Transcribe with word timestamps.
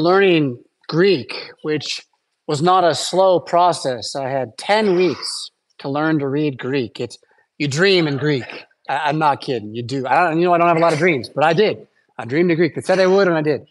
learning 0.00 0.62
Greek, 0.88 1.50
which 1.62 2.02
was 2.46 2.62
not 2.62 2.84
a 2.84 2.94
slow 2.94 3.38
process. 3.40 4.16
I 4.16 4.28
had 4.28 4.56
10 4.58 4.96
weeks 4.96 5.50
to 5.78 5.88
learn 5.88 6.18
to 6.18 6.28
read 6.28 6.58
Greek. 6.58 7.00
It's 7.00 7.18
you 7.58 7.68
dream 7.68 8.08
in 8.08 8.16
Greek. 8.16 8.64
I, 8.88 9.10
am 9.10 9.18
not 9.18 9.40
kidding. 9.40 9.74
You 9.74 9.82
do. 9.82 10.06
I 10.06 10.24
don't, 10.24 10.40
you 10.40 10.46
know, 10.46 10.54
I 10.54 10.58
don't 10.58 10.68
have 10.68 10.76
a 10.76 10.80
lot 10.80 10.92
of 10.92 10.98
dreams, 10.98 11.28
but 11.28 11.44
I 11.44 11.52
did. 11.52 11.86
I 12.18 12.24
dreamed 12.24 12.50
in 12.50 12.56
Greek. 12.56 12.74
They 12.74 12.80
said 12.80 12.98
I 12.98 13.06
would, 13.06 13.28
and 13.28 13.36
I 13.36 13.42
did. 13.42 13.66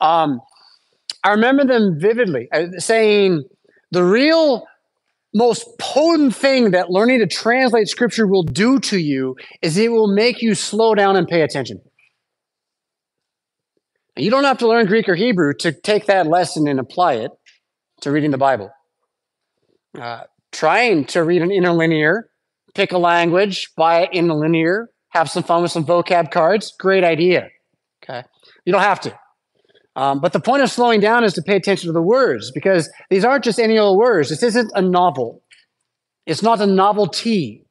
Um, 0.00 0.40
I 1.24 1.30
remember 1.30 1.64
them 1.64 1.98
vividly 1.98 2.48
uh, 2.52 2.66
saying 2.78 3.44
the 3.90 4.04
real 4.04 4.66
most 5.34 5.66
potent 5.78 6.34
thing 6.34 6.70
that 6.72 6.90
learning 6.90 7.20
to 7.20 7.26
translate 7.26 7.88
scripture 7.88 8.26
will 8.26 8.42
do 8.42 8.78
to 8.80 8.98
you 8.98 9.36
is 9.62 9.76
it 9.76 9.92
will 9.92 10.12
make 10.14 10.42
you 10.42 10.54
slow 10.54 10.94
down 10.94 11.16
and 11.16 11.26
pay 11.28 11.42
attention. 11.42 11.80
You 14.18 14.30
don't 14.30 14.44
have 14.44 14.58
to 14.58 14.68
learn 14.68 14.86
Greek 14.86 15.08
or 15.08 15.14
Hebrew 15.14 15.54
to 15.60 15.72
take 15.72 16.06
that 16.06 16.26
lesson 16.26 16.66
and 16.66 16.80
apply 16.80 17.14
it 17.14 17.30
to 18.00 18.10
reading 18.10 18.32
the 18.32 18.38
Bible. 18.38 18.70
Uh, 19.98 20.22
trying 20.50 21.04
to 21.06 21.22
read 21.22 21.40
an 21.40 21.50
interlinear, 21.50 22.28
pick 22.74 22.92
a 22.92 22.98
language, 22.98 23.70
buy 23.76 24.02
it 24.02 24.10
interlinear, 24.12 24.88
have 25.10 25.30
some 25.30 25.42
fun 25.42 25.62
with 25.62 25.70
some 25.70 25.84
vocab 25.84 26.30
cards, 26.30 26.74
great 26.78 27.04
idea. 27.04 27.48
Okay. 28.02 28.24
You 28.64 28.72
don't 28.72 28.82
have 28.82 29.00
to. 29.00 29.18
Um, 29.94 30.20
but 30.20 30.32
the 30.32 30.40
point 30.40 30.62
of 30.62 30.70
slowing 30.70 31.00
down 31.00 31.24
is 31.24 31.34
to 31.34 31.42
pay 31.42 31.56
attention 31.56 31.88
to 31.88 31.92
the 31.92 32.02
words 32.02 32.50
because 32.52 32.90
these 33.10 33.24
aren't 33.24 33.44
just 33.44 33.58
any 33.58 33.78
old 33.78 33.98
words. 33.98 34.28
This 34.30 34.42
isn't 34.42 34.70
a 34.74 34.82
novel. 34.82 35.42
It's 36.26 36.42
not 36.42 36.60
a 36.60 36.66
novelty. 36.66 37.64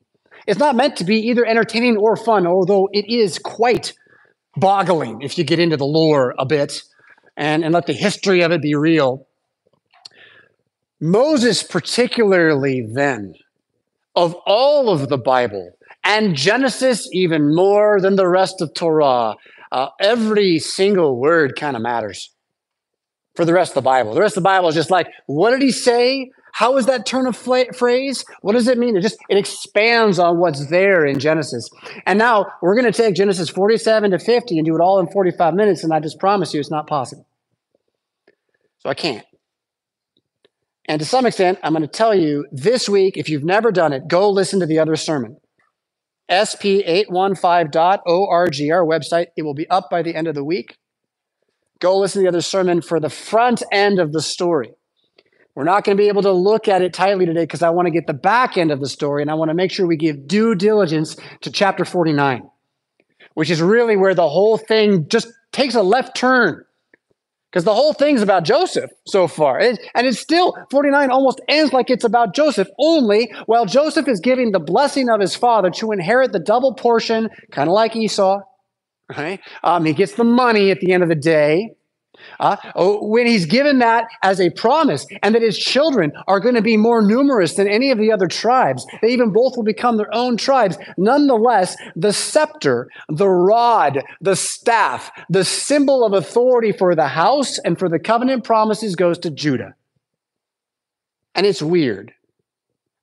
It's 0.46 0.60
not 0.60 0.76
meant 0.76 0.96
to 0.98 1.04
be 1.04 1.18
either 1.28 1.46
entertaining 1.46 1.98
or 1.98 2.16
fun, 2.16 2.48
although 2.48 2.90
it 2.92 3.06
is 3.10 3.38
quite 3.38 3.94
boggling 4.60 5.22
if 5.22 5.38
you 5.38 5.44
get 5.44 5.60
into 5.60 5.78
the 5.78 5.86
lore 5.86 6.34
a 6.38 6.46
bit 6.46 6.84
and, 7.36 7.64
and 7.64 7.74
let 7.74 7.86
the 7.86 7.94
history 7.94 8.42
of 8.42 8.52
it 8.52 8.62
be 8.62 8.76
real. 8.76 9.28
Moses, 11.00 11.62
particularly 11.62 12.88
then, 12.92 13.36
of 14.16 14.36
all 14.46 14.90
of 14.90 15.10
the 15.10 15.18
Bible, 15.18 15.72
and 16.04 16.36
Genesis 16.36 17.08
even 17.14 17.54
more 17.54 18.00
than 18.02 18.16
the 18.16 18.28
rest 18.28 18.62
of 18.62 18.74
Torah, 18.74 19.36
uh, 19.72 19.90
every 20.00 20.58
single 20.58 21.20
word 21.20 21.56
kind 21.56 21.76
of 21.76 21.82
matters 21.82 22.32
for 23.36 23.46
the 23.46 23.54
rest 23.54 23.72
of 23.72 23.76
the 23.76 23.82
Bible. 23.82 24.16
The 24.16 24.22
rest 24.22 24.38
of 24.38 24.42
the 24.42 24.48
Bible 24.48 24.70
is 24.70 24.76
just 24.76 24.90
like, 24.90 25.08
what 25.28 25.52
did 25.52 25.62
he 25.62 25.72
say? 25.72 26.32
How 26.58 26.76
is 26.78 26.88
that 26.88 27.06
turn 27.06 27.28
of 27.28 27.38
phrase? 27.38 28.26
What 28.42 28.54
does 28.54 28.68
it 28.68 28.80
mean? 28.80 28.98
It 28.98 29.02
just 29.02 29.20
it 29.30 29.38
expands 29.38 30.18
on 30.18 30.40
what's 30.40 30.72
there 30.72 31.06
in 31.06 31.20
Genesis. 31.20 31.70
And 32.08 32.18
now 32.18 32.48
we're 32.64 32.74
going 32.74 32.92
to 32.92 32.92
take 32.92 33.14
Genesis 33.14 33.48
47 33.48 34.10
to 34.10 34.18
50 34.18 34.58
and 34.58 34.66
do 34.66 34.74
it 34.74 34.82
all 34.82 35.00
in 35.00 35.06
45 35.06 35.54
minutes, 35.54 35.84
and 35.84 35.94
I 35.94 36.00
just 36.00 36.18
promise 36.18 36.56
you 36.56 36.60
it's 36.60 36.72
not 36.72 36.88
possible. 36.88 37.28
So 38.80 38.90
I 38.90 38.96
can't. 38.96 39.24
And 40.86 41.00
to 41.00 41.06
some 41.06 41.28
extent, 41.28 41.60
I'm 41.62 41.74
going 41.74 41.84
to 41.84 41.88
tell 41.88 42.16
you 42.16 42.48
this 42.52 42.90
week, 42.90 43.18
if 43.18 43.30
you've 43.30 43.44
never 43.44 43.72
done 43.72 43.94
it, 43.94 44.08
go 44.08 44.28
listen 44.28 44.60
to 44.62 44.66
the 44.66 44.80
other 44.80 44.96
sermon 44.96 45.38
sp815.org, 46.32 48.72
our 48.72 48.84
website. 48.84 49.28
It 49.38 49.44
will 49.44 49.54
be 49.54 49.70
up 49.70 49.92
by 49.92 50.02
the 50.02 50.16
end 50.16 50.26
of 50.26 50.34
the 50.34 50.44
week. 50.44 50.76
Go 51.80 52.00
listen 52.00 52.22
to 52.22 52.24
the 52.24 52.30
other 52.30 52.42
sermon 52.42 52.82
for 52.82 53.00
the 53.00 53.12
front 53.12 53.62
end 53.72 54.00
of 54.00 54.12
the 54.12 54.24
story. 54.24 54.74
We're 55.58 55.64
not 55.64 55.86
going 55.86 55.98
to 55.98 56.00
be 56.00 56.08
able 56.08 56.22
to 56.22 56.32
look 56.32 56.68
at 56.68 56.84
it 56.84 56.94
tightly 56.94 57.26
today 57.26 57.42
because 57.42 57.64
I 57.64 57.72
want 57.72 57.88
to 57.88 57.92
get 57.92 58.06
the 58.06 58.14
back 58.14 58.60
end 58.60 58.70
of 58.70 58.80
the 58.80 58.88
story 58.88 59.24
and 59.24 59.32
I 59.32 59.34
want 59.34 59.50
to 59.50 59.56
make 59.56 59.72
sure 59.72 59.88
we 59.88 59.98
give 59.98 60.28
due 60.28 60.54
diligence 60.54 61.18
to 61.42 61.52
chapter 61.52 61.84
49, 61.84 62.48
which 63.34 63.50
is 63.50 63.60
really 63.60 63.98
where 63.98 64.14
the 64.14 64.30
whole 64.30 64.60
thing 64.60 65.08
just 65.10 65.30
takes 65.52 65.74
a 65.74 65.82
left 65.82 66.16
turn 66.16 66.64
because 67.50 67.64
the 67.64 67.74
whole 67.74 67.94
thing's 67.94 68.22
about 68.22 68.44
Joseph 68.44 68.92
so 69.08 69.28
far. 69.28 69.58
and 69.58 69.80
it's 69.96 70.20
still, 70.20 70.56
49 70.70 71.10
almost 71.10 71.42
ends 71.48 71.74
like 71.74 71.90
it's 71.90 72.04
about 72.04 72.36
Joseph, 72.36 72.68
only 72.78 73.34
while 73.48 73.66
Joseph 73.66 74.08
is 74.08 74.20
giving 74.20 74.52
the 74.52 74.60
blessing 74.60 75.10
of 75.10 75.20
his 75.20 75.36
father 75.36 75.72
to 75.72 75.92
inherit 75.92 76.34
the 76.34 76.40
double 76.40 76.76
portion, 76.76 77.30
kind 77.52 77.68
of 77.68 77.74
like 77.74 77.96
Esau, 77.96 78.42
right? 79.18 79.40
Um, 79.64 79.86
he 79.86 79.94
gets 79.94 80.14
the 80.14 80.24
money 80.24 80.70
at 80.70 80.82
the 80.82 80.92
end 80.92 81.02
of 81.02 81.10
the 81.10 81.16
day. 81.16 81.74
Uh, 82.40 82.58
oh, 82.76 83.06
when 83.08 83.26
he's 83.26 83.46
given 83.46 83.80
that 83.80 84.06
as 84.24 84.40
a 84.40 84.50
promise, 84.52 85.06
and 85.24 85.36
that 85.36 85.42
his 85.42 85.58
children 85.58 86.12
are 86.28 86.40
going 86.40 86.56
to 86.56 86.62
be 86.62 86.78
more 86.78 87.02
numerous 87.02 87.56
than 87.56 87.68
any 87.68 87.92
of 87.92 87.98
the 87.98 88.12
other 88.12 88.28
tribes, 88.28 88.86
they 89.02 89.10
even 89.10 89.32
both 89.32 89.56
will 89.56 89.64
become 89.64 89.98
their 89.98 90.14
own 90.14 90.38
tribes. 90.38 90.78
Nonetheless, 90.98 91.76
the 91.96 92.14
scepter, 92.14 92.90
the 93.10 93.30
rod, 93.30 94.04
the 94.22 94.36
staff, 94.36 95.12
the 95.30 95.46
symbol 95.46 96.06
of 96.06 96.14
authority 96.14 96.72
for 96.72 96.96
the 96.96 97.08
house 97.08 97.60
and 97.60 97.78
for 97.78 97.90
the 97.90 98.00
covenant 98.00 98.44
promises 98.44 98.96
goes 98.96 99.18
to 99.20 99.30
Judah. 99.30 99.76
And 101.36 101.46
it's 101.46 101.62
weird. 101.62 102.14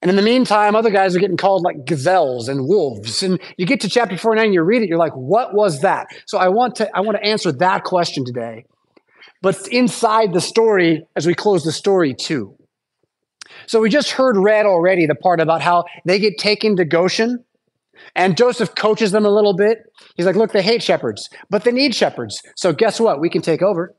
And 0.02 0.10
in 0.10 0.16
the 0.16 0.22
meantime, 0.22 0.76
other 0.76 0.90
guys 0.90 1.16
are 1.16 1.18
getting 1.18 1.38
called 1.38 1.62
like 1.62 1.86
gazelles 1.86 2.46
and 2.46 2.68
wolves. 2.68 3.22
And 3.22 3.40
you 3.56 3.64
get 3.64 3.80
to 3.80 3.88
chapter 3.88 4.18
49, 4.18 4.52
you 4.52 4.60
read 4.60 4.82
it, 4.82 4.88
you're 4.90 4.98
like, 4.98 5.14
what 5.14 5.54
was 5.54 5.80
that? 5.80 6.08
So 6.26 6.36
I 6.36 6.48
want 6.48 6.74
to 6.76 6.94
I 6.94 7.00
want 7.00 7.16
to 7.16 7.24
answer 7.24 7.50
that 7.52 7.84
question 7.84 8.22
today 8.26 8.66
but 9.44 9.68
inside 9.68 10.32
the 10.32 10.40
story 10.40 11.06
as 11.16 11.26
we 11.26 11.34
close 11.34 11.64
the 11.64 11.70
story 11.70 12.14
too. 12.14 12.56
So 13.66 13.78
we 13.78 13.90
just 13.90 14.12
heard 14.12 14.38
read 14.38 14.64
already 14.64 15.04
the 15.04 15.14
part 15.14 15.38
about 15.38 15.60
how 15.60 15.84
they 16.06 16.18
get 16.18 16.38
taken 16.38 16.76
to 16.76 16.86
Goshen 16.86 17.44
and 18.16 18.38
Joseph 18.38 18.74
coaches 18.74 19.12
them 19.12 19.26
a 19.26 19.30
little 19.30 19.54
bit. 19.54 19.80
He's 20.16 20.24
like, 20.24 20.34
look, 20.34 20.52
they 20.52 20.62
hate 20.62 20.82
shepherds, 20.82 21.28
but 21.50 21.62
they 21.62 21.72
need 21.72 21.94
shepherds. 21.94 22.40
So 22.56 22.72
guess 22.72 22.98
what? 22.98 23.20
We 23.20 23.28
can 23.28 23.42
take 23.42 23.60
over. 23.60 23.94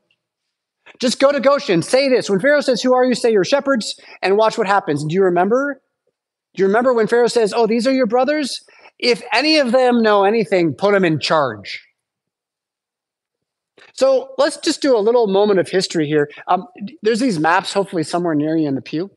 Just 0.98 1.20
go 1.20 1.30
to 1.30 1.38
Goshen, 1.38 1.80
say 1.80 2.08
this. 2.08 2.28
When 2.28 2.40
Pharaoh 2.40 2.60
says, 2.60 2.82
Who 2.82 2.92
are 2.92 3.04
you? 3.04 3.14
Say 3.14 3.30
you're 3.30 3.44
shepherds, 3.44 4.00
and 4.22 4.36
watch 4.36 4.58
what 4.58 4.66
happens. 4.66 5.04
Do 5.04 5.14
you 5.14 5.22
remember? 5.22 5.80
Do 6.54 6.62
you 6.62 6.66
remember 6.66 6.92
when 6.92 7.06
Pharaoh 7.06 7.28
says, 7.28 7.52
Oh, 7.54 7.68
these 7.68 7.86
are 7.86 7.92
your 7.92 8.06
brothers? 8.06 8.64
If 8.98 9.22
any 9.32 9.58
of 9.58 9.70
them 9.70 10.02
know 10.02 10.24
anything, 10.24 10.74
put 10.74 10.92
them 10.92 11.04
in 11.04 11.20
charge. 11.20 11.85
So 13.96 14.34
let's 14.36 14.58
just 14.58 14.82
do 14.82 14.96
a 14.96 15.00
little 15.00 15.26
moment 15.26 15.58
of 15.58 15.68
history 15.68 16.06
here. 16.06 16.28
Um, 16.48 16.64
there's 17.02 17.20
these 17.20 17.38
maps, 17.38 17.72
hopefully 17.72 18.02
somewhere 18.02 18.34
near 18.34 18.56
you 18.56 18.68
in 18.68 18.74
the 18.74 18.82
pew. 18.82 19.10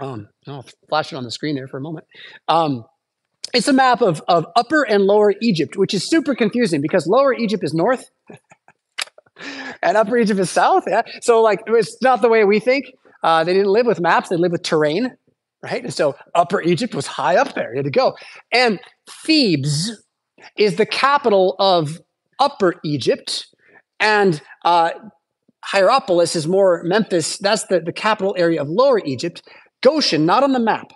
Um, 0.00 0.28
I'll 0.46 0.66
flash 0.88 1.12
it 1.12 1.16
on 1.16 1.24
the 1.24 1.30
screen 1.30 1.56
there 1.56 1.68
for 1.68 1.78
a 1.78 1.80
moment. 1.80 2.06
Um, 2.48 2.84
it's 3.54 3.68
a 3.68 3.72
map 3.72 4.02
of, 4.02 4.22
of 4.28 4.46
Upper 4.54 4.82
and 4.82 5.04
Lower 5.04 5.32
Egypt, 5.40 5.76
which 5.76 5.94
is 5.94 6.08
super 6.08 6.34
confusing 6.34 6.82
because 6.82 7.06
Lower 7.06 7.32
Egypt 7.32 7.64
is 7.64 7.72
north 7.72 8.04
and 9.82 9.96
Upper 9.96 10.18
Egypt 10.18 10.40
is 10.40 10.50
south. 10.50 10.84
Yeah, 10.86 11.02
so 11.22 11.40
like 11.40 11.60
it's 11.66 11.96
not 12.02 12.20
the 12.20 12.28
way 12.28 12.44
we 12.44 12.60
think. 12.60 12.86
Uh, 13.22 13.44
they 13.44 13.54
didn't 13.54 13.72
live 13.72 13.86
with 13.86 14.00
maps; 14.00 14.28
they 14.28 14.36
lived 14.36 14.52
with 14.52 14.62
terrain, 14.62 15.16
right? 15.62 15.82
And 15.82 15.94
so 15.94 16.16
Upper 16.34 16.60
Egypt 16.60 16.94
was 16.94 17.06
high 17.06 17.36
up 17.36 17.54
there, 17.54 17.70
you 17.70 17.78
had 17.78 17.84
to 17.84 17.90
go. 17.90 18.14
And 18.52 18.78
Thebes 19.24 19.92
is 20.58 20.76
the 20.76 20.86
capital 20.86 21.56
of 21.58 21.98
Upper 22.38 22.74
Egypt, 22.84 23.46
and 24.00 24.40
uh, 24.64 24.90
Heliopolis 25.72 26.36
is 26.36 26.46
more 26.46 26.82
Memphis. 26.84 27.38
That's 27.38 27.64
the, 27.64 27.80
the 27.80 27.92
capital 27.92 28.34
area 28.38 28.60
of 28.60 28.68
Lower 28.68 29.00
Egypt. 29.04 29.42
Goshen, 29.82 30.26
not 30.26 30.42
on 30.42 30.52
the 30.52 30.60
map, 30.60 30.92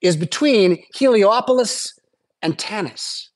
is 0.00 0.16
between 0.16 0.82
Heliopolis 0.94 1.92
and 2.42 2.56
Tanis, 2.58 3.28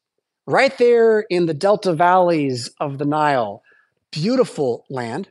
right 0.46 0.76
there 0.78 1.20
in 1.30 1.46
the 1.46 1.54
delta 1.54 1.94
valleys 1.94 2.70
of 2.80 2.98
the 2.98 3.04
Nile. 3.04 3.62
Beautiful 4.10 4.84
land. 4.90 5.28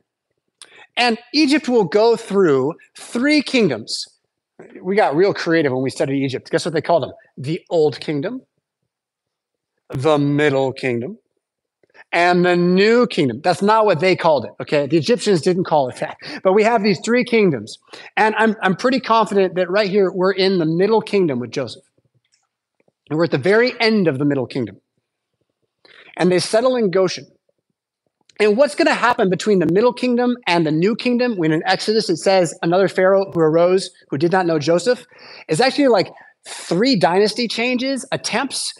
And 0.95 1.17
Egypt 1.33 1.69
will 1.69 1.83
go 1.83 2.15
through 2.15 2.73
three 2.97 3.41
kingdoms. 3.41 4.03
We 4.81 4.95
got 4.95 5.15
real 5.15 5.33
creative 5.33 5.71
when 5.71 5.83
we 5.83 5.91
studied 5.91 6.23
Egypt. 6.23 6.49
Guess 6.49 6.65
what 6.65 6.73
they 6.73 6.81
called 6.81 7.03
them? 7.03 7.11
The 7.37 7.61
Old 7.69 7.99
Kingdom, 7.99 8.41
the 9.89 10.17
Middle 10.17 10.73
Kingdom, 10.73 11.19
and 12.11 12.45
the 12.45 12.55
new 12.55 13.07
kingdom. 13.07 13.41
That's 13.43 13.61
not 13.61 13.85
what 13.85 13.99
they 13.99 14.15
called 14.15 14.45
it. 14.45 14.51
Okay. 14.61 14.87
The 14.87 14.97
Egyptians 14.97 15.41
didn't 15.41 15.65
call 15.65 15.89
it 15.89 15.97
that. 15.97 16.17
But 16.43 16.53
we 16.53 16.63
have 16.63 16.83
these 16.83 16.99
three 17.03 17.23
kingdoms. 17.23 17.77
And 18.15 18.33
I'm, 18.37 18.55
I'm 18.61 18.75
pretty 18.75 18.99
confident 18.99 19.55
that 19.55 19.69
right 19.69 19.89
here 19.89 20.11
we're 20.11 20.31
in 20.31 20.57
the 20.57 20.65
middle 20.65 21.01
kingdom 21.01 21.39
with 21.39 21.51
Joseph. 21.51 21.83
And 23.09 23.17
we're 23.17 23.25
at 23.25 23.31
the 23.31 23.37
very 23.37 23.79
end 23.79 24.07
of 24.07 24.19
the 24.19 24.25
middle 24.25 24.47
kingdom. 24.47 24.77
And 26.17 26.31
they 26.31 26.39
settle 26.39 26.75
in 26.75 26.91
Goshen. 26.91 27.27
And 28.39 28.55
what's 28.55 28.75
going 28.75 28.87
to 28.87 28.93
happen 28.93 29.29
between 29.29 29.59
the 29.59 29.65
middle 29.65 29.93
kingdom 29.93 30.37
and 30.45 30.65
the 30.65 30.71
new 30.71 30.95
kingdom 30.95 31.37
when 31.37 31.51
in 31.51 31.63
Exodus 31.65 32.09
it 32.09 32.17
says 32.17 32.53
another 32.61 32.87
Pharaoh 32.87 33.31
who 33.31 33.39
arose 33.39 33.89
who 34.09 34.17
did 34.17 34.31
not 34.31 34.45
know 34.45 34.59
Joseph 34.59 35.05
is 35.47 35.59
actually 35.59 35.87
like 35.87 36.11
three 36.47 36.95
dynasty 36.97 37.47
changes, 37.47 38.05
attempts 38.11 38.73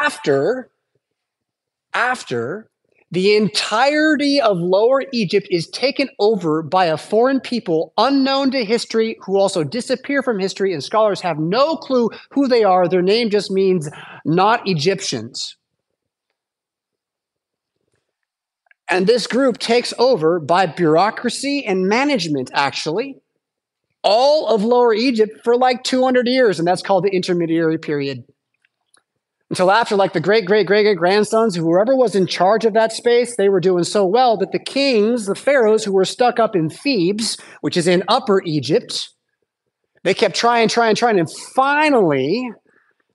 after 0.00 0.70
after 1.98 2.70
the 3.10 3.34
entirety 3.34 4.40
of 4.40 4.56
Lower 4.58 5.02
Egypt 5.12 5.48
is 5.50 5.66
taken 5.68 6.08
over 6.20 6.62
by 6.62 6.84
a 6.84 6.96
foreign 6.96 7.40
people 7.40 7.92
unknown 7.98 8.52
to 8.52 8.64
history 8.64 9.16
who 9.22 9.36
also 9.36 9.64
disappear 9.64 10.22
from 10.22 10.38
history, 10.38 10.72
and 10.72 10.84
scholars 10.84 11.20
have 11.22 11.38
no 11.38 11.74
clue 11.74 12.10
who 12.30 12.46
they 12.46 12.62
are. 12.62 12.86
Their 12.86 13.02
name 13.02 13.30
just 13.30 13.50
means 13.50 13.90
not 14.24 14.68
Egyptians. 14.68 15.56
And 18.90 19.06
this 19.06 19.26
group 19.26 19.58
takes 19.58 19.92
over 19.98 20.38
by 20.38 20.66
bureaucracy 20.66 21.64
and 21.66 21.88
management, 21.88 22.50
actually, 22.54 23.16
all 24.04 24.46
of 24.46 24.62
Lower 24.62 24.94
Egypt 24.94 25.40
for 25.42 25.56
like 25.56 25.82
200 25.82 26.28
years. 26.28 26.58
And 26.58 26.68
that's 26.68 26.82
called 26.82 27.04
the 27.04 27.10
intermediary 27.10 27.78
period. 27.78 28.22
Until 29.50 29.70
after, 29.70 29.96
like 29.96 30.12
the 30.12 30.20
great, 30.20 30.44
great, 30.44 30.66
great, 30.66 30.82
great 30.82 30.98
grandsons, 30.98 31.56
whoever 31.56 31.96
was 31.96 32.14
in 32.14 32.26
charge 32.26 32.66
of 32.66 32.74
that 32.74 32.92
space, 32.92 33.36
they 33.36 33.48
were 33.48 33.60
doing 33.60 33.84
so 33.84 34.04
well 34.04 34.36
that 34.36 34.52
the 34.52 34.58
kings, 34.58 35.24
the 35.24 35.34
pharaohs 35.34 35.84
who 35.84 35.92
were 35.92 36.04
stuck 36.04 36.38
up 36.38 36.54
in 36.54 36.68
Thebes, 36.68 37.38
which 37.62 37.76
is 37.76 37.88
in 37.88 38.02
Upper 38.08 38.42
Egypt, 38.44 39.08
they 40.04 40.12
kept 40.12 40.36
trying, 40.36 40.68
trying, 40.68 40.94
trying. 40.94 41.18
And 41.18 41.30
finally, 41.54 42.50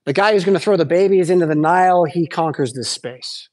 the 0.06 0.12
guy 0.12 0.32
who's 0.32 0.44
going 0.44 0.58
to 0.58 0.60
throw 0.62 0.76
the 0.76 0.84
babies 0.84 1.30
into 1.30 1.46
the 1.46 1.54
Nile, 1.54 2.04
he 2.04 2.26
conquers 2.26 2.72
this 2.72 2.90
space. 2.90 3.48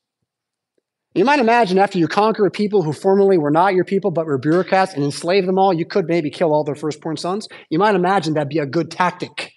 You 1.13 1.25
might 1.25 1.39
imagine 1.39 1.77
after 1.77 1.99
you 1.99 2.07
conquer 2.07 2.49
people 2.49 2.83
who 2.83 2.93
formerly 2.93 3.37
were 3.37 3.51
not 3.51 3.73
your 3.73 3.83
people 3.83 4.11
but 4.11 4.25
were 4.25 4.37
bureaucrats 4.37 4.93
and 4.93 5.03
enslave 5.03 5.45
them 5.45 5.59
all, 5.59 5.73
you 5.73 5.85
could 5.85 6.07
maybe 6.07 6.29
kill 6.29 6.53
all 6.53 6.63
their 6.63 6.75
firstborn 6.75 7.17
sons. 7.17 7.47
You 7.69 7.79
might 7.79 7.95
imagine 7.95 8.33
that'd 8.33 8.49
be 8.49 8.59
a 8.59 8.65
good 8.65 8.89
tactic. 8.89 9.50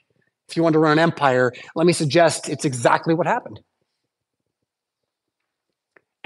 If 0.49 0.57
you 0.57 0.63
want 0.63 0.75
to 0.75 0.79
run 0.79 0.93
an 0.93 0.99
empire, 0.99 1.53
let 1.75 1.87
me 1.87 1.93
suggest 1.93 2.49
it's 2.49 2.65
exactly 2.65 3.15
what 3.15 3.27
happened. 3.27 3.61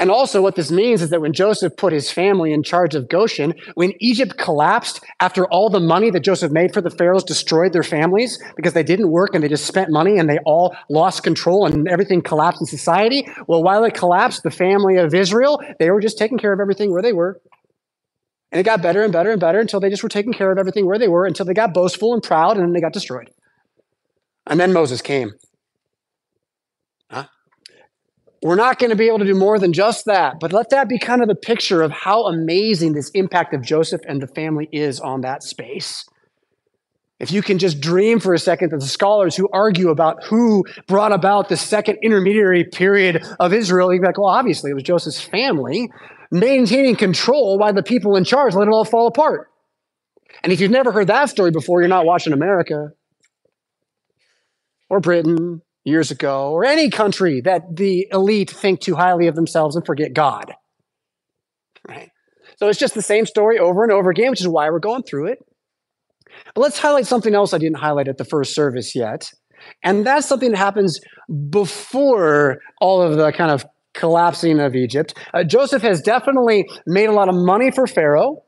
And 0.00 0.12
also, 0.12 0.40
what 0.40 0.54
this 0.54 0.70
means 0.70 1.02
is 1.02 1.10
that 1.10 1.20
when 1.20 1.32
Joseph 1.32 1.76
put 1.76 1.92
his 1.92 2.08
family 2.08 2.52
in 2.52 2.62
charge 2.62 2.94
of 2.94 3.08
Goshen, 3.08 3.54
when 3.74 3.92
Egypt 3.98 4.38
collapsed 4.38 5.04
after 5.18 5.44
all 5.46 5.70
the 5.70 5.80
money 5.80 6.10
that 6.10 6.20
Joseph 6.20 6.52
made 6.52 6.72
for 6.72 6.80
the 6.80 6.90
pharaohs 6.90 7.24
destroyed 7.24 7.72
their 7.72 7.82
families 7.82 8.40
because 8.54 8.74
they 8.74 8.84
didn't 8.84 9.10
work 9.10 9.34
and 9.34 9.42
they 9.42 9.48
just 9.48 9.66
spent 9.66 9.90
money 9.90 10.16
and 10.16 10.30
they 10.30 10.38
all 10.46 10.76
lost 10.88 11.24
control 11.24 11.66
and 11.66 11.88
everything 11.88 12.22
collapsed 12.22 12.60
in 12.62 12.66
society. 12.66 13.26
Well, 13.48 13.64
while 13.64 13.82
it 13.82 13.94
collapsed, 13.94 14.44
the 14.44 14.52
family 14.52 14.98
of 14.98 15.12
Israel, 15.14 15.60
they 15.80 15.90
were 15.90 16.00
just 16.00 16.16
taking 16.16 16.38
care 16.38 16.52
of 16.52 16.60
everything 16.60 16.92
where 16.92 17.02
they 17.02 17.12
were. 17.12 17.40
And 18.52 18.60
it 18.60 18.62
got 18.62 18.80
better 18.80 19.02
and 19.02 19.12
better 19.12 19.32
and 19.32 19.40
better 19.40 19.58
until 19.58 19.80
they 19.80 19.90
just 19.90 20.04
were 20.04 20.08
taking 20.08 20.32
care 20.32 20.52
of 20.52 20.58
everything 20.58 20.86
where 20.86 20.98
they 20.98 21.08
were 21.08 21.26
until 21.26 21.44
they 21.44 21.54
got 21.54 21.74
boastful 21.74 22.14
and 22.14 22.22
proud 22.22 22.56
and 22.56 22.64
then 22.64 22.72
they 22.72 22.80
got 22.80 22.92
destroyed. 22.92 23.30
And 24.48 24.58
then 24.58 24.72
Moses 24.72 25.02
came. 25.02 25.32
Huh? 27.10 27.26
We're 28.42 28.56
not 28.56 28.78
going 28.78 28.90
to 28.90 28.96
be 28.96 29.06
able 29.06 29.18
to 29.18 29.26
do 29.26 29.34
more 29.34 29.58
than 29.58 29.72
just 29.72 30.06
that, 30.06 30.40
but 30.40 30.52
let 30.52 30.70
that 30.70 30.88
be 30.88 30.98
kind 30.98 31.22
of 31.22 31.28
the 31.28 31.34
picture 31.34 31.82
of 31.82 31.92
how 31.92 32.26
amazing 32.26 32.94
this 32.94 33.10
impact 33.10 33.52
of 33.54 33.62
Joseph 33.62 34.00
and 34.08 34.22
the 34.22 34.26
family 34.26 34.68
is 34.72 35.00
on 35.00 35.20
that 35.20 35.42
space. 35.42 36.04
If 37.20 37.32
you 37.32 37.42
can 37.42 37.58
just 37.58 37.80
dream 37.80 38.20
for 38.20 38.32
a 38.32 38.38
second 38.38 38.70
that 38.70 38.78
the 38.78 38.86
scholars 38.86 39.34
who 39.34 39.48
argue 39.52 39.90
about 39.90 40.22
who 40.24 40.64
brought 40.86 41.12
about 41.12 41.48
the 41.48 41.56
second 41.56 41.98
intermediary 42.02 42.64
period 42.64 43.24
of 43.40 43.52
Israel, 43.52 43.92
you'd 43.92 44.00
be 44.00 44.06
like, 44.06 44.18
well, 44.18 44.30
obviously 44.30 44.70
it 44.70 44.74
was 44.74 44.84
Joseph's 44.84 45.20
family 45.20 45.90
maintaining 46.30 46.94
control 46.94 47.58
while 47.58 47.72
the 47.72 47.82
people 47.82 48.16
in 48.16 48.22
charge 48.22 48.54
let 48.54 48.68
it 48.68 48.70
all 48.70 48.84
fall 48.84 49.08
apart. 49.08 49.48
And 50.44 50.52
if 50.52 50.60
you've 50.60 50.70
never 50.70 50.92
heard 50.92 51.08
that 51.08 51.28
story 51.28 51.50
before, 51.50 51.80
you're 51.80 51.88
not 51.88 52.06
watching 52.06 52.32
America 52.32 52.92
or 54.88 55.00
Britain 55.00 55.62
years 55.84 56.10
ago, 56.10 56.50
or 56.50 56.64
any 56.64 56.90
country 56.90 57.40
that 57.40 57.76
the 57.76 58.06
elite 58.12 58.50
think 58.50 58.80
too 58.80 58.94
highly 58.94 59.26
of 59.26 59.34
themselves 59.34 59.76
and 59.76 59.86
forget 59.86 60.12
God. 60.12 60.52
Right? 61.86 62.10
So 62.58 62.68
it's 62.68 62.78
just 62.78 62.94
the 62.94 63.02
same 63.02 63.24
story 63.24 63.58
over 63.58 63.84
and 63.84 63.92
over 63.92 64.10
again, 64.10 64.30
which 64.30 64.40
is 64.40 64.48
why 64.48 64.68
we're 64.68 64.80
going 64.80 65.02
through 65.04 65.28
it. 65.28 65.38
But 66.54 66.60
let's 66.60 66.78
highlight 66.78 67.06
something 67.06 67.34
else 67.34 67.54
I 67.54 67.58
didn't 67.58 67.78
highlight 67.78 68.08
at 68.08 68.18
the 68.18 68.24
first 68.24 68.54
service 68.54 68.94
yet. 68.94 69.30
And 69.82 70.06
that's 70.06 70.26
something 70.26 70.50
that 70.50 70.58
happens 70.58 71.00
before 71.50 72.58
all 72.80 73.02
of 73.02 73.16
the 73.16 73.32
kind 73.32 73.50
of 73.50 73.64
collapsing 73.94 74.60
of 74.60 74.74
Egypt. 74.74 75.14
Uh, 75.34 75.44
Joseph 75.44 75.82
has 75.82 76.00
definitely 76.00 76.68
made 76.86 77.08
a 77.08 77.12
lot 77.12 77.28
of 77.28 77.34
money 77.34 77.70
for 77.70 77.86
Pharaoh. 77.86 78.42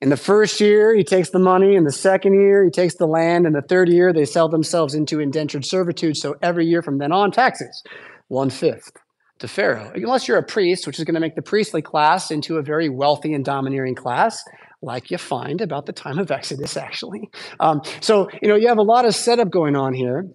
In 0.00 0.08
the 0.08 0.16
first 0.16 0.60
year, 0.60 0.94
he 0.94 1.04
takes 1.04 1.30
the 1.30 1.38
money. 1.38 1.76
In 1.76 1.84
the 1.84 1.92
second 1.92 2.32
year, 2.32 2.64
he 2.64 2.70
takes 2.70 2.94
the 2.94 3.06
land. 3.06 3.46
In 3.46 3.52
the 3.52 3.60
third 3.60 3.88
year, 3.88 4.12
they 4.12 4.24
sell 4.24 4.48
themselves 4.48 4.94
into 4.94 5.20
indentured 5.20 5.66
servitude. 5.66 6.16
So 6.16 6.36
every 6.40 6.66
year 6.66 6.80
from 6.80 6.98
then 6.98 7.12
on, 7.12 7.30
taxes, 7.30 7.82
one 8.28 8.48
fifth 8.48 8.92
to 9.40 9.48
Pharaoh. 9.48 9.92
Unless 9.94 10.26
you're 10.26 10.38
a 10.38 10.42
priest, 10.42 10.86
which 10.86 10.98
is 10.98 11.04
going 11.04 11.14
to 11.14 11.20
make 11.20 11.34
the 11.34 11.42
priestly 11.42 11.82
class 11.82 12.30
into 12.30 12.56
a 12.56 12.62
very 12.62 12.88
wealthy 12.88 13.34
and 13.34 13.44
domineering 13.44 13.94
class, 13.94 14.42
like 14.80 15.10
you 15.10 15.18
find 15.18 15.60
about 15.60 15.84
the 15.84 15.92
time 15.92 16.18
of 16.18 16.30
Exodus, 16.30 16.76
actually. 16.76 17.28
Um, 17.58 17.82
so, 18.00 18.30
you 18.40 18.48
know, 18.48 18.56
you 18.56 18.68
have 18.68 18.78
a 18.78 18.82
lot 18.82 19.04
of 19.04 19.14
setup 19.14 19.50
going 19.50 19.76
on 19.76 19.92
here. 19.92 20.28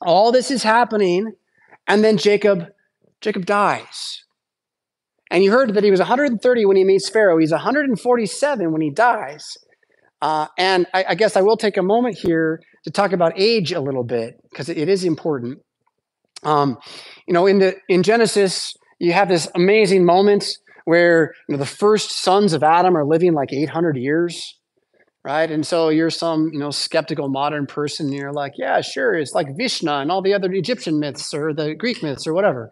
All 0.00 0.30
this 0.30 0.50
is 0.50 0.62
happening, 0.62 1.32
and 1.86 2.04
then 2.04 2.16
Jacob, 2.16 2.68
Jacob 3.20 3.44
dies. 3.44 4.24
And 5.30 5.44
you 5.44 5.52
heard 5.52 5.74
that 5.74 5.84
he 5.84 5.90
was 5.90 6.00
130 6.00 6.64
when 6.66 6.76
he 6.76 6.84
meets 6.84 7.08
Pharaoh. 7.08 7.38
He's 7.38 7.52
147 7.52 8.72
when 8.72 8.80
he 8.82 8.90
dies. 8.90 9.56
Uh, 10.20 10.48
and 10.58 10.86
I, 10.92 11.04
I, 11.10 11.14
guess 11.14 11.36
I 11.36 11.40
will 11.40 11.56
take 11.56 11.76
a 11.76 11.82
moment 11.82 12.18
here 12.18 12.60
to 12.84 12.90
talk 12.90 13.12
about 13.12 13.32
age 13.36 13.72
a 13.72 13.80
little 13.80 14.04
bit 14.04 14.34
because 14.50 14.68
it 14.68 14.88
is 14.88 15.04
important. 15.04 15.60
Um, 16.42 16.76
you 17.26 17.32
know, 17.32 17.46
in 17.46 17.58
the 17.58 17.76
in 17.88 18.02
Genesis, 18.02 18.74
you 18.98 19.12
have 19.12 19.28
this 19.28 19.48
amazing 19.54 20.04
moment 20.04 20.46
where 20.84 21.32
you 21.48 21.54
know 21.54 21.58
the 21.58 21.66
first 21.66 22.22
sons 22.22 22.52
of 22.52 22.62
Adam 22.62 22.96
are 22.96 23.06
living 23.06 23.32
like 23.32 23.52
800 23.52 23.96
years, 23.96 24.58
right? 25.24 25.50
And 25.50 25.66
so 25.66 25.88
you're 25.88 26.10
some 26.10 26.50
you 26.52 26.58
know 26.58 26.70
skeptical 26.70 27.28
modern 27.28 27.66
person, 27.66 28.06
and 28.06 28.14
you're 28.14 28.32
like, 28.32 28.52
yeah, 28.56 28.80
sure, 28.80 29.14
it's 29.14 29.32
like 29.32 29.46
Vishnu 29.56 29.90
and 29.90 30.10
all 30.10 30.22
the 30.22 30.34
other 30.34 30.52
Egyptian 30.52 30.98
myths 30.98 31.32
or 31.32 31.54
the 31.54 31.74
Greek 31.74 32.02
myths 32.02 32.26
or 32.26 32.34
whatever. 32.34 32.70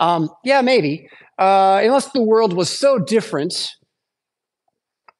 Um, 0.00 0.30
yeah, 0.44 0.62
maybe 0.62 1.08
uh, 1.38 1.80
unless 1.82 2.10
the 2.10 2.22
world 2.22 2.54
was 2.54 2.70
so 2.70 2.98
different 2.98 3.76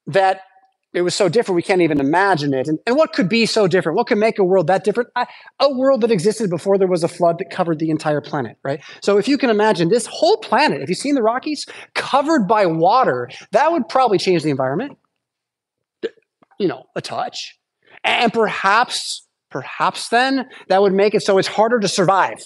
that 0.07 0.41
it 0.93 1.03
was 1.03 1.15
so 1.15 1.29
different 1.29 1.55
we 1.55 1.61
can't 1.61 1.81
even 1.81 1.99
imagine 2.01 2.53
it. 2.53 2.67
And, 2.67 2.79
and 2.85 2.97
what 2.97 3.13
could 3.13 3.29
be 3.29 3.45
so 3.45 3.65
different? 3.67 3.95
What 3.95 4.07
could 4.07 4.17
make 4.17 4.39
a 4.39 4.43
world 4.43 4.67
that 4.67 4.83
different? 4.83 5.09
A 5.59 5.73
world 5.73 6.01
that 6.01 6.11
existed 6.11 6.49
before 6.49 6.77
there 6.77 6.87
was 6.87 7.03
a 7.03 7.07
flood 7.07 7.37
that 7.37 7.49
covered 7.49 7.79
the 7.79 7.89
entire 7.89 8.19
planet, 8.19 8.57
right? 8.63 8.81
So 9.01 9.17
if 9.17 9.27
you 9.27 9.37
can 9.37 9.49
imagine 9.49 9.87
this 9.87 10.05
whole 10.05 10.37
planet, 10.37 10.81
have 10.81 10.89
you've 10.89 10.97
seen 10.97 11.15
the 11.15 11.23
Rockies 11.23 11.65
covered 11.95 12.47
by 12.47 12.65
water? 12.65 13.29
That 13.51 13.71
would 13.71 13.87
probably 13.87 14.17
change 14.17 14.43
the 14.43 14.49
environment, 14.49 14.97
you 16.59 16.67
know, 16.67 16.83
a 16.95 17.01
touch. 17.01 17.57
And 18.03 18.33
perhaps, 18.33 19.27
perhaps 19.49 20.09
then 20.09 20.49
that 20.67 20.81
would 20.81 20.93
make 20.93 21.13
it 21.13 21.21
so 21.21 21.37
it's 21.37 21.47
harder 21.47 21.79
to 21.79 21.87
survive 21.87 22.43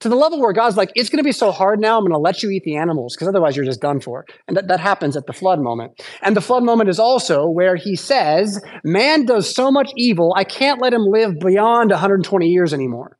to 0.00 0.08
the 0.08 0.16
level 0.16 0.40
where 0.40 0.52
God's 0.52 0.76
like, 0.76 0.90
it's 0.94 1.10
going 1.10 1.18
to 1.18 1.24
be 1.24 1.32
so 1.32 1.50
hard 1.50 1.80
now, 1.80 1.96
I'm 1.96 2.02
going 2.02 2.12
to 2.12 2.18
let 2.18 2.42
you 2.42 2.50
eat 2.50 2.64
the 2.64 2.76
animals 2.76 3.14
because 3.14 3.28
otherwise 3.28 3.56
you're 3.56 3.64
just 3.64 3.80
done 3.80 4.00
for. 4.00 4.24
And 4.46 4.56
that, 4.56 4.68
that 4.68 4.80
happens 4.80 5.16
at 5.16 5.26
the 5.26 5.32
flood 5.32 5.60
moment. 5.60 6.00
And 6.22 6.36
the 6.36 6.40
flood 6.40 6.62
moment 6.62 6.90
is 6.90 6.98
also 6.98 7.48
where 7.48 7.76
he 7.76 7.96
says, 7.96 8.62
man 8.84 9.24
does 9.24 9.52
so 9.52 9.70
much 9.70 9.90
evil, 9.96 10.32
I 10.36 10.44
can't 10.44 10.80
let 10.80 10.94
him 10.94 11.02
live 11.02 11.38
beyond 11.38 11.90
120 11.90 12.46
years 12.46 12.72
anymore. 12.72 13.18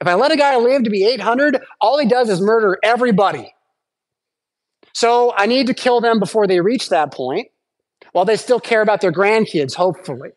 If 0.00 0.06
I 0.06 0.14
let 0.14 0.32
a 0.32 0.36
guy 0.36 0.56
live 0.56 0.84
to 0.84 0.90
be 0.90 1.06
800, 1.06 1.60
all 1.80 1.98
he 1.98 2.06
does 2.06 2.28
is 2.28 2.40
murder 2.40 2.78
everybody. 2.82 3.52
So 4.92 5.32
I 5.36 5.46
need 5.46 5.66
to 5.68 5.74
kill 5.74 6.00
them 6.00 6.18
before 6.20 6.46
they 6.46 6.60
reach 6.60 6.88
that 6.90 7.12
point 7.12 7.48
while 8.12 8.24
they 8.24 8.36
still 8.36 8.60
care 8.60 8.80
about 8.80 9.00
their 9.00 9.12
grandkids, 9.12 9.74
hopefully, 9.74 10.30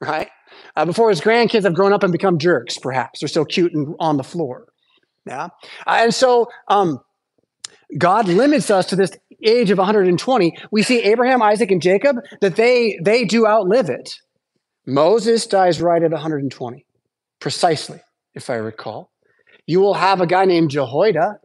right? 0.00 0.28
Uh, 0.76 0.84
before 0.84 1.10
his 1.10 1.20
grandkids 1.20 1.64
have 1.64 1.74
grown 1.74 1.92
up 1.92 2.02
and 2.02 2.12
become 2.12 2.38
jerks, 2.38 2.78
perhaps. 2.78 3.20
They're 3.20 3.28
still 3.28 3.44
cute 3.44 3.74
and 3.74 3.94
on 3.98 4.16
the 4.16 4.24
floor. 4.24 4.66
Yeah. 5.26 5.48
And 5.86 6.14
so 6.14 6.48
um, 6.68 7.00
God 7.96 8.28
limits 8.28 8.70
us 8.70 8.86
to 8.86 8.96
this 8.96 9.12
age 9.42 9.70
of 9.70 9.78
120. 9.78 10.56
We 10.70 10.82
see 10.82 11.02
Abraham, 11.02 11.42
Isaac, 11.42 11.70
and 11.70 11.82
Jacob 11.82 12.16
that 12.40 12.56
they 12.56 12.98
they 13.02 13.24
do 13.24 13.46
outlive 13.46 13.88
it. 13.88 14.14
Moses 14.86 15.46
dies 15.46 15.82
right 15.82 16.02
at 16.02 16.10
120, 16.10 16.86
precisely, 17.40 18.00
if 18.34 18.48
I 18.48 18.54
recall. 18.54 19.10
You 19.66 19.80
will 19.80 19.94
have 19.94 20.22
a 20.22 20.26
guy 20.26 20.46
named 20.46 20.70
Jehoiada 20.70 21.40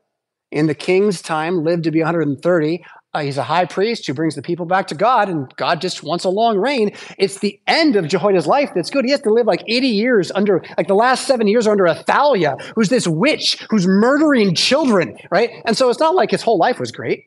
in 0.50 0.68
the 0.68 0.76
king's 0.76 1.22
time 1.22 1.64
lived 1.64 1.84
to 1.84 1.92
be 1.92 2.00
130. 2.00 2.84
Uh, 3.14 3.22
he's 3.22 3.38
a 3.38 3.44
high 3.44 3.66
priest 3.66 4.08
who 4.08 4.14
brings 4.14 4.34
the 4.34 4.42
people 4.42 4.66
back 4.66 4.88
to 4.88 4.96
God, 4.96 5.30
and 5.30 5.54
God 5.56 5.82
just 5.82 6.02
wants 6.02 6.24
a 6.24 6.30
long 6.30 6.58
reign. 6.58 6.92
It's 7.20 7.40
the 7.40 7.60
end 7.68 7.96
of 7.96 8.08
Jehoiada's 8.08 8.48
life 8.48 8.72
that's 8.74 8.90
good. 8.90 9.06
He 9.06 9.12
has 9.12 9.22
to 9.22 9.32
live 9.32 9.46
like 9.46 9.64
80 9.68 9.88
years 9.88 10.32
under, 10.32 10.64
like 10.78 10.88
the 10.88 10.96
last 10.96 11.28
seven 11.28 11.48
years 11.48 11.68
are 11.68 11.72
under 11.72 11.88
Athaliah, 11.88 12.56
who's 12.76 12.90
this 12.90 13.08
witch 13.08 13.64
who's 13.70 13.86
murdering 13.86 14.56
children, 14.56 15.16
right? 15.30 15.52
And 15.66 15.78
so 15.78 15.90
it's 15.90 16.00
not 16.00 16.16
like 16.16 16.32
his 16.32 16.42
whole 16.42 16.58
life 16.58 16.80
was 16.80 16.92
great. 16.92 17.26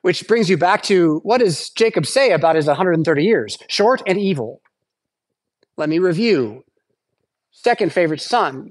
Which 0.00 0.26
brings 0.26 0.48
you 0.48 0.56
back 0.56 0.82
to 0.84 1.20
what 1.22 1.38
does 1.38 1.68
Jacob 1.70 2.06
say 2.06 2.30
about 2.30 2.56
his 2.56 2.66
130 2.66 3.22
years? 3.22 3.58
Short 3.68 4.00
and 4.06 4.18
evil. 4.18 4.62
Let 5.76 5.90
me 5.90 5.98
review. 5.98 6.64
Second 7.50 7.92
favorite 7.92 8.22
son. 8.22 8.70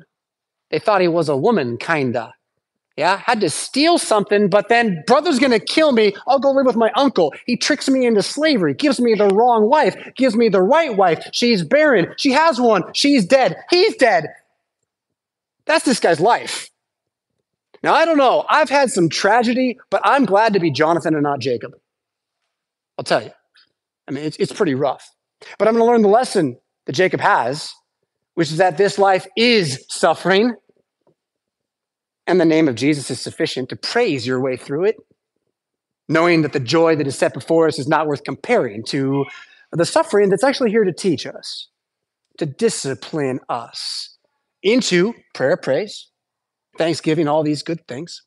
They 0.72 0.80
thought 0.80 1.02
he 1.02 1.08
was 1.08 1.30
a 1.30 1.38
woman, 1.38 1.78
kinda 1.78 2.34
yeah, 2.98 3.18
had 3.18 3.40
to 3.42 3.50
steal 3.50 4.00
something, 4.00 4.50
but 4.50 4.70
then 4.70 5.04
brother's 5.06 5.38
gonna 5.38 5.60
kill 5.60 5.92
me. 5.92 6.14
I'll 6.28 6.40
go 6.40 6.52
live 6.52 6.66
with 6.66 6.76
my 6.76 6.92
uncle. 6.96 7.34
He 7.46 7.56
tricks 7.56 7.88
me 7.88 8.06
into 8.06 8.24
slavery, 8.24 8.74
gives 8.74 9.00
me 9.00 9.14
the 9.14 9.28
wrong 9.28 9.70
wife, 9.70 9.96
gives 10.16 10.36
me 10.36 10.50
the 10.50 10.62
right 10.62 10.98
wife. 10.98 11.24
She's 11.32 11.64
barren. 11.64 12.14
She 12.18 12.32
has 12.32 12.60
one. 12.60 12.84
She's 12.94 13.26
dead. 13.26 13.56
He's 13.70 13.96
dead. 13.96 14.26
That's 15.66 15.86
this 15.86 16.00
guy's 16.00 16.20
life. 16.20 16.72
Now, 17.84 17.94
I 17.94 18.06
don't 18.06 18.18
know. 18.18 18.46
I've 18.50 18.70
had 18.70 18.90
some 18.90 19.10
tragedy, 19.10 19.78
but 19.92 20.02
I'm 20.04 20.26
glad 20.26 20.54
to 20.54 20.60
be 20.60 20.72
Jonathan 20.72 21.14
and 21.14 21.24
not 21.24 21.40
Jacob. 21.40 21.74
I'll 22.98 23.04
tell 23.04 23.22
you. 23.22 23.32
I 24.08 24.12
mean, 24.12 24.24
it's, 24.24 24.38
it's 24.38 24.52
pretty 24.52 24.74
rough. 24.74 25.12
But 25.60 25.68
I'm 25.68 25.76
going 25.76 25.86
to 25.86 25.92
learn 25.92 26.02
the 26.02 26.08
lesson 26.08 26.58
that 26.86 26.94
Jacob 26.94 27.20
has, 27.20 27.72
which 28.34 28.50
is 28.50 28.58
that 28.58 28.78
this 28.78 28.98
life 28.98 29.28
is 29.38 29.86
suffering, 29.90 30.56
and 32.28 32.40
the 32.40 32.46
name 32.46 32.68
of 32.68 32.76
Jesus 32.76 33.10
is 33.10 33.20
sufficient 33.20 33.70
to 33.70 33.76
praise 33.76 34.28
your 34.28 34.42
way 34.42 34.58
through 34.58 34.86
it, 34.86 34.98
knowing 36.08 36.42
that 36.42 36.54
the 36.54 36.60
joy 36.60 36.96
that 36.96 37.08
is 37.08 37.18
set 37.18 37.34
before 37.34 37.68
us 37.68 37.80
is 37.80 37.88
not 37.88 38.08
worth 38.08 38.24
comparing 38.24 38.84
to 38.86 39.26
the 39.72 39.86
suffering 39.86 40.30
that's 40.30 40.44
actually 40.44 40.70
here 40.70 40.84
to 40.84 40.94
teach 40.94 41.26
us, 41.26 41.70
to 42.38 42.46
discipline 42.46 43.40
us 43.50 44.18
into 44.62 45.14
prayer, 45.34 45.58
praise, 45.58 46.08
thanksgiving, 46.78 47.28
all 47.28 47.44
these 47.44 47.64
good 47.64 47.86
things. 47.88 48.24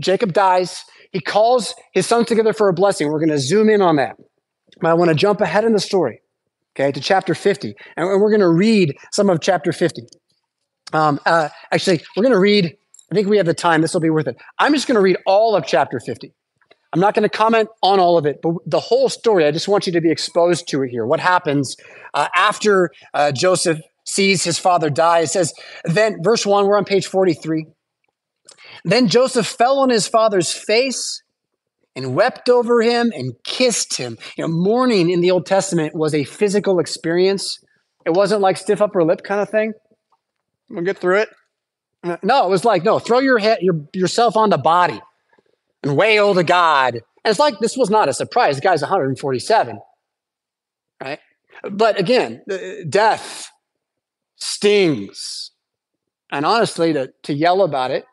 Jacob 0.00 0.32
dies. 0.32 0.84
He 1.12 1.20
calls 1.20 1.74
his 1.92 2.06
sons 2.06 2.26
together 2.26 2.52
for 2.52 2.68
a 2.68 2.72
blessing. 2.72 3.08
We're 3.08 3.18
going 3.18 3.28
to 3.30 3.38
zoom 3.38 3.68
in 3.68 3.82
on 3.82 3.96
that. 3.96 4.16
But 4.80 4.88
I 4.88 4.94
want 4.94 5.10
to 5.10 5.14
jump 5.14 5.40
ahead 5.40 5.64
in 5.64 5.72
the 5.72 5.80
story, 5.80 6.20
okay, 6.74 6.90
to 6.92 7.00
chapter 7.00 7.34
50. 7.34 7.74
And 7.96 8.06
we're 8.06 8.30
going 8.30 8.40
to 8.40 8.48
read 8.48 8.96
some 9.12 9.28
of 9.28 9.40
chapter 9.40 9.72
50. 9.72 10.02
Um, 10.92 11.20
uh, 11.26 11.48
actually, 11.70 12.02
we're 12.16 12.22
going 12.22 12.34
to 12.34 12.38
read, 12.38 12.76
I 13.12 13.14
think 13.14 13.28
we 13.28 13.36
have 13.36 13.44
the 13.44 13.52
time. 13.52 13.82
This 13.82 13.92
will 13.92 14.00
be 14.00 14.08
worth 14.08 14.26
it. 14.26 14.36
I'm 14.58 14.72
just 14.72 14.88
going 14.88 14.94
to 14.94 15.02
read 15.02 15.18
all 15.26 15.54
of 15.54 15.66
chapter 15.66 16.00
50. 16.00 16.32
I'm 16.94 17.00
not 17.00 17.14
going 17.14 17.24
to 17.24 17.28
comment 17.28 17.68
on 17.82 18.00
all 18.00 18.16
of 18.16 18.24
it, 18.24 18.40
but 18.42 18.54
the 18.64 18.80
whole 18.80 19.10
story, 19.10 19.44
I 19.44 19.50
just 19.50 19.68
want 19.68 19.86
you 19.86 19.92
to 19.92 20.00
be 20.00 20.10
exposed 20.10 20.66
to 20.68 20.82
it 20.82 20.88
here. 20.88 21.04
What 21.04 21.20
happens 21.20 21.76
uh, 22.14 22.28
after 22.34 22.90
uh, 23.12 23.30
Joseph 23.32 23.80
sees 24.06 24.44
his 24.44 24.58
father 24.58 24.88
die? 24.88 25.20
It 25.20 25.26
says, 25.26 25.52
then, 25.84 26.22
verse 26.22 26.46
1, 26.46 26.66
we're 26.66 26.78
on 26.78 26.86
page 26.86 27.06
43. 27.06 27.66
Then 28.86 29.08
Joseph 29.08 29.46
fell 29.46 29.78
on 29.80 29.90
his 29.90 30.08
father's 30.08 30.50
face 30.50 31.22
and 31.94 32.14
wept 32.14 32.48
over 32.48 32.80
him 32.80 33.12
and 33.14 33.34
kissed 33.44 33.98
him. 33.98 34.16
You 34.38 34.44
know, 34.44 34.48
mourning 34.48 35.10
in 35.10 35.20
the 35.20 35.32
Old 35.32 35.44
Testament 35.44 35.94
was 35.94 36.14
a 36.14 36.24
physical 36.24 36.78
experience. 36.78 37.58
It 38.06 38.14
wasn't 38.14 38.40
like 38.40 38.56
stiff 38.56 38.80
upper 38.80 39.04
lip 39.04 39.22
kind 39.22 39.42
of 39.42 39.50
thing. 39.50 39.74
We'll 40.70 40.82
get 40.82 40.96
through 40.96 41.18
it. 41.18 41.28
No, 42.04 42.46
it 42.46 42.50
was 42.50 42.64
like, 42.64 42.82
no, 42.82 42.98
throw 42.98 43.20
your 43.20 43.38
head, 43.38 43.58
your, 43.60 43.80
yourself 43.92 44.36
on 44.36 44.50
the 44.50 44.58
body 44.58 45.00
and 45.82 45.96
wail 45.96 46.34
to 46.34 46.42
God. 46.42 46.94
And 46.94 47.30
it's 47.30 47.38
like 47.38 47.58
this 47.60 47.76
was 47.76 47.90
not 47.90 48.08
a 48.08 48.12
surprise. 48.12 48.56
The 48.56 48.62
guy's 48.62 48.82
147, 48.82 49.78
right? 51.00 51.20
But 51.70 51.98
again, 52.00 52.42
death 52.88 53.50
stings. 54.36 55.52
And 56.32 56.44
honestly, 56.44 56.92
to, 56.92 57.12
to 57.24 57.34
yell 57.34 57.62
about 57.62 57.90
it 57.90 58.04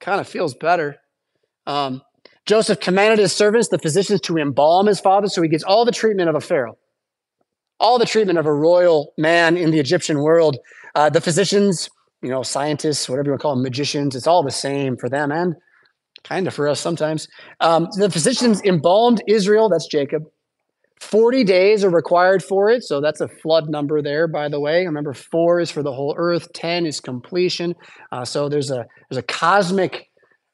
kind 0.00 0.20
of 0.20 0.26
feels 0.26 0.54
better. 0.54 0.96
Um, 1.66 2.02
Joseph 2.46 2.80
commanded 2.80 3.18
his 3.18 3.32
servants, 3.32 3.68
the 3.68 3.78
physicians, 3.78 4.20
to 4.22 4.38
embalm 4.38 4.86
his 4.86 4.98
father 4.98 5.28
so 5.28 5.42
he 5.42 5.48
gets 5.48 5.62
all 5.62 5.84
the 5.84 5.92
treatment 5.92 6.28
of 6.28 6.34
a 6.34 6.40
pharaoh, 6.40 6.78
all 7.78 7.98
the 7.98 8.06
treatment 8.06 8.38
of 8.38 8.46
a 8.46 8.52
royal 8.52 9.12
man 9.16 9.56
in 9.56 9.70
the 9.70 9.78
Egyptian 9.78 10.20
world. 10.20 10.56
Uh, 10.94 11.10
the 11.10 11.20
physicians, 11.20 11.88
you 12.22 12.28
know, 12.28 12.42
scientists, 12.42 13.08
whatever 13.08 13.28
you 13.28 13.32
want 13.32 13.40
to 13.40 13.42
call 13.42 13.54
them, 13.54 13.62
magicians, 13.62 14.14
it's 14.14 14.26
all 14.26 14.42
the 14.42 14.50
same 14.50 14.96
for 14.96 15.08
them 15.08 15.32
and 15.32 15.54
kind 16.24 16.46
of 16.46 16.54
for 16.54 16.68
us 16.68 16.80
sometimes. 16.80 17.28
Um, 17.60 17.88
the 17.96 18.10
physicians 18.10 18.60
embalmed 18.62 19.22
Israel, 19.26 19.68
that's 19.68 19.86
Jacob. 19.86 20.24
40 21.00 21.44
days 21.44 21.82
are 21.82 21.90
required 21.90 22.42
for 22.44 22.68
it. 22.68 22.82
So 22.82 23.00
that's 23.00 23.22
a 23.22 23.28
flood 23.28 23.70
number 23.70 24.02
there, 24.02 24.28
by 24.28 24.48
the 24.48 24.60
way. 24.60 24.84
Remember, 24.84 25.14
four 25.14 25.58
is 25.60 25.70
for 25.70 25.82
the 25.82 25.92
whole 25.92 26.14
earth, 26.18 26.52
10 26.52 26.84
is 26.84 27.00
completion. 27.00 27.74
Uh, 28.12 28.24
so 28.24 28.48
there's 28.48 28.70
a 28.70 28.84
there's 29.08 29.18
a 29.18 29.22
cosmic 29.22 30.10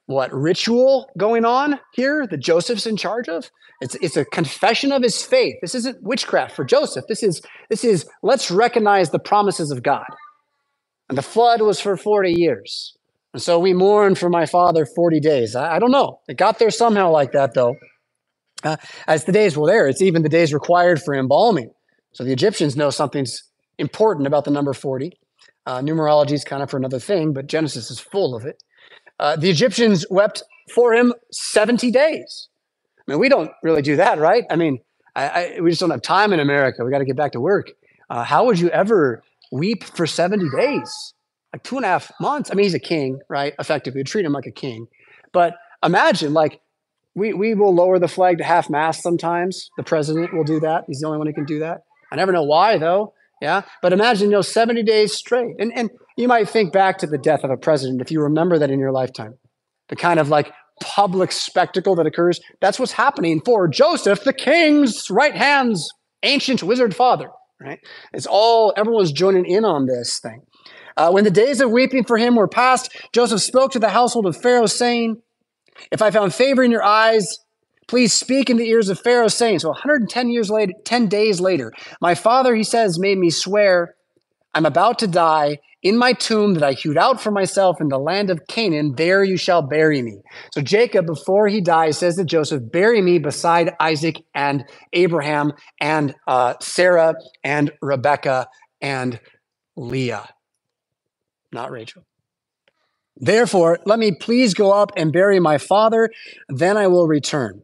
what 0.06 0.32
ritual 0.32 1.11
going 1.18 1.44
on 1.44 1.80
here 1.92 2.28
that 2.28 2.38
Joseph's 2.38 2.87
in 2.87 2.96
charge 2.96 3.28
of. 3.28 3.50
It's 3.80 3.96
it's 3.96 4.16
a 4.16 4.25
confession 4.25 4.92
of 4.92 5.02
his 5.02 5.23
faith. 5.23 5.56
This 5.61 5.75
isn't 5.75 6.02
witchcraft 6.02 6.54
for 6.54 6.64
Joseph. 6.64 7.04
This 7.08 7.23
is 7.23 7.42
this 7.68 7.85
is 7.85 8.08
let's 8.23 8.50
recognize 8.50 9.11
the 9.11 9.18
promises 9.18 9.73
of 9.73 9.82
God. 9.82 10.06
And 11.08 11.16
the 11.16 11.22
flood 11.22 11.62
was 11.62 11.80
for 11.80 11.96
40 11.96 12.32
years. 12.32 12.96
And 13.32 13.42
so 13.42 13.58
we 13.58 13.75
mourned 13.75 14.18
for 14.18 14.28
my 14.28 14.46
father 14.46 14.86
40 14.86 15.20
days. 15.20 15.54
I, 15.54 15.76
I 15.76 15.78
don't 15.78 15.90
know. 15.90 16.20
It 16.28 16.36
got 16.36 16.58
there 16.58 16.70
somehow 16.70 17.10
like 17.10 17.32
that, 17.32 17.54
though. 17.54 17.76
Uh, 18.64 18.76
as 19.06 19.25
the 19.25 19.32
days 19.32 19.56
were 19.56 19.66
there, 19.66 19.86
it's 19.86 20.02
even 20.02 20.22
the 20.22 20.28
days 20.28 20.52
required 20.54 21.02
for 21.02 21.14
embalming. 21.14 21.70
So 22.12 22.25
the 22.25 22.32
Egyptians 22.32 22.76
know 22.76 22.90
something's 22.90 23.42
important 23.78 24.26
about 24.26 24.44
the 24.44 24.50
number 24.50 24.72
40. 24.72 25.12
Uh, 25.66 25.80
numerology 25.80 26.32
is 26.32 26.44
kind 26.44 26.62
of 26.62 26.70
for 26.70 26.76
another 26.76 26.98
thing, 26.98 27.32
but 27.32 27.46
Genesis 27.46 27.90
is 27.90 28.00
full 28.00 28.34
of 28.34 28.46
it. 28.46 28.62
Uh, 29.20 29.36
the 29.36 29.50
Egyptians 29.50 30.06
wept 30.10 30.42
for 30.75 30.94
him 30.94 31.12
70 31.30 31.90
days. 31.90 32.48
I 32.98 33.12
mean, 33.12 33.20
we 33.20 33.28
don't 33.28 33.50
really 33.62 33.82
do 33.82 33.96
that, 33.96 34.18
right? 34.18 34.44
I 34.50 34.56
mean, 34.56 34.78
I, 35.14 35.28
I, 35.28 35.60
we 35.60 35.70
just 35.70 35.80
don't 35.80 35.90
have 35.90 36.02
time 36.02 36.32
in 36.32 36.40
America. 36.40 36.84
We 36.84 36.90
got 36.90 36.98
to 36.98 37.04
get 37.04 37.16
back 37.16 37.32
to 37.32 37.40
work. 37.40 37.70
Uh, 38.08 38.25
how 38.25 38.46
would 38.46 38.58
you 38.58 38.68
ever 38.70 39.22
weep 39.53 39.85
for 39.85 40.07
70 40.07 40.47
days? 40.57 41.15
like 41.57 41.62
two 41.62 41.76
and 41.76 41.87
a 41.87 41.88
half 41.88 42.12
months. 42.21 42.50
I 42.50 42.55
mean, 42.55 42.65
he's 42.65 42.75
a 42.75 42.79
king, 42.79 43.21
right? 43.31 43.55
Effectively, 43.59 44.05
treat 44.05 44.26
him 44.26 44.33
like 44.33 44.47
a 44.47 44.50
king. 44.50 44.88
But 45.33 45.55
imagine, 45.83 46.35
like, 46.35 46.61
we, 47.15 47.33
we 47.33 47.55
will 47.55 47.75
lower 47.75 47.99
the 47.99 48.09
flag 48.09 48.38
to 48.38 48.45
half 48.45 48.69
mast 48.69 49.03
sometimes. 49.03 49.71
The 49.79 49.83
president 49.83 50.35
will 50.35 50.45
do 50.45 50.61
that. 50.61 50.85
He's 50.87 51.00
the 51.00 51.07
only 51.07 51.19
one 51.19 51.26
who 51.26 51.33
can 51.33 51.47
do 51.47 51.61
that. 51.61 51.83
I 52.12 52.17
never 52.17 52.31
know 52.31 52.43
why, 52.43 52.76
though. 52.76 53.15
Yeah. 53.41 53.62
But 53.81 53.95
imagine, 53.95 54.26
you 54.26 54.37
know, 54.37 54.43
70 54.43 54.83
days 54.83 55.15
straight. 55.15 55.57
And, 55.59 55.73
and 55.75 55.91
you 56.19 56.29
might 56.29 56.49
think 56.49 56.75
back 56.75 56.99
to 56.99 57.07
the 57.07 57.19
death 57.19 57.43
of 57.43 57.50
a 57.50 57.57
president 57.57 58.03
if 58.03 58.11
you 58.11 58.21
remember 58.21 58.59
that 58.59 58.71
in 58.71 58.79
your 58.79 58.93
lifetime. 58.93 59.38
The 59.88 59.97
kind 59.97 60.21
of 60.21 60.29
like 60.29 60.53
public 60.83 61.33
spectacle 61.33 61.95
that 61.97 62.07
occurs. 62.07 62.38
That's 62.61 62.79
what's 62.79 62.93
happening 62.93 63.41
for 63.45 63.67
Joseph, 63.67 64.25
the 64.25 64.35
king's 64.35 65.09
right 65.11 65.35
hand's 65.35 65.88
ancient 66.23 66.62
wizard 66.62 66.95
father, 66.95 67.31
right? 67.60 67.80
It's 68.12 68.26
all, 68.26 68.72
everyone's 68.76 69.12
joining 69.12 69.46
in 69.46 69.64
on 69.64 69.86
this 69.86 70.18
thing. 70.20 70.42
Uh, 70.96 71.10
when 71.10 71.25
the 71.25 71.30
days 71.30 71.60
of 71.60 71.70
weeping 71.70 72.04
for 72.04 72.16
him 72.16 72.36
were 72.36 72.48
past, 72.48 72.94
Joseph 73.12 73.42
spoke 73.42 73.72
to 73.72 73.78
the 73.78 73.90
household 73.90 74.26
of 74.26 74.36
Pharaoh, 74.40 74.66
saying, 74.66 75.20
If 75.92 76.00
I 76.00 76.10
found 76.10 76.34
favor 76.34 76.62
in 76.62 76.70
your 76.70 76.82
eyes, 76.82 77.38
please 77.86 78.12
speak 78.12 78.48
in 78.48 78.56
the 78.56 78.68
ears 78.68 78.88
of 78.88 78.98
Pharaoh, 78.98 79.28
saying, 79.28 79.58
So 79.58 79.68
110 79.68 80.30
years 80.30 80.50
later, 80.50 80.72
10 80.84 81.08
days 81.08 81.40
later, 81.40 81.72
my 82.00 82.14
father, 82.14 82.54
he 82.54 82.64
says, 82.64 82.98
made 82.98 83.18
me 83.18 83.30
swear, 83.30 83.94
I'm 84.56 84.66
about 84.66 84.98
to 85.00 85.08
die 85.08 85.60
in 85.84 85.98
my 85.98 86.14
tomb 86.14 86.54
that 86.54 86.64
I 86.64 86.72
hewed 86.75 86.98
out 86.98 87.22
for 87.22 87.30
myself 87.32 87.80
in 87.80 87.90
the 87.90 88.00
land 88.00 88.30
of 88.30 88.48
Canaan. 88.48 88.96
There 88.96 89.25
you 89.25 89.38
shall 89.38 89.62
bury 89.62 90.02
me. 90.02 90.22
So 90.54 90.62
Jacob, 90.62 91.06
before 91.06 91.48
he 91.48 91.62
dies, 91.62 91.98
says 91.98 92.16
to 92.16 92.25
Joseph, 92.25 92.72
Bury 92.72 93.02
me 93.02 93.20
beside 93.20 93.75
Isaac 93.80 94.25
and 94.34 94.64
Abraham 94.94 95.52
and 95.80 96.16
uh, 96.28 96.54
Sarah 96.62 97.16
and 97.44 97.72
Rebecca 97.82 98.48
and 98.82 99.20
Leah 99.76 100.28
not 101.52 101.72
Rachel. 101.72 102.04
Therefore, 103.16 103.78
let 103.86 103.98
me 103.98 104.12
please 104.12 104.54
go 104.54 104.72
up 104.72 104.92
and 104.96 105.12
bury 105.12 105.40
my 105.40 105.58
father, 105.58 106.10
then 106.48 106.76
I 106.76 106.88
will 106.88 107.08
return. 107.08 107.62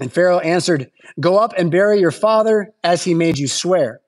And 0.00 0.12
Pharaoh 0.12 0.40
answered, 0.40 0.90
Go 1.20 1.38
up 1.38 1.52
and 1.58 1.70
bury 1.70 2.00
your 2.00 2.12
father 2.12 2.72
as 2.82 3.04
he 3.04 3.14
made 3.14 3.38
you 3.38 3.48
swear. 3.48 4.00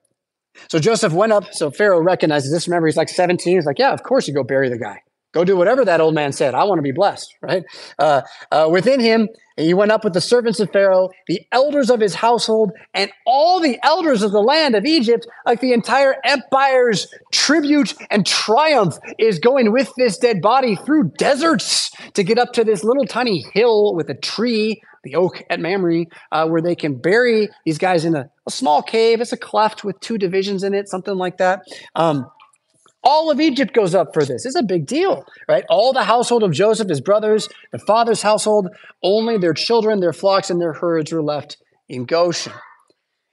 So 0.69 0.79
Joseph 0.79 1.13
went 1.13 1.31
up. 1.31 1.53
So 1.53 1.71
Pharaoh 1.71 2.01
recognizes 2.01 2.51
this. 2.51 2.67
Remember, 2.67 2.87
he's 2.87 2.97
like 2.97 3.09
17. 3.09 3.55
He's 3.55 3.65
like, 3.65 3.79
Yeah, 3.79 3.93
of 3.93 4.03
course 4.03 4.27
you 4.27 4.33
go 4.33 4.43
bury 4.43 4.69
the 4.69 4.77
guy. 4.77 5.01
Go 5.33 5.43
do 5.43 5.57
whatever 5.57 5.83
that 5.83 5.99
old 5.99 6.13
man 6.13 6.31
said. 6.31 6.53
I 6.53 6.63
want 6.63 6.77
to 6.77 6.83
be 6.83 6.91
blessed, 6.91 7.35
right? 7.41 7.63
Uh, 7.97 8.21
uh, 8.51 8.69
within 8.71 8.99
him, 8.99 9.27
he 9.57 9.73
went 9.73 9.91
up 9.91 10.03
with 10.03 10.13
the 10.13 10.21
servants 10.21 10.59
of 10.59 10.71
Pharaoh, 10.71 11.09
the 11.27 11.41
elders 11.51 11.89
of 11.89 11.99
his 11.99 12.13
household, 12.13 12.71
and 12.93 13.11
all 13.25 13.59
the 13.59 13.79
elders 13.83 14.21
of 14.21 14.31
the 14.31 14.41
land 14.41 14.75
of 14.75 14.85
Egypt, 14.85 15.27
like 15.45 15.59
the 15.59 15.73
entire 15.73 16.15
empire's 16.23 17.07
tribute 17.31 17.95
and 18.11 18.25
triumph 18.25 18.97
is 19.17 19.39
going 19.39 19.71
with 19.71 19.91
this 19.97 20.17
dead 20.17 20.39
body 20.39 20.75
through 20.75 21.11
deserts 21.17 21.91
to 22.13 22.23
get 22.23 22.37
up 22.37 22.53
to 22.53 22.63
this 22.63 22.83
little 22.83 23.05
tiny 23.05 23.43
hill 23.53 23.95
with 23.95 24.09
a 24.09 24.15
tree, 24.15 24.81
the 25.03 25.15
oak 25.15 25.43
at 25.49 25.59
Mamre, 25.59 26.05
uh, 26.31 26.47
where 26.47 26.61
they 26.61 26.75
can 26.75 26.95
bury 26.95 27.49
these 27.65 27.77
guys 27.77 28.05
in 28.05 28.15
a, 28.15 28.29
a, 28.47 28.51
small 28.51 28.81
cave. 28.81 29.21
It's 29.21 29.33
a 29.33 29.37
cleft 29.37 29.83
with 29.83 29.99
two 29.99 30.17
divisions 30.17 30.63
in 30.63 30.73
it, 30.73 30.87
something 30.87 31.15
like 31.15 31.37
that. 31.37 31.63
Um, 31.95 32.29
all 33.03 33.29
of 33.29 33.41
Egypt 33.41 33.73
goes 33.73 33.93
up 33.93 34.13
for 34.13 34.23
this. 34.23 34.45
It's 34.45 34.55
a 34.55 34.63
big 34.63 34.85
deal, 34.85 35.25
right? 35.49 35.65
All 35.69 35.91
the 35.91 36.03
household 36.03 36.41
of 36.41 36.51
Joseph, 36.51 36.87
his 36.87 37.01
brothers, 37.01 37.49
the 37.71 37.79
father's 37.79 38.21
household, 38.21 38.69
only 39.03 39.37
their 39.37 39.53
children, 39.53 39.99
their 39.99 40.13
flocks, 40.13 40.49
and 40.49 40.61
their 40.61 40.73
herds 40.73 41.11
were 41.11 41.21
left 41.21 41.57
in 41.89 42.05
Goshen. 42.05 42.53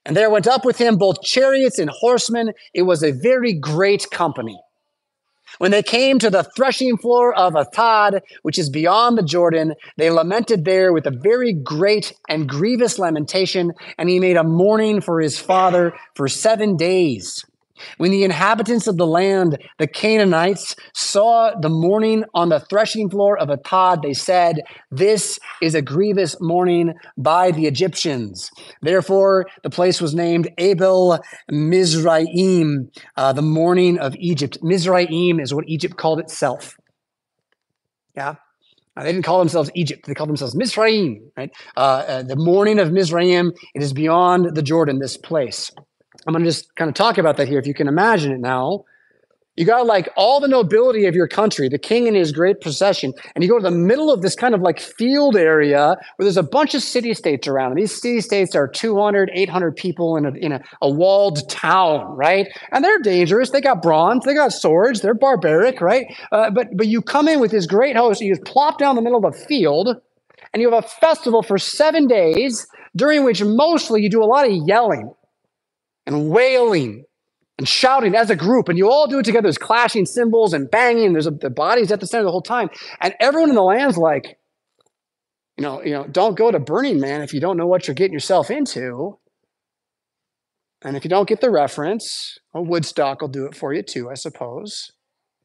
And 0.05 0.17
there 0.17 0.31
went 0.31 0.49
up 0.49 0.65
with 0.65 0.79
him 0.79 0.97
both 0.97 1.23
chariots 1.23 1.79
and 1.79 1.91
horsemen. 1.91 2.53
It 2.75 2.83
was 2.83 3.05
a 3.05 3.13
very 3.13 3.53
great 3.53 4.11
company. 4.11 4.59
When 5.61 5.73
they 5.73 5.83
came 5.83 6.19
to 6.21 6.31
the 6.31 6.43
threshing 6.57 6.97
floor 6.97 7.35
of 7.35 7.53
Atad, 7.53 8.23
which 8.41 8.59
is 8.59 8.71
beyond 8.71 9.19
the 9.19 9.23
Jordan, 9.23 9.75
they 9.99 10.09
lamented 10.09 10.65
there 10.65 10.91
with 10.91 11.05
a 11.05 11.11
very 11.11 11.53
great 11.53 12.15
and 12.31 12.49
grievous 12.49 12.99
lamentation, 12.99 13.75
and 13.99 14.09
he 14.09 14.21
made 14.21 14.39
a 14.39 14.43
mourning 14.43 15.03
for 15.03 15.21
his 15.21 15.39
father 15.39 15.93
for 16.15 16.29
seven 16.29 16.79
days. 16.79 17.45
When 17.99 18.11
the 18.11 18.25
inhabitants 18.25 18.87
of 18.87 18.97
the 18.97 19.07
land, 19.07 19.59
the 19.79 19.87
Canaanites, 19.87 20.77
saw 20.95 21.53
the 21.59 21.69
mourning 21.69 22.25
on 22.35 22.49
the 22.49 22.61
threshing 22.61 23.11
floor 23.11 23.39
of 23.39 23.49
Atad, 23.49 24.03
they 24.03 24.15
said, 24.15 24.61
This 24.91 25.39
is 25.63 25.75
a 25.75 25.83
grievous 25.83 26.37
mourning 26.41 26.95
by 27.17 27.51
the 27.51 27.67
Egyptians. 27.67 28.51
Therefore, 28.83 29.47
the 29.63 29.71
place 29.71 30.01
was 30.01 30.15
named 30.15 30.51
Abel 30.59 31.19
Mizraim, 31.51 32.91
uh, 33.17 33.33
the 33.33 33.43
mourning 33.43 33.99
of 33.99 34.15
Egypt. 34.17 34.59
Mizraim 34.63 35.41
is 35.41 35.55
what 35.55 35.69
Egypt 35.69 35.97
called 35.97 36.21
itself. 36.21 36.77
Yeah. 38.17 38.37
Uh, 38.97 39.05
they 39.05 39.13
didn't 39.13 39.25
call 39.25 39.39
themselves 39.39 39.71
Egypt. 39.75 40.07
They 40.07 40.15
called 40.15 40.29
themselves 40.29 40.55
Mizraim, 40.55 41.31
right? 41.37 41.51
Uh, 41.77 42.05
uh, 42.07 42.23
the 42.23 42.37
mourning 42.37 42.79
of 42.79 42.93
Mizraim, 42.93 43.53
it 43.75 43.83
is 43.83 43.93
beyond 43.93 44.55
the 44.55 44.63
Jordan, 44.63 44.99
this 44.99 45.17
place. 45.17 45.71
I'm 46.27 46.33
going 46.33 46.45
to 46.45 46.51
just 46.51 46.75
kind 46.77 46.89
of 46.89 46.95
talk 46.95 47.19
about 47.19 47.37
that 47.39 47.49
here. 47.49 47.59
If 47.59 47.67
you 47.67 47.75
can 47.75 47.89
imagine 47.89 48.33
it 48.33 48.41
now, 48.41 48.85
you 49.57 49.67
got 49.67 49.85
like 49.85 50.09
all 50.17 50.41
the 50.41 50.49
nobility 50.49 51.07
of 51.07 51.15
your 51.15 51.29
country, 51.29 51.69
the 51.69 51.79
king 51.79 52.07
and 52.07 52.17
his 52.17 52.33
great 52.33 52.61
procession, 52.61 53.13
and 53.35 53.45
you 53.45 53.51
go 53.51 53.59
to 53.59 53.63
the 53.63 53.71
middle 53.71 54.11
of 54.11 54.23
this 54.23 54.35
kind 54.35 54.55
of 54.55 54.63
like 54.63 54.81
field 54.81 55.37
area 55.37 55.97
where 56.17 56.25
there's 56.25 56.37
a 56.37 56.43
bunch 56.43 56.75
of 56.75 56.83
city 56.83 57.13
states 57.13 57.47
around. 57.47 57.73
And 57.73 57.79
these 57.79 58.01
city 58.01 58.21
states 58.21 58.55
are 58.55 58.69
200, 58.69 59.31
800 59.35 59.77
people 59.77 60.17
in 60.17 60.25
a, 60.25 60.31
in 60.33 60.53
a, 60.53 60.63
a 60.81 60.89
walled 60.89 61.47
town, 61.51 62.17
right? 62.17 62.47
And 62.73 62.85
they're 62.85 63.01
dangerous. 63.01 63.51
They 63.51 63.61
got 63.61 63.83
bronze, 63.83 64.25
they 64.25 64.35
got 64.35 64.53
swords, 64.53 65.03
they're 65.03 65.15
barbaric, 65.15 65.81
right? 65.81 66.07
Uh, 66.33 66.51
but, 66.51 66.69
but 66.75 66.87
you 66.87 67.03
come 67.03 67.29
in 67.29 67.41
with 67.41 67.51
this 67.51 67.67
great 67.67 67.97
host, 67.97 68.23
you 68.23 68.33
just 68.35 68.47
plop 68.47 68.79
down 68.79 68.97
the 68.97 69.03
middle 69.03 69.25
of 69.27 69.33
the 69.35 69.39
field, 69.47 70.01
and 70.55 70.63
you 70.63 70.71
have 70.71 70.85
a 70.85 70.89
festival 70.89 71.43
for 71.43 71.59
seven 71.59 72.07
days 72.07 72.67
during 72.97 73.25
which 73.25 73.43
mostly 73.45 74.01
you 74.03 74.09
do 74.09 74.23
a 74.23 74.25
lot 74.25 74.47
of 74.47 74.53
yelling 74.67 75.13
and 76.11 76.29
wailing 76.29 77.05
and 77.59 77.69
shouting 77.69 78.15
as 78.15 78.31
a 78.31 78.37
group, 78.37 78.69
and 78.69 78.77
you 78.77 78.91
all 78.91 79.07
do 79.07 79.19
it 79.19 79.25
together. 79.25 79.43
There's 79.43 79.59
clashing 79.59 80.07
cymbals 80.07 80.53
and 80.53 80.71
banging. 80.71 81.13
There's 81.13 81.27
a, 81.27 81.31
the 81.31 81.51
bodies 81.51 81.93
at 81.93 82.01
the 82.01 82.07
center 82.07 82.25
the 82.25 82.31
whole 82.31 82.43
time, 82.43 82.69
and 83.01 83.15
everyone 83.21 83.51
in 83.51 83.55
the 83.55 83.63
land's 83.63 83.97
like, 83.97 84.39
you 85.57 85.63
know, 85.63 85.83
you 85.83 85.93
know, 85.93 86.07
don't 86.07 86.37
go 86.37 86.51
to 86.51 86.59
Burning 86.59 87.01
Man 87.01 87.23
if 87.23 87.35
you 87.35 87.41
don't 87.41 87.57
know 87.57 87.67
what 87.67 87.87
you're 87.87 87.95
getting 87.95 88.15
yourself 88.15 88.51
into. 88.51 89.19
And 90.83 90.97
if 90.97 91.05
you 91.05 91.11
don't 91.11 91.29
get 91.29 91.43
the 91.43 91.51
reference, 91.51 92.39
well, 92.55 92.65
Woodstock 92.65 93.21
will 93.21 93.29
do 93.29 93.45
it 93.45 93.55
for 93.55 93.75
you 93.75 93.83
too, 93.83 94.09
I 94.09 94.15
suppose. 94.15 94.93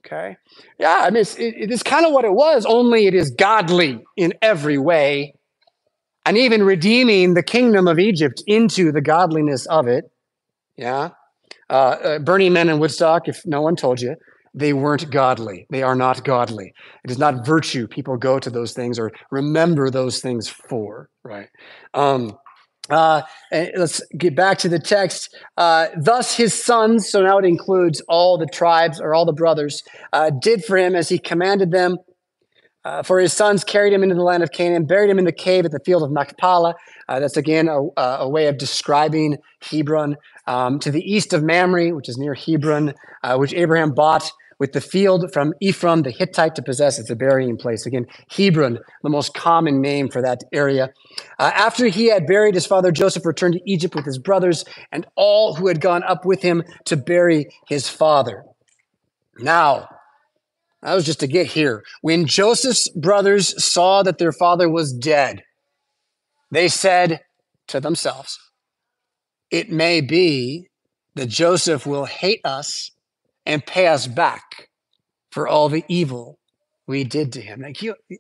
Okay, 0.06 0.38
yeah, 0.80 1.00
I 1.02 1.10
mean, 1.10 1.22
it's, 1.22 1.36
it, 1.36 1.56
it 1.58 1.72
is 1.72 1.84
kind 1.84 2.06
of 2.06 2.14
what 2.14 2.26
it 2.26 2.32
was, 2.32 2.66
only 2.66 3.08
it 3.08 3.14
is 3.14 3.32
godly 3.32 4.02
in 4.16 4.34
every 4.42 4.78
way, 4.78 5.34
and 6.26 6.38
even 6.38 6.64
redeeming 6.64 7.34
the 7.34 7.44
kingdom 7.44 7.88
of 7.88 8.00
Egypt 8.00 8.42
into 8.48 8.92
the 8.92 9.02
godliness 9.02 9.66
of 9.66 9.88
it. 9.88 10.06
Yeah. 10.78 11.10
Uh, 11.70 11.74
uh, 11.74 12.20
Burning 12.20 12.54
Man 12.54 12.70
and 12.70 12.80
Woodstock, 12.80 13.28
if 13.28 13.46
no 13.46 13.62
one 13.62 13.76
told 13.76 14.02
you, 14.02 14.16
they 14.54 14.74
weren't 14.74 15.10
godly. 15.10 15.68
They 15.70 15.84
are 15.84 15.96
not 15.96 16.24
godly. 16.24 16.74
It 17.04 17.12
is 17.12 17.18
not 17.18 17.46
virtue 17.46 17.88
people 17.88 18.16
go 18.18 18.40
to 18.40 18.50
those 18.50 18.74
things 18.74 18.98
or 18.98 19.12
remember 19.32 19.90
those 19.90 20.22
things 20.22 20.48
for, 20.48 21.10
right? 21.24 21.50
Um, 21.94 22.38
uh, 22.90 23.24
let's 23.52 24.02
get 24.18 24.36
back 24.36 24.60
to 24.60 24.70
the 24.70 24.80
text. 24.80 25.36
Uh, 25.58 25.88
Thus 25.98 26.36
his 26.36 26.54
sons, 26.54 27.10
so 27.10 27.22
now 27.22 27.38
it 27.38 27.46
includes 27.46 28.02
all 28.08 28.38
the 28.38 28.46
tribes 28.46 29.02
or 29.02 29.14
all 29.14 29.26
the 29.26 29.34
brothers, 29.34 29.84
uh, 30.14 30.30
did 30.30 30.64
for 30.64 30.78
him 30.78 30.96
as 30.96 31.10
he 31.10 31.18
commanded 31.18 31.72
them. 31.72 31.98
Uh, 32.86 33.02
for 33.02 33.20
his 33.20 33.34
sons 33.34 33.64
carried 33.64 33.92
him 33.92 34.04
into 34.04 34.14
the 34.14 34.22
land 34.22 34.44
of 34.44 34.52
Canaan, 34.52 34.86
buried 34.86 35.10
him 35.10 35.18
in 35.18 35.26
the 35.26 35.32
cave 35.32 35.66
at 35.66 35.72
the 35.72 35.80
field 35.84 36.04
of 36.04 36.12
Machpelah. 36.12 36.76
Uh, 37.10 37.20
that's 37.20 37.36
again 37.36 37.68
a, 37.68 37.82
a, 38.00 38.30
way 38.30 38.46
of 38.46 38.60
describing 38.60 39.38
Hebron 39.62 40.16
um, 40.48 40.80
to 40.80 40.92
the 40.92 41.02
east 41.02 41.34
of 41.34 41.44
Mamre, 41.44 41.96
which 41.96 42.10
is 42.10 42.18
near 42.18 42.34
Hebron, 42.34 42.94
uh, 43.24 43.38
which 43.38 43.54
Abraham 43.54 43.94
bought 43.94 44.32
with 44.60 44.72
the 44.72 44.82
field 44.82 45.32
from 45.34 45.54
Ephron 45.62 46.04
the 46.04 46.12
Hittite 46.12 46.56
to 46.56 46.62
possess. 46.62 46.98
It's 46.98 47.10
a 47.10 47.16
burying 47.16 47.58
place. 47.58 47.86
Again, 47.86 48.06
Hebron, 48.30 48.80
the 49.04 49.10
most 49.10 49.34
common 49.34 49.82
name 49.82 50.10
for 50.10 50.22
that 50.22 50.44
area. 50.54 50.92
Uh, 51.40 51.52
after 51.54 51.88
he 51.88 52.08
had 52.08 52.28
buried 52.28 52.56
his 52.56 52.66
father, 52.66 52.92
Joseph 52.92 53.26
returned 53.26 53.56
to 53.56 53.72
Egypt 53.72 53.96
with 53.96 54.06
his 54.06 54.18
brothers 54.18 54.64
and 54.92 55.06
all 55.16 55.56
who 55.56 55.68
had 55.68 55.82
gone 55.82 56.04
up 56.04 56.26
with 56.26 56.42
him 56.42 56.64
to 56.86 56.96
bury 56.96 57.48
his 57.68 57.90
father. 57.90 58.46
Now, 59.38 59.90
that 60.82 60.94
was 60.94 61.06
just 61.06 61.20
to 61.22 61.28
get 61.28 61.48
here. 61.48 61.84
When 62.02 62.26
Joseph's 62.26 62.88
brothers 62.90 63.62
saw 63.64 64.04
that 64.04 64.20
their 64.20 64.32
father 64.32 64.70
was 64.70 64.94
dead, 64.94 65.44
they 66.52 66.68
said 66.68 67.22
to 67.68 67.80
themselves, 67.80 68.40
it 69.56 69.72
may 69.72 70.02
be 70.02 70.68
that 71.16 71.28
Joseph 71.28 71.86
will 71.86 72.04
hate 72.04 72.42
us 72.44 72.92
and 73.46 73.66
pay 73.66 73.88
us 73.88 74.06
back 74.06 74.68
for 75.32 75.48
all 75.48 75.70
the 75.70 75.86
evil 75.88 76.40
we 76.88 77.06
did 77.06 77.32
to 77.32 77.42
him. 77.42 77.62
Like 77.62 77.82
you, 77.82 77.96
have 78.10 78.20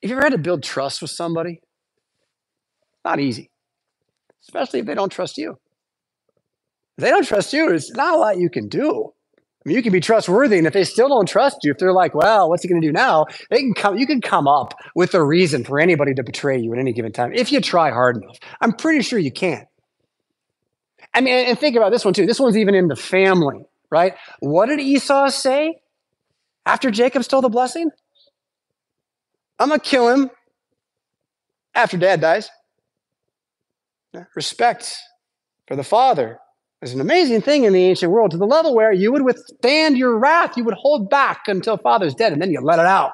you 0.00 0.12
ever 0.12 0.22
had 0.22 0.30
to 0.30 0.38
build 0.38 0.62
trust 0.62 1.02
with 1.02 1.10
somebody? 1.10 1.60
Not 3.04 3.18
easy, 3.18 3.50
especially 4.42 4.78
if 4.78 4.86
they 4.86 4.94
don't 4.94 5.10
trust 5.10 5.38
you. 5.38 5.58
If 6.96 7.02
they 7.02 7.10
don't 7.10 7.26
trust 7.26 7.52
you, 7.52 7.68
there's 7.68 7.90
not 7.90 8.14
a 8.14 8.18
lot 8.18 8.38
you 8.38 8.50
can 8.50 8.68
do. 8.68 9.13
I 9.64 9.68
mean, 9.68 9.76
you 9.76 9.82
can 9.82 9.92
be 9.92 10.00
trustworthy, 10.00 10.58
and 10.58 10.66
if 10.66 10.74
they 10.74 10.84
still 10.84 11.08
don't 11.08 11.26
trust 11.26 11.58
you, 11.62 11.70
if 11.70 11.78
they're 11.78 11.92
like, 11.92 12.14
"Well, 12.14 12.50
what's 12.50 12.62
he 12.62 12.68
going 12.68 12.82
to 12.82 12.86
do 12.86 12.92
now?" 12.92 13.26
They 13.48 13.60
can 13.60 13.72
come. 13.72 13.96
You 13.96 14.06
can 14.06 14.20
come 14.20 14.46
up 14.46 14.74
with 14.94 15.14
a 15.14 15.24
reason 15.24 15.64
for 15.64 15.80
anybody 15.80 16.12
to 16.14 16.22
betray 16.22 16.58
you 16.58 16.72
at 16.74 16.78
any 16.78 16.92
given 16.92 17.12
time 17.12 17.32
if 17.32 17.50
you 17.50 17.60
try 17.60 17.90
hard 17.90 18.16
enough. 18.16 18.38
I'm 18.60 18.72
pretty 18.72 19.02
sure 19.02 19.18
you 19.18 19.32
can. 19.32 19.66
I 21.14 21.22
mean, 21.22 21.34
and 21.34 21.58
think 21.58 21.76
about 21.76 21.92
this 21.92 22.04
one 22.04 22.12
too. 22.12 22.26
This 22.26 22.38
one's 22.38 22.58
even 22.58 22.74
in 22.74 22.88
the 22.88 22.96
family, 22.96 23.64
right? 23.90 24.14
What 24.40 24.66
did 24.66 24.80
Esau 24.80 25.28
say 25.30 25.76
after 26.66 26.90
Jacob 26.90 27.24
stole 27.24 27.40
the 27.40 27.48
blessing? 27.48 27.90
I'm 29.58 29.70
gonna 29.70 29.80
kill 29.80 30.08
him 30.08 30.30
after 31.74 31.96
Dad 31.96 32.20
dies. 32.20 32.50
Respect 34.34 34.94
for 35.66 35.74
the 35.74 35.84
father 35.84 36.38
is 36.84 36.94
an 36.94 37.00
amazing 37.00 37.40
thing 37.40 37.64
in 37.64 37.72
the 37.72 37.84
ancient 37.84 38.12
world 38.12 38.30
to 38.32 38.36
the 38.36 38.46
level 38.46 38.74
where 38.74 38.92
you 38.92 39.12
would 39.12 39.24
withstand 39.24 39.96
your 39.96 40.18
wrath. 40.18 40.56
You 40.56 40.64
would 40.64 40.74
hold 40.74 41.10
back 41.10 41.42
until 41.46 41.76
father's 41.76 42.14
dead 42.14 42.32
and 42.32 42.40
then 42.40 42.50
you 42.50 42.60
let 42.60 42.78
it 42.78 42.86
out. 42.86 43.12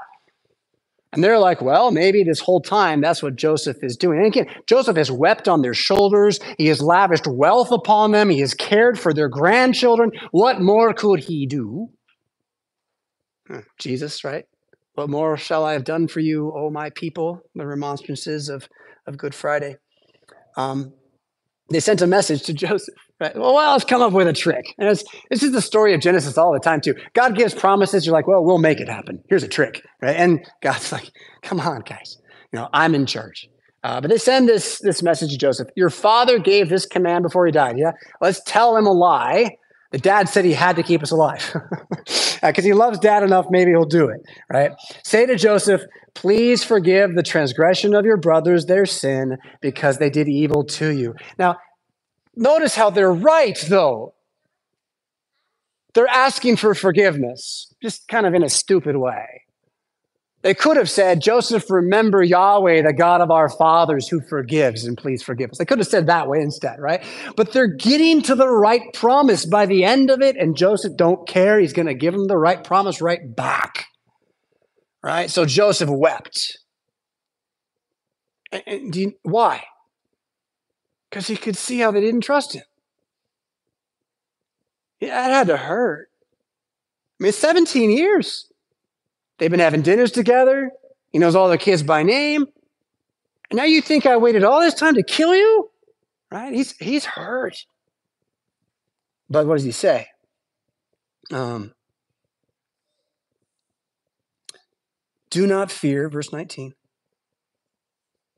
And 1.12 1.24
they're 1.24 1.38
like, 1.38 1.60
well, 1.60 1.90
maybe 1.90 2.22
this 2.22 2.40
whole 2.40 2.60
time 2.60 3.00
that's 3.00 3.22
what 3.22 3.34
Joseph 3.36 3.78
is 3.82 3.96
doing. 3.96 4.18
And 4.18 4.26
again, 4.26 4.46
Joseph 4.66 4.96
has 4.96 5.10
wept 5.10 5.48
on 5.48 5.62
their 5.62 5.74
shoulders. 5.74 6.38
He 6.56 6.66
has 6.66 6.80
lavished 6.80 7.26
wealth 7.26 7.72
upon 7.72 8.12
them. 8.12 8.28
He 8.28 8.40
has 8.40 8.54
cared 8.54 8.98
for 8.98 9.12
their 9.12 9.28
grandchildren. 9.28 10.12
What 10.30 10.60
more 10.60 10.94
could 10.94 11.20
he 11.20 11.46
do? 11.46 11.88
Jesus, 13.78 14.22
right? 14.22 14.44
What 14.94 15.10
more 15.10 15.36
shall 15.36 15.64
I 15.64 15.72
have 15.72 15.84
done 15.84 16.06
for 16.06 16.20
you, 16.20 16.52
O 16.54 16.70
my 16.70 16.90
people? 16.90 17.40
The 17.54 17.66
remonstrances 17.66 18.48
of, 18.48 18.68
of 19.06 19.18
Good 19.18 19.34
Friday. 19.34 19.76
Um, 20.56 20.92
they 21.70 21.80
sent 21.80 22.02
a 22.02 22.06
message 22.06 22.42
to 22.42 22.52
Joseph. 22.54 22.94
Right? 23.20 23.36
Well, 23.36 23.54
let's 23.54 23.84
come 23.84 24.02
up 24.02 24.12
with 24.12 24.28
a 24.28 24.32
trick. 24.32 24.74
And 24.78 24.88
this 24.88 25.42
is 25.42 25.52
the 25.52 25.60
story 25.60 25.94
of 25.94 26.00
Genesis 26.00 26.38
all 26.38 26.52
the 26.52 26.58
time, 26.58 26.80
too. 26.80 26.94
God 27.14 27.36
gives 27.36 27.54
promises. 27.54 28.06
You're 28.06 28.14
like, 28.14 28.26
well, 28.26 28.44
we'll 28.44 28.58
make 28.58 28.80
it 28.80 28.88
happen. 28.88 29.22
Here's 29.28 29.42
a 29.42 29.48
trick. 29.48 29.82
Right? 30.02 30.16
And 30.16 30.40
God's 30.62 30.92
like, 30.92 31.10
come 31.42 31.60
on, 31.60 31.80
guys. 31.80 32.16
You 32.52 32.58
know, 32.58 32.68
I'm 32.72 32.94
in 32.94 33.06
charge. 33.06 33.48
Uh, 33.82 34.00
but 34.00 34.10
they 34.10 34.18
send 34.18 34.48
this, 34.48 34.78
this 34.82 35.02
message 35.02 35.30
to 35.30 35.38
Joseph. 35.38 35.68
Your 35.74 35.88
father 35.88 36.38
gave 36.38 36.68
this 36.68 36.84
command 36.84 37.22
before 37.22 37.46
he 37.46 37.52
died. 37.52 37.76
Yeah. 37.78 37.92
Let's 38.20 38.42
tell 38.44 38.76
him 38.76 38.86
a 38.86 38.92
lie. 38.92 39.56
The 39.90 39.98
dad 39.98 40.28
said 40.28 40.44
he 40.44 40.52
had 40.52 40.76
to 40.76 40.82
keep 40.82 41.02
us 41.02 41.10
alive 41.10 41.52
because 42.04 42.42
uh, 42.42 42.62
he 42.62 42.72
loves 42.72 42.98
dad 42.98 43.22
enough. 43.24 43.46
Maybe 43.50 43.72
he'll 43.72 43.84
do 43.84 44.08
it. 44.08 44.20
Right. 44.52 44.70
Say 45.02 45.26
to 45.26 45.34
Joseph, 45.34 45.82
please 46.14 46.62
forgive 46.62 47.16
the 47.16 47.24
transgression 47.24 47.94
of 47.94 48.04
your 48.04 48.16
brothers, 48.16 48.66
their 48.66 48.86
sin, 48.86 49.36
because 49.60 49.98
they 49.98 50.08
did 50.10 50.28
evil 50.28 50.64
to 50.64 50.90
you. 50.90 51.14
Now, 51.38 51.56
Notice 52.36 52.74
how 52.74 52.90
they're 52.90 53.12
right, 53.12 53.58
though. 53.68 54.14
They're 55.94 56.06
asking 56.06 56.56
for 56.56 56.74
forgiveness, 56.74 57.74
just 57.82 58.06
kind 58.08 58.26
of 58.26 58.34
in 58.34 58.42
a 58.42 58.48
stupid 58.48 58.96
way. 58.96 59.42
They 60.42 60.54
could 60.54 60.78
have 60.78 60.88
said, 60.88 61.20
Joseph, 61.20 61.68
remember 61.70 62.22
Yahweh, 62.22 62.82
the 62.82 62.94
God 62.94 63.20
of 63.20 63.30
our 63.30 63.50
fathers 63.50 64.08
who 64.08 64.22
forgives, 64.22 64.84
and 64.84 64.96
please 64.96 65.22
forgive 65.22 65.50
us. 65.50 65.58
They 65.58 65.66
could 65.66 65.78
have 65.78 65.86
said 65.86 66.06
that 66.06 66.28
way 66.28 66.40
instead, 66.40 66.78
right? 66.78 67.04
But 67.36 67.52
they're 67.52 67.66
getting 67.66 68.22
to 68.22 68.34
the 68.34 68.48
right 68.48 68.82
promise 68.94 69.44
by 69.44 69.66
the 69.66 69.84
end 69.84 70.10
of 70.10 70.22
it, 70.22 70.36
and 70.36 70.56
Joseph 70.56 70.96
don't 70.96 71.28
care. 71.28 71.60
He's 71.60 71.74
going 71.74 71.88
to 71.88 71.94
give 71.94 72.14
them 72.14 72.26
the 72.26 72.38
right 72.38 72.64
promise 72.64 73.02
right 73.02 73.20
back, 73.36 73.86
right? 75.02 75.30
So 75.30 75.44
Joseph 75.44 75.90
wept. 75.90 76.58
And, 78.66 78.96
you, 78.96 79.12
why? 79.22 79.62
because 81.10 81.26
he 81.26 81.36
could 81.36 81.56
see 81.56 81.78
how 81.80 81.90
they 81.90 82.00
didn't 82.00 82.20
trust 82.22 82.54
him. 82.54 82.62
Yeah, 85.00 85.26
it 85.26 85.32
had 85.32 85.46
to 85.48 85.56
hurt. 85.56 86.08
I 87.20 87.24
mean, 87.24 87.32
17 87.32 87.90
years. 87.90 88.49
They've 89.40 89.50
been 89.50 89.58
having 89.58 89.82
dinners 89.82 90.12
together. 90.12 90.70
He 91.10 91.18
knows 91.18 91.34
all 91.34 91.48
their 91.48 91.58
kids 91.58 91.82
by 91.82 92.04
name. 92.04 92.46
And 93.50 93.56
now 93.56 93.64
you 93.64 93.80
think 93.80 94.06
I 94.06 94.16
waited 94.16 94.44
all 94.44 94.60
this 94.60 94.74
time 94.74 94.94
to 94.94 95.02
kill 95.02 95.34
you? 95.34 95.70
Right? 96.30 96.52
He's, 96.52 96.76
he's 96.76 97.04
hurt. 97.04 97.64
But 99.28 99.46
what 99.46 99.56
does 99.56 99.64
he 99.64 99.72
say? 99.72 100.06
Um, 101.32 101.72
Do 105.30 105.46
not 105.46 105.70
fear, 105.70 106.08
verse 106.08 106.32
19. 106.32 106.74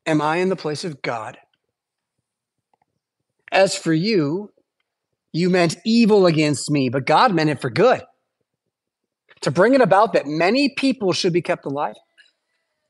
Am 0.04 0.20
I 0.20 0.36
in 0.36 0.50
the 0.50 0.56
place 0.56 0.84
of 0.84 1.00
God? 1.00 1.38
As 3.50 3.76
for 3.76 3.94
you, 3.94 4.52
you 5.32 5.48
meant 5.48 5.76
evil 5.86 6.26
against 6.26 6.70
me, 6.70 6.90
but 6.90 7.06
God 7.06 7.34
meant 7.34 7.50
it 7.50 7.60
for 7.60 7.70
good. 7.70 8.02
To 9.42 9.50
bring 9.50 9.74
it 9.74 9.81
about 9.81 10.12
that 10.12 10.26
many 10.26 10.68
people 10.76 11.12
should 11.12 11.33
be 11.33 11.42
kept 11.42 11.66
alive 11.66 11.94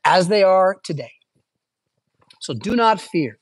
as 0.04 0.28
they 0.28 0.42
are 0.42 0.76
today. 0.82 1.12
So 2.40 2.54
do 2.54 2.76
not 2.76 3.00
fear. 3.00 3.38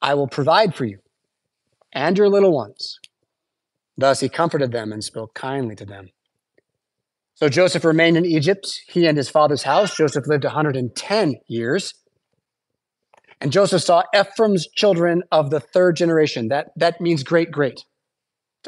I 0.00 0.14
will 0.14 0.26
provide 0.26 0.74
for 0.74 0.84
you 0.84 0.98
and 1.92 2.18
your 2.18 2.28
little 2.28 2.52
ones. 2.52 2.98
Thus 3.96 4.20
he 4.20 4.28
comforted 4.28 4.72
them 4.72 4.92
and 4.92 5.04
spoke 5.04 5.34
kindly 5.34 5.76
to 5.76 5.84
them. 5.84 6.08
So 7.34 7.48
Joseph 7.48 7.84
remained 7.84 8.16
in 8.16 8.24
Egypt, 8.24 8.66
he 8.88 9.06
and 9.06 9.16
his 9.16 9.28
father's 9.28 9.62
house. 9.62 9.96
Joseph 9.96 10.26
lived 10.26 10.44
110 10.44 11.34
years. 11.48 11.94
And 13.40 13.52
Joseph 13.52 13.82
saw 13.82 14.04
Ephraim's 14.14 14.68
children 14.68 15.22
of 15.32 15.50
the 15.50 15.60
third 15.60 15.96
generation. 15.96 16.48
That, 16.48 16.70
that 16.76 17.00
means 17.00 17.22
great, 17.22 17.50
great. 17.50 17.84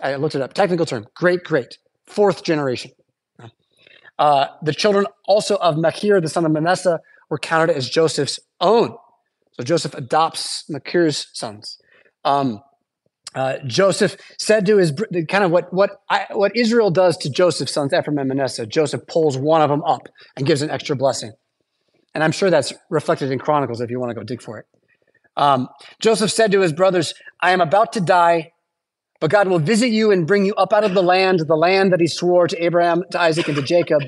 I 0.03 0.17
looked 0.17 0.35
it 0.35 0.43
up. 0.43 0.55
Technical 0.55 0.87
term, 0.87 1.07
great, 1.15 1.45
great. 1.45 1.79
Fourth 2.07 2.43
generation. 2.43 2.91
Uh, 4.19 4.47
the 4.63 4.73
children 4.73 5.07
also 5.27 5.57
of 5.57 5.77
Machir, 5.77 6.21
the 6.21 6.29
son 6.29 6.45
of 6.45 6.53
Manasseh, 6.53 7.01
were 7.31 7.39
counted 7.39 7.77
as 7.77 7.89
Joseph's 7.89 8.39
own. 8.61 8.97
So 9.53 9.63
Joseph 9.63 9.95
adopts 9.95 10.69
Machir's 10.69 11.29
sons. 11.33 11.79
Um, 12.25 12.61
uh, 13.35 13.59
Joseph 13.67 14.17
said 14.39 14.65
to 14.67 14.77
his 14.77 14.93
kind 15.29 15.43
of 15.43 15.51
what 15.51 15.73
what 15.73 16.03
I, 16.09 16.27
what 16.31 16.57
Israel 16.57 16.91
does 16.91 17.17
to 17.19 17.31
Joseph's 17.31 17.73
sons 17.73 17.93
Ephraim 17.93 18.19
and 18.19 18.29
Manasseh. 18.29 18.67
Joseph 18.67 19.07
pulls 19.09 19.37
one 19.37 19.61
of 19.61 19.71
them 19.71 19.83
up 19.83 20.09
and 20.37 20.47
gives 20.47 20.63
an 20.63 20.71
extra 20.71 20.95
blessing, 20.95 21.33
and 22.15 22.23
I'm 22.23 22.31
sure 22.31 22.49
that's 22.49 22.73
reflected 22.91 23.33
in 23.33 23.41
Chronicles 23.41 23.81
if 23.81 23.91
you 23.91 23.99
want 23.99 24.11
to 24.11 24.15
go 24.15 24.23
dig 24.23 24.41
for 24.41 24.59
it. 24.59 24.67
Um, 25.37 25.69
Joseph 26.01 26.31
said 26.31 26.53
to 26.53 26.61
his 26.61 26.73
brothers, 26.73 27.13
"I 27.41 27.51
am 27.51 27.61
about 27.61 27.93
to 27.95 28.01
die, 28.01 28.53
but 29.25 29.31
God 29.31 29.49
will 29.49 29.59
visit 29.59 29.89
you 29.89 30.11
and 30.11 30.27
bring 30.27 30.45
you 30.45 30.55
up 30.57 30.75
out 30.75 30.85
of 30.85 30.93
the 30.93 31.03
land, 31.03 31.41
the 31.41 31.57
land 31.57 31.95
that 31.95 32.01
He 32.01 32.07
swore 32.07 32.47
to 32.47 32.63
Abraham, 32.63 33.05
to 33.11 33.19
Isaac, 33.19 33.49
and 33.49 33.57
to 33.57 33.63
Jacob." 33.63 34.03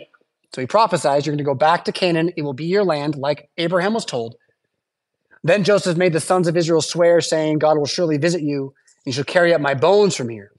So 0.54 0.60
He 0.60 0.66
prophesies, 0.66 1.24
"You're 1.24 1.32
going 1.32 1.38
to 1.38 1.52
go 1.52 1.54
back 1.54 1.86
to 1.86 1.90
Canaan; 1.90 2.34
it 2.36 2.42
will 2.42 2.52
be 2.52 2.66
your 2.66 2.84
land, 2.84 3.16
like 3.16 3.48
Abraham 3.56 3.94
was 3.94 4.04
told." 4.04 4.36
Then 5.42 5.64
Joseph 5.64 5.96
made 5.96 6.12
the 6.12 6.20
sons 6.20 6.48
of 6.48 6.54
Israel 6.54 6.82
swear, 6.82 7.22
saying, 7.22 7.60
"God 7.60 7.78
will 7.78 7.86
surely 7.86 8.18
visit 8.18 8.42
you." 8.42 8.74
And 8.98 9.06
you 9.06 9.12
shall 9.12 9.24
carry 9.24 9.54
up 9.54 9.60
my 9.62 9.72
bones 9.72 10.14
from 10.14 10.28
here. 10.28 10.50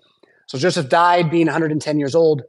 So 0.48 0.58
Joseph 0.58 0.90
died 0.90 1.30
being 1.30 1.46
110 1.46 2.00
years 2.00 2.16
old. 2.16 2.42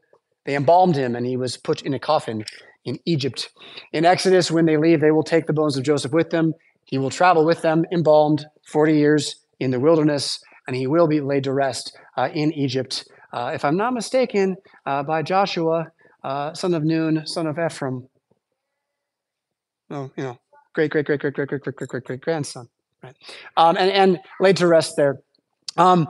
They 0.47 0.57
embalmed 0.57 0.97
him 0.97 1.15
and 1.15 1.27
he 1.27 1.37
was 1.37 1.59
put 1.59 1.83
in 1.83 1.93
a 1.93 1.99
coffin 1.99 2.47
in 2.87 3.01
Egypt. 3.05 3.51
In 3.93 4.07
Exodus, 4.07 4.51
when 4.51 4.65
they 4.65 4.79
leave, 4.79 5.03
they 5.03 5.11
will 5.11 5.23
take 5.23 5.47
the 5.47 5.53
bones 5.53 5.77
of 5.77 5.85
Joseph 5.85 6.13
with 6.13 6.31
them. 6.31 6.55
He 6.87 6.97
will 6.97 7.11
travel 7.11 7.45
with 7.45 7.61
them, 7.61 7.85
embalmed 7.93 8.47
40 8.65 8.97
years 8.97 9.37
in 9.61 9.73
the 9.73 9.81
wilderness, 9.81 10.41
and 10.69 10.77
he 10.77 10.87
will 10.87 11.09
be 11.09 11.21
laid 11.21 11.45
to 11.45 11.53
rest 11.53 11.97
uh, 12.17 12.29
in 12.33 12.53
Egypt. 12.53 13.09
Uh, 13.33 13.53
if 13.55 13.65
I'm 13.65 13.77
not 13.77 13.95
mistaken, 13.95 14.57
uh, 14.87 15.03
by 15.03 15.23
Joshua, 15.23 15.87
uh, 16.23 16.53
son 16.53 16.75
of 16.75 16.85
Nun, 16.85 17.27
son 17.27 17.47
of 17.47 17.59
Ephraim. 17.59 18.07
Oh, 19.91 20.11
you 20.15 20.25
know, 20.25 20.39
great, 20.75 20.91
great, 20.91 21.07
great, 21.07 21.21
great, 21.21 21.35
great, 21.35 21.49
great, 21.49 21.63
great, 21.63 21.77
great, 21.77 21.89
great, 21.89 22.05
great 22.05 22.21
grandson. 22.21 22.69
Right, 23.03 23.15
um, 23.57 23.77
and 23.79 23.91
and 23.91 24.21
laid 24.41 24.59
to 24.59 24.67
rest 24.67 24.97
there. 24.97 25.21
Um, 25.77 26.09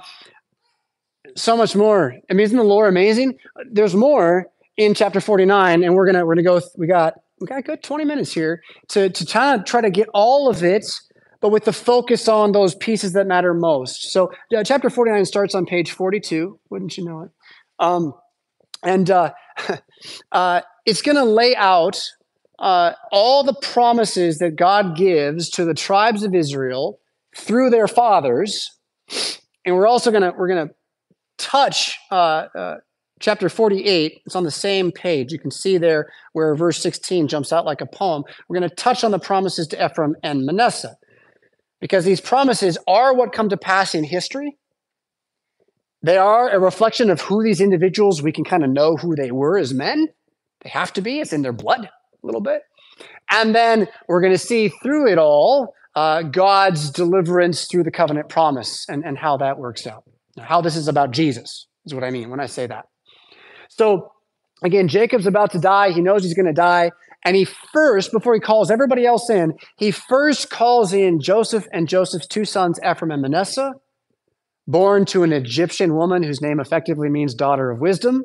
so 1.36 1.56
much 1.56 1.76
more. 1.76 2.14
I 2.28 2.32
mean, 2.32 2.44
isn't 2.44 2.56
the 2.56 2.64
lore 2.64 2.88
amazing? 2.88 3.38
There's 3.70 3.94
more 3.94 4.46
in 4.76 4.94
chapter 4.94 5.20
49, 5.20 5.84
and 5.84 5.94
we're 5.94 6.06
gonna 6.06 6.26
we're 6.26 6.34
gonna 6.34 6.42
go. 6.42 6.60
We 6.76 6.88
got 6.88 7.14
we 7.40 7.46
got 7.46 7.58
a 7.58 7.62
good 7.62 7.82
20 7.82 8.04
minutes 8.04 8.32
here 8.32 8.62
to 8.88 9.10
to 9.10 9.24
try 9.24 9.56
to 9.56 9.62
try 9.62 9.82
to 9.82 9.90
get 9.90 10.08
all 10.14 10.48
of 10.48 10.64
it, 10.64 10.86
but 11.40 11.50
with 11.50 11.64
the 11.64 11.72
focus 11.72 12.28
on 12.28 12.52
those 12.52 12.74
pieces 12.74 13.12
that 13.12 13.26
matter 13.26 13.54
most. 13.54 14.10
So 14.10 14.32
uh, 14.56 14.64
chapter 14.64 14.90
49 14.90 15.24
starts 15.24 15.54
on 15.54 15.66
page 15.66 15.92
42. 15.92 16.58
Wouldn't 16.70 16.96
you 16.96 17.04
know 17.04 17.22
it? 17.22 17.30
Um, 17.78 18.14
and 18.82 19.10
uh, 19.10 19.32
uh, 20.32 20.60
it's 20.84 21.02
going 21.02 21.16
to 21.16 21.24
lay 21.24 21.54
out 21.56 22.00
uh, 22.58 22.92
all 23.12 23.44
the 23.44 23.54
promises 23.54 24.38
that 24.38 24.56
God 24.56 24.96
gives 24.96 25.48
to 25.50 25.64
the 25.64 25.74
tribes 25.74 26.22
of 26.24 26.34
Israel 26.34 26.98
through 27.36 27.70
their 27.70 27.86
fathers 27.86 28.78
and 29.68 29.76
we're 29.76 29.86
also 29.86 30.10
gonna 30.10 30.32
we're 30.36 30.48
gonna 30.48 30.70
touch 31.36 31.98
uh, 32.10 32.46
uh, 32.56 32.76
chapter 33.20 33.48
48. 33.48 34.22
It's 34.24 34.34
on 34.34 34.44
the 34.44 34.50
same 34.50 34.90
page. 34.90 35.30
You 35.30 35.38
can 35.38 35.50
see 35.50 35.78
there 35.78 36.08
where 36.32 36.54
verse 36.54 36.82
16 36.82 37.28
jumps 37.28 37.52
out 37.52 37.66
like 37.66 37.80
a 37.80 37.86
poem. 37.86 38.24
We're 38.48 38.54
gonna 38.54 38.70
touch 38.70 39.04
on 39.04 39.10
the 39.10 39.18
promises 39.18 39.66
to 39.68 39.84
Ephraim 39.84 40.16
and 40.22 40.46
Manasseh 40.46 40.96
because 41.80 42.04
these 42.04 42.20
promises 42.20 42.78
are 42.86 43.14
what 43.14 43.32
come 43.32 43.48
to 43.48 43.56
pass 43.56 43.94
in 43.94 44.04
history. 44.04 44.56
They 46.02 46.16
are 46.16 46.48
a 46.50 46.60
reflection 46.60 47.10
of 47.10 47.20
who 47.22 47.42
these 47.42 47.60
individuals, 47.60 48.22
we 48.22 48.32
can 48.32 48.44
kind 48.44 48.64
of 48.64 48.70
know 48.70 48.96
who 48.96 49.16
they 49.16 49.32
were 49.32 49.58
as 49.58 49.74
men. 49.74 50.08
They 50.62 50.70
have 50.70 50.92
to 50.94 51.00
be, 51.00 51.20
it's 51.20 51.32
in 51.32 51.42
their 51.42 51.52
blood 51.52 51.84
a 52.22 52.26
little 52.26 52.40
bit. 52.40 52.62
And 53.30 53.54
then 53.54 53.88
we're 54.08 54.20
going 54.20 54.32
to 54.32 54.38
see 54.38 54.68
through 54.68 55.10
it 55.10 55.18
all 55.18 55.74
uh, 55.94 56.22
God's 56.22 56.90
deliverance 56.90 57.66
through 57.66 57.84
the 57.84 57.90
covenant 57.90 58.28
promise 58.28 58.86
and, 58.88 59.04
and 59.04 59.18
how 59.18 59.36
that 59.38 59.58
works 59.58 59.86
out. 59.86 60.04
Now, 60.36 60.44
how 60.44 60.60
this 60.60 60.76
is 60.76 60.88
about 60.88 61.10
Jesus 61.10 61.66
is 61.84 61.94
what 61.94 62.04
I 62.04 62.10
mean 62.10 62.30
when 62.30 62.40
I 62.40 62.46
say 62.46 62.66
that. 62.66 62.86
So, 63.68 64.12
again, 64.62 64.88
Jacob's 64.88 65.26
about 65.26 65.50
to 65.52 65.58
die. 65.58 65.90
He 65.90 66.00
knows 66.00 66.22
he's 66.22 66.34
going 66.34 66.46
to 66.46 66.52
die. 66.52 66.90
And 67.28 67.36
he 67.36 67.44
first, 67.44 68.10
before 68.10 68.32
he 68.32 68.40
calls 68.40 68.70
everybody 68.70 69.04
else 69.04 69.28
in, 69.28 69.52
he 69.76 69.90
first 69.90 70.48
calls 70.48 70.94
in 70.94 71.20
Joseph 71.20 71.66
and 71.74 71.86
Joseph's 71.86 72.26
two 72.26 72.46
sons, 72.46 72.80
Ephraim 72.82 73.10
and 73.10 73.20
Manasseh, 73.20 73.74
born 74.66 75.04
to 75.04 75.24
an 75.24 75.34
Egyptian 75.34 75.94
woman 75.94 76.22
whose 76.22 76.40
name 76.40 76.58
effectively 76.58 77.10
means 77.10 77.34
daughter 77.34 77.70
of 77.70 77.80
wisdom, 77.80 78.24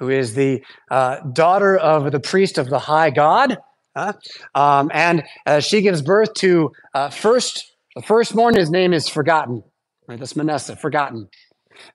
who 0.00 0.08
is 0.08 0.34
the 0.34 0.60
uh, 0.90 1.20
daughter 1.34 1.76
of 1.76 2.10
the 2.10 2.18
priest 2.18 2.58
of 2.58 2.68
the 2.68 2.80
high 2.80 3.10
God. 3.10 3.58
Huh? 3.96 4.14
Um, 4.56 4.90
and 4.92 5.22
uh, 5.46 5.60
she 5.60 5.80
gives 5.80 6.02
birth 6.02 6.34
to 6.38 6.72
uh, 6.94 7.10
first 7.10 7.76
the 7.94 8.02
firstborn. 8.02 8.56
His 8.56 8.70
name 8.70 8.92
is 8.92 9.08
forgotten. 9.08 9.62
Right, 10.08 10.18
that's 10.18 10.34
Manasseh, 10.34 10.74
forgotten. 10.74 11.28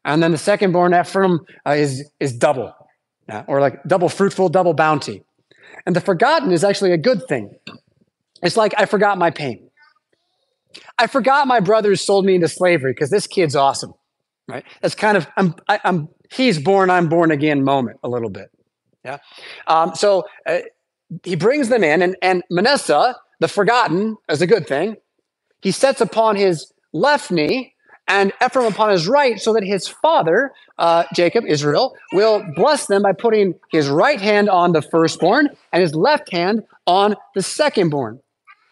And 0.06 0.24
then 0.24 0.32
the 0.32 0.38
secondborn 0.38 0.98
Ephraim 0.98 1.41
uh, 1.67 1.72
is 1.72 2.10
is 2.22 2.32
double, 2.32 2.74
yeah? 3.28 3.44
or 3.48 3.60
like 3.60 3.84
double 3.84 4.08
fruitful, 4.08 4.48
double 4.48 4.74
bounty. 4.74 5.26
And 5.86 5.96
the 5.96 6.02
forgotten 6.02 6.52
is 6.52 6.63
actually 6.63 6.91
a 6.91 6.98
good 6.98 7.28
thing. 7.28 7.56
It's 8.41 8.58
like 8.58 8.74
I 8.78 8.86
forgot 8.86 9.17
my 9.17 9.32
pain. 9.32 9.70
I 10.98 11.08
forgot 11.08 11.48
my 11.48 11.60
brothers 11.60 12.02
sold 12.02 12.26
me 12.26 12.36
into 12.36 12.48
slavery 12.48 12.94
because 12.94 13.10
this 13.10 13.28
kid's 13.28 13.56
awesome, 13.56 13.94
right? 14.48 14.63
That's 14.82 14.96
kind 14.96 15.17
of 15.17 15.28
I'm 15.38 15.56
I, 15.67 15.76
am 15.76 15.82
i 15.84 15.89
am 15.89 16.10
he's 16.32 16.60
born, 16.60 16.89
I'm 16.89 17.10
born 17.10 17.32
again 17.32 17.63
moment 17.63 18.00
a 18.04 18.10
little 18.10 18.30
bit. 18.30 18.50
Yeah. 19.04 19.17
Um, 19.67 19.96
so 19.96 20.24
uh, 20.46 20.60
he 21.24 21.36
brings 21.36 21.70
them 21.70 21.84
in, 21.84 22.02
and, 22.02 22.15
and 22.22 22.44
Manasseh, 22.50 23.15
the 23.39 23.48
forgotten, 23.48 24.17
is 24.30 24.41
a 24.41 24.48
good 24.48 24.67
thing, 24.67 24.96
he 25.62 25.72
sets 25.72 26.02
upon 26.02 26.36
his 26.36 26.72
left 26.94 27.32
knee 27.32 27.70
and 28.12 28.34
Ephraim 28.43 28.67
upon 28.67 28.91
his 28.91 29.08
right, 29.08 29.39
so 29.39 29.54
that 29.54 29.63
his 29.63 29.88
father, 29.88 30.52
uh, 30.78 31.06
Jacob, 31.15 31.45
Israel, 31.47 31.95
will 32.12 32.45
bless 32.56 32.86
them 32.86 33.02
by 33.02 33.13
putting 33.13 33.56
his 33.71 33.88
right 33.89 34.19
hand 34.19 34.50
on 34.50 34.74
the 34.74 34.82
firstborn 34.82 35.50
and 35.71 35.82
his 35.82 35.95
left 35.95 36.32
hand 36.32 36.63
on 36.86 37.15
the 37.34 37.41
secondborn. 37.41 38.19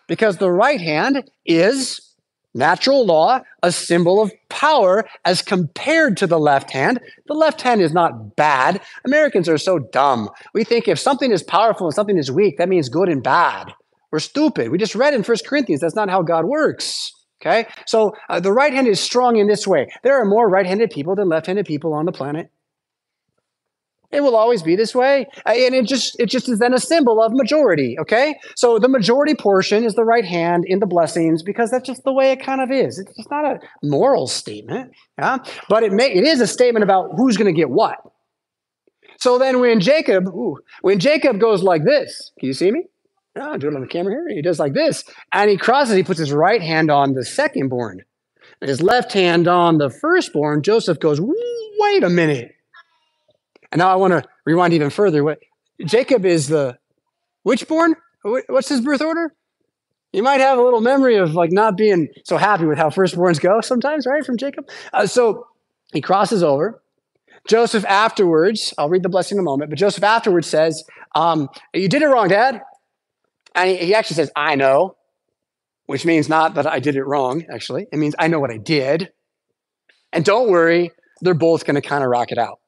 Because 0.08 0.38
the 0.38 0.52
right 0.52 0.82
hand 0.82 1.30
is 1.46 2.10
Natural 2.56 3.06
law, 3.06 3.42
a 3.62 3.72
symbol 3.72 4.22
of 4.22 4.32
power 4.50 5.08
as 5.24 5.44
compared 5.44 6.18
to 6.18 6.26
the 6.26 6.40
left 6.40 6.72
hand. 6.72 7.00
The 7.28 7.36
left 7.36 7.62
hand 7.62 7.80
is 7.80 7.94
not 7.94 8.36
bad. 8.36 8.82
Americans 9.06 9.48
are 9.48 9.60
so 9.60 9.78
dumb. 9.78 10.30
We 10.54 10.64
think 10.64 10.88
if 10.88 10.98
something 10.98 11.32
is 11.32 11.44
powerful 11.44 11.86
and 11.86 11.94
something 11.94 12.18
is 12.18 12.32
weak, 12.32 12.58
that 12.58 12.68
means 12.68 12.90
good 12.90 13.08
and 13.08 13.22
bad. 13.22 13.72
We're 14.12 14.20
stupid. 14.20 14.72
We 14.72 14.80
just 14.80 14.96
read 14.96 15.14
in 15.14 15.22
First 15.22 15.46
Corinthians 15.46 15.82
that's 15.82 15.96
not 15.96 16.10
how 16.10 16.24
God 16.24 16.46
works. 16.46 17.14
Okay? 17.42 17.68
So 17.86 18.14
uh, 18.30 18.40
the 18.40 18.52
right 18.52 18.74
hand 18.74 18.88
is 18.88 19.00
strong 19.00 19.38
in 19.38 19.48
this 19.48 19.66
way. 19.66 19.88
There 20.04 20.20
are 20.20 20.26
more 20.26 20.50
right 20.50 20.66
handed 20.66 20.90
people 20.90 21.16
than 21.16 21.30
left 21.30 21.48
handed 21.48 21.66
people 21.66 21.94
on 21.94 22.06
the 22.06 22.12
planet. 22.12 22.52
It 24.12 24.22
will 24.22 24.36
always 24.36 24.64
be 24.64 24.76
this 24.76 24.96
way. 24.96 25.28
Uh, 25.46 25.52
and 25.52 25.76
it 25.76 25.86
just 25.86 26.20
it 26.20 26.28
just 26.28 26.50
is 26.50 26.60
then 26.60 26.74
a 26.74 26.80
symbol 26.80 27.22
of 27.22 27.32
majority, 27.32 27.96
okay? 28.00 28.36
So 28.56 28.80
the 28.80 28.90
majority 28.90 29.36
portion 29.36 29.84
is 29.84 29.94
the 29.94 30.04
right 30.04 30.26
hand 30.26 30.64
in 30.66 30.80
the 30.80 30.88
blessings 30.88 31.44
because 31.44 31.70
that's 31.70 31.86
just 31.86 32.04
the 32.04 32.14
way 32.14 32.32
it 32.32 32.44
kind 32.44 32.60
of 32.60 32.72
is. 32.72 32.98
It's 32.98 33.16
just 33.16 33.30
not 33.30 33.46
a 33.46 33.60
moral 33.84 34.26
statement, 34.26 34.92
yeah? 35.20 35.38
But 35.70 35.84
it 35.84 35.94
may 35.94 36.12
it 36.12 36.24
is 36.24 36.42
a 36.42 36.48
statement 36.48 36.84
about 36.84 37.12
who's 37.18 37.38
going 37.38 37.54
to 37.54 37.58
get 37.58 37.70
what. 37.70 37.98
So 39.20 39.38
then 39.38 39.60
when 39.60 39.80
Jacob, 39.80 40.28
ooh, 40.30 40.58
when 40.82 40.98
Jacob 40.98 41.40
goes 41.40 41.62
like 41.62 41.84
this, 41.84 42.32
can 42.40 42.48
you 42.48 42.54
see 42.54 42.72
me? 42.72 42.86
Yeah, 43.40 43.56
do 43.56 43.70
it 43.70 43.76
on 43.76 43.82
the 43.82 43.88
camera 43.88 44.14
here. 44.14 44.36
He 44.36 44.42
does 44.42 44.60
like 44.60 44.74
this, 44.74 45.06
and 45.32 45.50
he 45.50 45.56
crosses, 45.56 45.96
he 45.96 46.04
puts 46.04 46.20
his 46.20 46.34
right 46.34 46.62
hand 46.62 46.92
on 46.92 47.14
the 47.14 47.24
second 47.24 47.70
born. 47.70 48.04
and 48.60 48.68
his 48.68 48.82
left 48.82 49.14
hand 49.14 49.48
on 49.48 49.78
the 49.78 49.90
firstborn, 49.90 50.62
Joseph 50.62 51.00
goes, 51.00 51.22
wait 51.22 52.04
a 52.04 52.10
minute. 52.10 52.54
And 53.72 53.80
now 53.80 53.90
I 53.90 53.96
want 53.96 54.12
to 54.12 54.24
rewind 54.46 54.74
even 54.74 54.90
further. 54.90 55.24
What 55.24 55.40
Jacob 55.86 56.26
is 56.26 56.50
the 56.50 56.78
which 57.44 57.66
born? 57.68 57.96
What's 58.24 58.68
his 58.68 58.82
birth 58.82 59.02
order? 59.02 59.34
You 60.12 60.22
might 60.24 60.42
have 60.42 60.58
a 60.58 60.62
little 60.62 60.82
memory 60.82 61.16
of 61.16 61.34
like 61.34 61.54
not 61.54 61.78
being 61.78 62.10
so 62.26 62.36
happy 62.36 62.66
with 62.66 62.78
how 62.78 62.90
firstborns 62.90 63.40
go 63.40 63.62
sometimes, 63.62 64.06
right? 64.06 64.26
From 64.26 64.38
Jacob. 64.38 64.68
Uh, 64.92 65.06
so 65.06 65.48
he 65.94 66.02
crosses 66.02 66.44
over. 66.44 66.82
Joseph 67.48 67.86
afterwards, 67.86 68.74
I'll 68.78 68.90
read 68.90 69.04
the 69.04 69.10
blessing 69.10 69.38
in 69.38 69.40
a 69.40 69.44
moment, 69.44 69.70
but 69.70 69.80
Joseph 69.80 70.04
afterwards 70.04 70.48
says, 70.48 70.84
um, 71.16 71.48
You 71.74 71.88
did 71.88 72.02
it 72.02 72.08
wrong, 72.08 72.28
Dad. 72.28 72.62
And 73.60 73.78
he, 73.78 73.94
actually 73.94 74.16
says, 74.16 74.32
I 74.38 74.56
know, 74.56 74.96
which 75.86 76.06
means 76.06 76.30
not 76.30 76.54
that 76.56 76.66
I 76.66 76.80
did 76.80 76.96
it 76.96 77.04
wrong, 77.04 77.44
actually. 77.54 77.88
It 77.92 78.00
means 78.00 78.16
I 78.18 78.30
know 78.30 78.40
what 78.40 78.52
I 78.52 78.58
did. 78.58 79.12
And 80.14 80.24
don't 80.24 80.50
worry, 80.50 80.92
they're 81.22 81.34
both 81.34 81.66
going 81.66 81.76
to 81.76 81.82
kind 81.82 82.04
of 82.04 82.10
rock 82.10 82.32
it 82.32 82.38
out. 82.38 82.60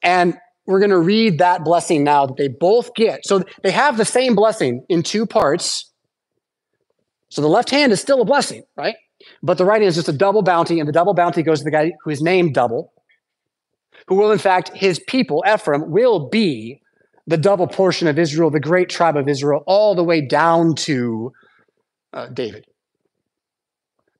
And 0.00 0.38
we're 0.64 0.78
going 0.78 0.90
to 0.90 0.98
read 0.98 1.38
that 1.38 1.64
blessing 1.64 2.04
now 2.04 2.26
that 2.26 2.36
they 2.36 2.46
both 2.46 2.94
get. 2.94 3.26
So 3.26 3.42
they 3.64 3.72
have 3.72 3.96
the 3.96 4.04
same 4.04 4.36
blessing 4.36 4.84
in 4.88 5.02
two 5.02 5.26
parts. 5.26 5.90
So 7.30 7.42
the 7.42 7.48
left 7.48 7.70
hand 7.70 7.90
is 7.90 8.00
still 8.00 8.20
a 8.20 8.24
blessing, 8.24 8.62
right? 8.76 8.94
But 9.42 9.58
the 9.58 9.64
right 9.64 9.80
hand 9.80 9.88
is 9.88 9.96
just 9.96 10.08
a 10.08 10.12
double 10.12 10.42
bounty, 10.42 10.78
and 10.78 10.88
the 10.88 10.92
double 10.92 11.14
bounty 11.14 11.42
goes 11.42 11.58
to 11.58 11.64
the 11.64 11.72
guy 11.72 11.92
who 12.04 12.10
is 12.10 12.22
named 12.22 12.54
double, 12.54 12.92
who 14.06 14.14
will, 14.14 14.30
in 14.30 14.38
fact, 14.38 14.70
his 14.72 15.00
people, 15.00 15.42
Ephraim, 15.52 15.90
will 15.90 16.28
be 16.28 16.80
the 17.28 17.36
double 17.36 17.66
portion 17.66 18.08
of 18.08 18.18
Israel, 18.18 18.50
the 18.50 18.58
great 18.58 18.88
tribe 18.88 19.16
of 19.16 19.28
Israel, 19.28 19.62
all 19.66 19.94
the 19.94 20.02
way 20.02 20.22
down 20.22 20.74
to 20.74 21.30
uh, 22.14 22.26
David. 22.28 22.64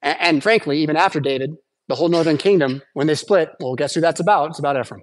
And, 0.02 0.16
and 0.20 0.42
frankly, 0.42 0.80
even 0.80 0.96
after 0.96 1.18
David, 1.18 1.56
the 1.88 1.94
whole 1.94 2.10
northern 2.10 2.36
kingdom, 2.36 2.82
when 2.92 3.06
they 3.06 3.14
split, 3.14 3.48
well, 3.60 3.74
guess 3.76 3.94
who 3.94 4.02
that's 4.02 4.20
about? 4.20 4.50
It's 4.50 4.58
about 4.58 4.78
Ephraim, 4.78 5.02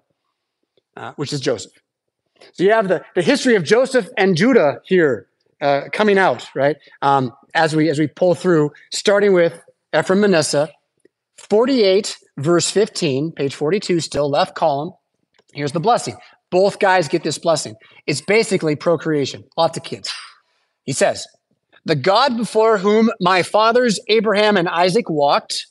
uh, 0.96 1.14
which 1.16 1.34
is 1.34 1.40
Joseph. 1.40 1.72
So 2.54 2.64
you 2.64 2.72
have 2.74 2.88
the, 2.88 3.04
the 3.16 3.24
history 3.24 3.56
of 3.56 3.64
Joseph 3.64 4.08
and 4.18 4.38
Judah 4.38 4.82
here 4.86 5.28
uh, 5.60 5.82
coming 5.92 6.20
out, 6.20 6.48
right? 6.54 6.76
Um, 7.02 7.32
as 7.56 7.76
we 7.76 7.90
as 7.90 7.98
we 7.98 8.06
pull 8.06 8.36
through, 8.36 8.72
starting 8.92 9.34
with 9.34 9.60
Ephraim 9.98 10.22
Manasseh, 10.22 10.70
48, 11.38 12.18
verse 12.38 12.70
15, 12.70 13.32
page 13.32 13.56
42, 13.56 14.00
still 14.00 14.30
left 14.30 14.54
column. 14.54 14.92
Here's 15.54 15.72
the 15.72 15.80
blessing. 15.80 16.18
Both 16.52 16.80
guys 16.80 17.08
get 17.08 17.24
this 17.24 17.38
blessing. 17.38 17.76
It's 18.08 18.22
basically 18.22 18.76
procreation, 18.76 19.44
lots 19.58 19.78
of 19.78 19.84
kids. 19.84 20.12
He 20.84 20.94
says, 20.94 21.28
The 21.86 21.96
God 21.96 22.38
before 22.38 22.78
whom 22.78 23.10
my 23.20 23.44
fathers 23.44 24.00
Abraham 24.08 24.58
and 24.58 24.70
Isaac 24.70 25.10
walked, 25.10 25.68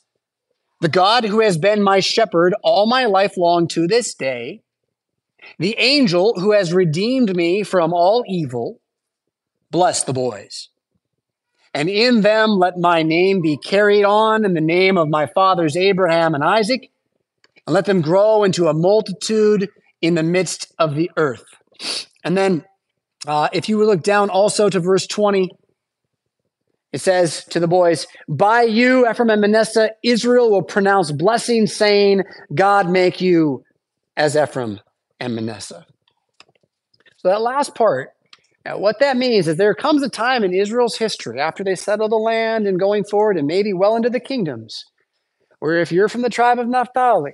the 0.81 0.89
God 0.89 1.23
who 1.23 1.39
has 1.39 1.57
been 1.57 1.81
my 1.81 1.99
shepherd 1.99 2.53
all 2.61 2.85
my 2.85 3.05
life 3.05 3.37
long 3.37 3.67
to 3.69 3.87
this 3.87 4.13
day, 4.13 4.61
the 5.57 5.75
angel 5.77 6.33
who 6.37 6.51
has 6.51 6.73
redeemed 6.73 7.35
me 7.35 7.63
from 7.63 7.93
all 7.93 8.23
evil, 8.27 8.79
bless 9.71 10.03
the 10.03 10.13
boys. 10.13 10.69
And 11.73 11.89
in 11.89 12.21
them 12.21 12.51
let 12.51 12.77
my 12.77 13.03
name 13.03 13.41
be 13.41 13.57
carried 13.57 14.03
on 14.03 14.45
in 14.45 14.53
the 14.53 14.61
name 14.61 14.97
of 14.97 15.09
my 15.09 15.27
fathers 15.27 15.75
Abraham 15.75 16.33
and 16.33 16.43
Isaac, 16.43 16.89
and 17.65 17.73
let 17.73 17.85
them 17.85 18.01
grow 18.01 18.43
into 18.43 18.67
a 18.67 18.73
multitude 18.73 19.69
in 20.05 20.15
the 20.15 20.23
midst 20.23 20.73
of 20.77 20.95
the 20.95 21.09
earth. 21.17 21.43
And 22.23 22.37
then, 22.37 22.63
uh, 23.27 23.49
if 23.53 23.67
you 23.67 23.83
look 23.83 24.03
down 24.03 24.29
also 24.29 24.69
to 24.69 24.79
verse 24.79 25.07
20, 25.07 25.49
it 26.93 27.01
says 27.01 27.43
to 27.45 27.59
the 27.59 27.67
boys, 27.67 28.05
By 28.29 28.61
you, 28.61 29.09
Ephraim 29.09 29.29
and 29.29 29.41
Manasseh, 29.41 29.91
Israel 30.03 30.51
will 30.51 30.61
pronounce 30.61 31.11
blessing, 31.11 31.65
saying, 31.67 32.23
God 32.53 32.89
make 32.89 33.19
you 33.19 33.63
as 34.15 34.37
Ephraim 34.37 34.79
and 35.19 35.35
Manasseh. 35.35 35.85
So 37.17 37.29
that 37.29 37.41
last 37.41 37.73
part, 37.73 38.11
now 38.63 38.77
what 38.77 38.99
that 38.99 39.17
means 39.17 39.47
is 39.47 39.57
there 39.57 39.73
comes 39.73 40.03
a 40.03 40.09
time 40.09 40.43
in 40.43 40.53
Israel's 40.53 40.97
history 40.97 41.39
after 41.39 41.63
they 41.63 41.75
settle 41.75 42.09
the 42.09 42.15
land 42.15 42.67
and 42.67 42.79
going 42.79 43.03
forward 43.03 43.37
and 43.37 43.47
maybe 43.47 43.73
well 43.73 43.95
into 43.95 44.09
the 44.09 44.19
kingdoms, 44.19 44.85
where 45.59 45.81
if 45.81 45.91
you're 45.91 46.09
from 46.09 46.21
the 46.21 46.29
tribe 46.29 46.59
of 46.59 46.67
Naphtali 46.67 47.33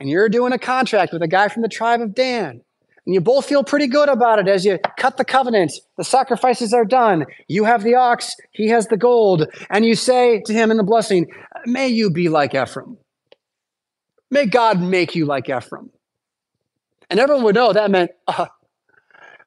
and 0.00 0.08
you're 0.08 0.28
doing 0.28 0.52
a 0.52 0.58
contract 0.58 1.12
with 1.12 1.22
a 1.22 1.28
guy 1.28 1.48
from 1.48 1.62
the 1.62 1.68
tribe 1.68 2.00
of 2.00 2.14
Dan, 2.14 2.62
and 3.06 3.14
you 3.14 3.20
both 3.20 3.46
feel 3.46 3.62
pretty 3.62 3.86
good 3.86 4.08
about 4.08 4.38
it 4.38 4.48
as 4.48 4.64
you 4.64 4.78
cut 4.98 5.16
the 5.16 5.24
covenant. 5.24 5.72
The 5.96 6.04
sacrifices 6.04 6.72
are 6.72 6.84
done. 6.84 7.26
You 7.48 7.64
have 7.64 7.82
the 7.82 7.94
ox, 7.94 8.34
he 8.52 8.68
has 8.68 8.88
the 8.88 8.96
gold. 8.96 9.46
And 9.68 9.84
you 9.84 9.94
say 9.94 10.42
to 10.46 10.52
him 10.52 10.70
in 10.70 10.76
the 10.76 10.84
blessing, 10.84 11.26
May 11.66 11.88
you 11.88 12.10
be 12.10 12.28
like 12.28 12.54
Ephraim. 12.54 12.98
May 14.30 14.46
God 14.46 14.80
make 14.80 15.14
you 15.14 15.26
like 15.26 15.48
Ephraim. 15.48 15.90
And 17.10 17.18
everyone 17.18 17.44
would 17.44 17.54
know 17.54 17.72
that 17.72 17.90
meant 17.90 18.10
uh, 18.28 18.46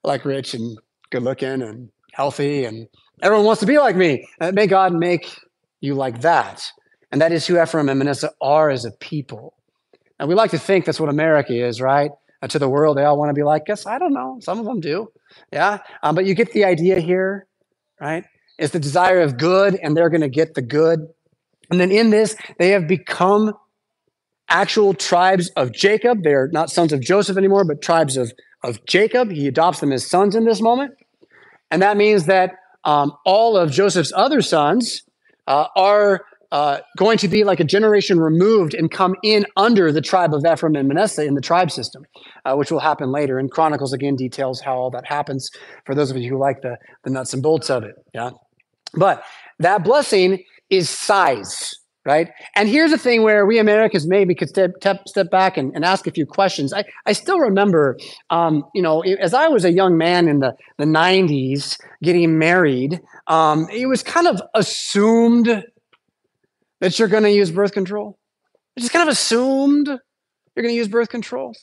like 0.04 0.26
rich 0.26 0.54
and 0.54 0.78
good 1.10 1.24
looking 1.24 1.62
and 1.62 1.90
healthy, 2.12 2.66
and 2.66 2.88
everyone 3.22 3.46
wants 3.46 3.62
to 3.62 3.66
be 3.66 3.80
like 3.80 3.96
me. 3.96 4.28
Uh, 4.40 4.52
may 4.52 4.68
God 4.68 4.94
make 4.94 5.36
you 5.80 5.96
like 5.96 6.22
that. 6.22 6.64
And 7.12 7.22
that 7.22 7.32
is 7.32 7.46
who 7.46 7.62
Ephraim 7.62 7.90
and 7.90 8.00
Manasseh 8.00 8.32
are 8.42 8.70
as 8.70 8.86
a 8.86 8.92
people. 8.92 9.56
And 10.24 10.30
we 10.30 10.36
like 10.36 10.52
to 10.52 10.58
think 10.58 10.86
that's 10.86 11.02
what 11.02 11.10
America 11.10 11.54
is, 11.54 11.82
right? 11.82 12.10
Uh, 12.42 12.48
to 12.48 12.58
the 12.58 12.70
world. 12.70 12.96
They 12.96 13.04
all 13.04 13.18
want 13.18 13.28
to 13.28 13.34
be 13.34 13.44
like 13.44 13.70
us. 13.70 13.86
I 13.86 14.00
don't 14.00 14.14
know. 14.14 14.38
Some 14.40 14.58
of 14.58 14.64
them 14.64 14.80
do. 14.80 15.12
Yeah. 15.52 15.80
Um, 16.02 16.16
but 16.16 16.24
you 16.24 16.34
get 16.34 16.54
the 16.54 16.64
idea 16.64 17.02
here, 17.02 17.46
right? 18.00 18.24
It's 18.58 18.72
the 18.72 18.80
desire 18.80 19.20
of 19.20 19.38
good, 19.38 19.76
and 19.76 19.98
they're 19.98 20.10
going 20.10 20.22
to 20.22 20.30
get 20.30 20.54
the 20.54 20.62
good. 20.62 21.10
And 21.70 21.78
then 21.78 21.92
in 21.92 22.10
this, 22.10 22.38
they 22.58 22.70
have 22.70 22.88
become 22.88 23.54
actual 24.48 24.94
tribes 24.94 25.50
of 25.58 25.74
Jacob. 25.74 26.24
They're 26.24 26.48
not 26.54 26.70
sons 26.70 26.94
of 26.94 27.02
Joseph 27.02 27.36
anymore, 27.36 27.66
but 27.66 27.82
tribes 27.82 28.16
of, 28.16 28.32
of 28.64 28.86
Jacob. 28.86 29.30
He 29.30 29.50
adopts 29.50 29.82
them 29.82 29.92
as 29.92 30.10
sons 30.10 30.36
in 30.38 30.46
this 30.46 30.62
moment. 30.62 30.94
And 31.70 31.82
that 31.82 31.98
means 31.98 32.28
that 32.28 32.54
um, 32.86 33.12
all 33.26 33.58
of 33.58 33.74
Joseph's 33.74 34.14
other 34.16 34.42
sons 34.42 35.04
uh, 35.48 35.68
are 35.76 36.22
uh, 36.54 36.82
going 36.98 37.18
to 37.18 37.28
be 37.28 37.44
like 37.44 37.60
a 37.60 37.64
generation 37.64 38.20
removed 38.20 38.76
and 38.76 38.92
come 38.92 39.16
in 39.24 39.44
under 39.58 39.92
the 39.92 40.02
tribe 40.02 40.36
of 40.36 40.46
Ephraim 40.46 40.76
and 40.76 40.88
Manasseh 40.88 41.26
in 41.26 41.34
the 41.34 41.42
tribe 41.42 41.72
system, 41.72 42.06
uh, 42.46 42.56
which 42.56 42.70
will 42.70 42.80
happen 42.80 43.12
later. 43.12 43.40
And 43.40 43.50
Chronicles 43.50 43.92
again 43.92 44.16
details 44.16 44.62
how 44.62 44.76
all 44.76 44.92
that 44.92 45.08
happens 45.08 45.50
for 45.84 45.96
those 45.96 46.12
of 46.12 46.18
you 46.18 46.30
who 46.30 46.38
like 46.38 46.62
the, 46.62 46.78
the 47.04 47.10
nuts 47.10 47.34
and 47.34 47.42
bolts 47.42 47.72
of 47.72 47.84
it. 47.84 47.96
Yeah. 48.14 48.30
But 48.94 49.24
that 49.58 49.84
blessing 49.84 50.44
is 50.70 50.92
size, 50.92 51.74
right? 52.06 52.30
And 52.56 52.70
here's 52.70 52.92
the 52.92 53.00
thing 53.00 53.24
where 53.24 53.48
we 53.48 53.58
Americans 53.58 54.08
maybe 54.08 54.36
could 54.36 54.50
step, 54.50 54.74
step, 54.80 55.08
step 55.08 55.32
back 55.32 55.58
and, 55.58 55.72
and 55.74 55.84
ask 55.84 56.06
a 56.06 56.12
few 56.12 56.28
questions. 56.28 56.72
I, 56.72 56.84
I 57.08 57.14
still 57.14 57.40
remember, 57.40 57.98
um, 58.30 58.64
you 58.76 58.82
know, 58.84 59.02
as 59.02 59.34
I 59.34 59.48
was 59.48 59.66
a 59.66 59.72
young 59.72 59.98
man 59.98 60.28
in 60.28 60.38
the, 60.38 60.54
the 60.78 60.86
90s 60.86 61.80
getting 62.04 62.38
married, 62.38 63.02
um, 63.26 63.68
it 63.74 63.88
was 63.88 64.04
kind 64.04 64.28
of 64.28 64.40
assumed 64.54 65.64
that 66.84 67.00
you're 67.00 67.08
going 67.08 67.24
to 67.24 67.32
use 67.32 67.50
birth 67.50 67.72
control. 67.72 68.20
It's 68.76 68.84
just 68.84 68.92
kind 68.92 69.08
of 69.08 69.14
assumed 69.14 69.88
you're 69.88 70.64
going 70.64 70.74
to 70.74 70.78
use 70.78 70.90
birth 70.90 71.08
control. 71.08 71.54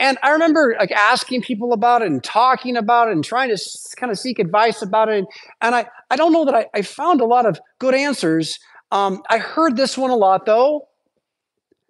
And 0.00 0.16
I 0.22 0.30
remember 0.30 0.74
like 0.78 0.90
asking 0.90 1.42
people 1.42 1.74
about 1.74 2.00
it 2.00 2.06
and 2.06 2.24
talking 2.24 2.78
about 2.78 3.08
it 3.08 3.12
and 3.12 3.22
trying 3.22 3.54
to 3.54 3.62
kind 3.98 4.10
of 4.10 4.18
seek 4.18 4.38
advice 4.38 4.80
about 4.80 5.10
it. 5.10 5.26
And 5.60 5.74
I, 5.74 5.88
I 6.10 6.16
don't 6.16 6.32
know 6.32 6.46
that 6.46 6.54
I, 6.54 6.66
I 6.74 6.80
found 6.80 7.20
a 7.20 7.26
lot 7.26 7.44
of 7.44 7.60
good 7.80 7.94
answers. 7.94 8.58
Um, 8.90 9.22
I 9.28 9.36
heard 9.36 9.76
this 9.76 9.98
one 9.98 10.10
a 10.10 10.16
lot 10.16 10.46
though, 10.46 10.88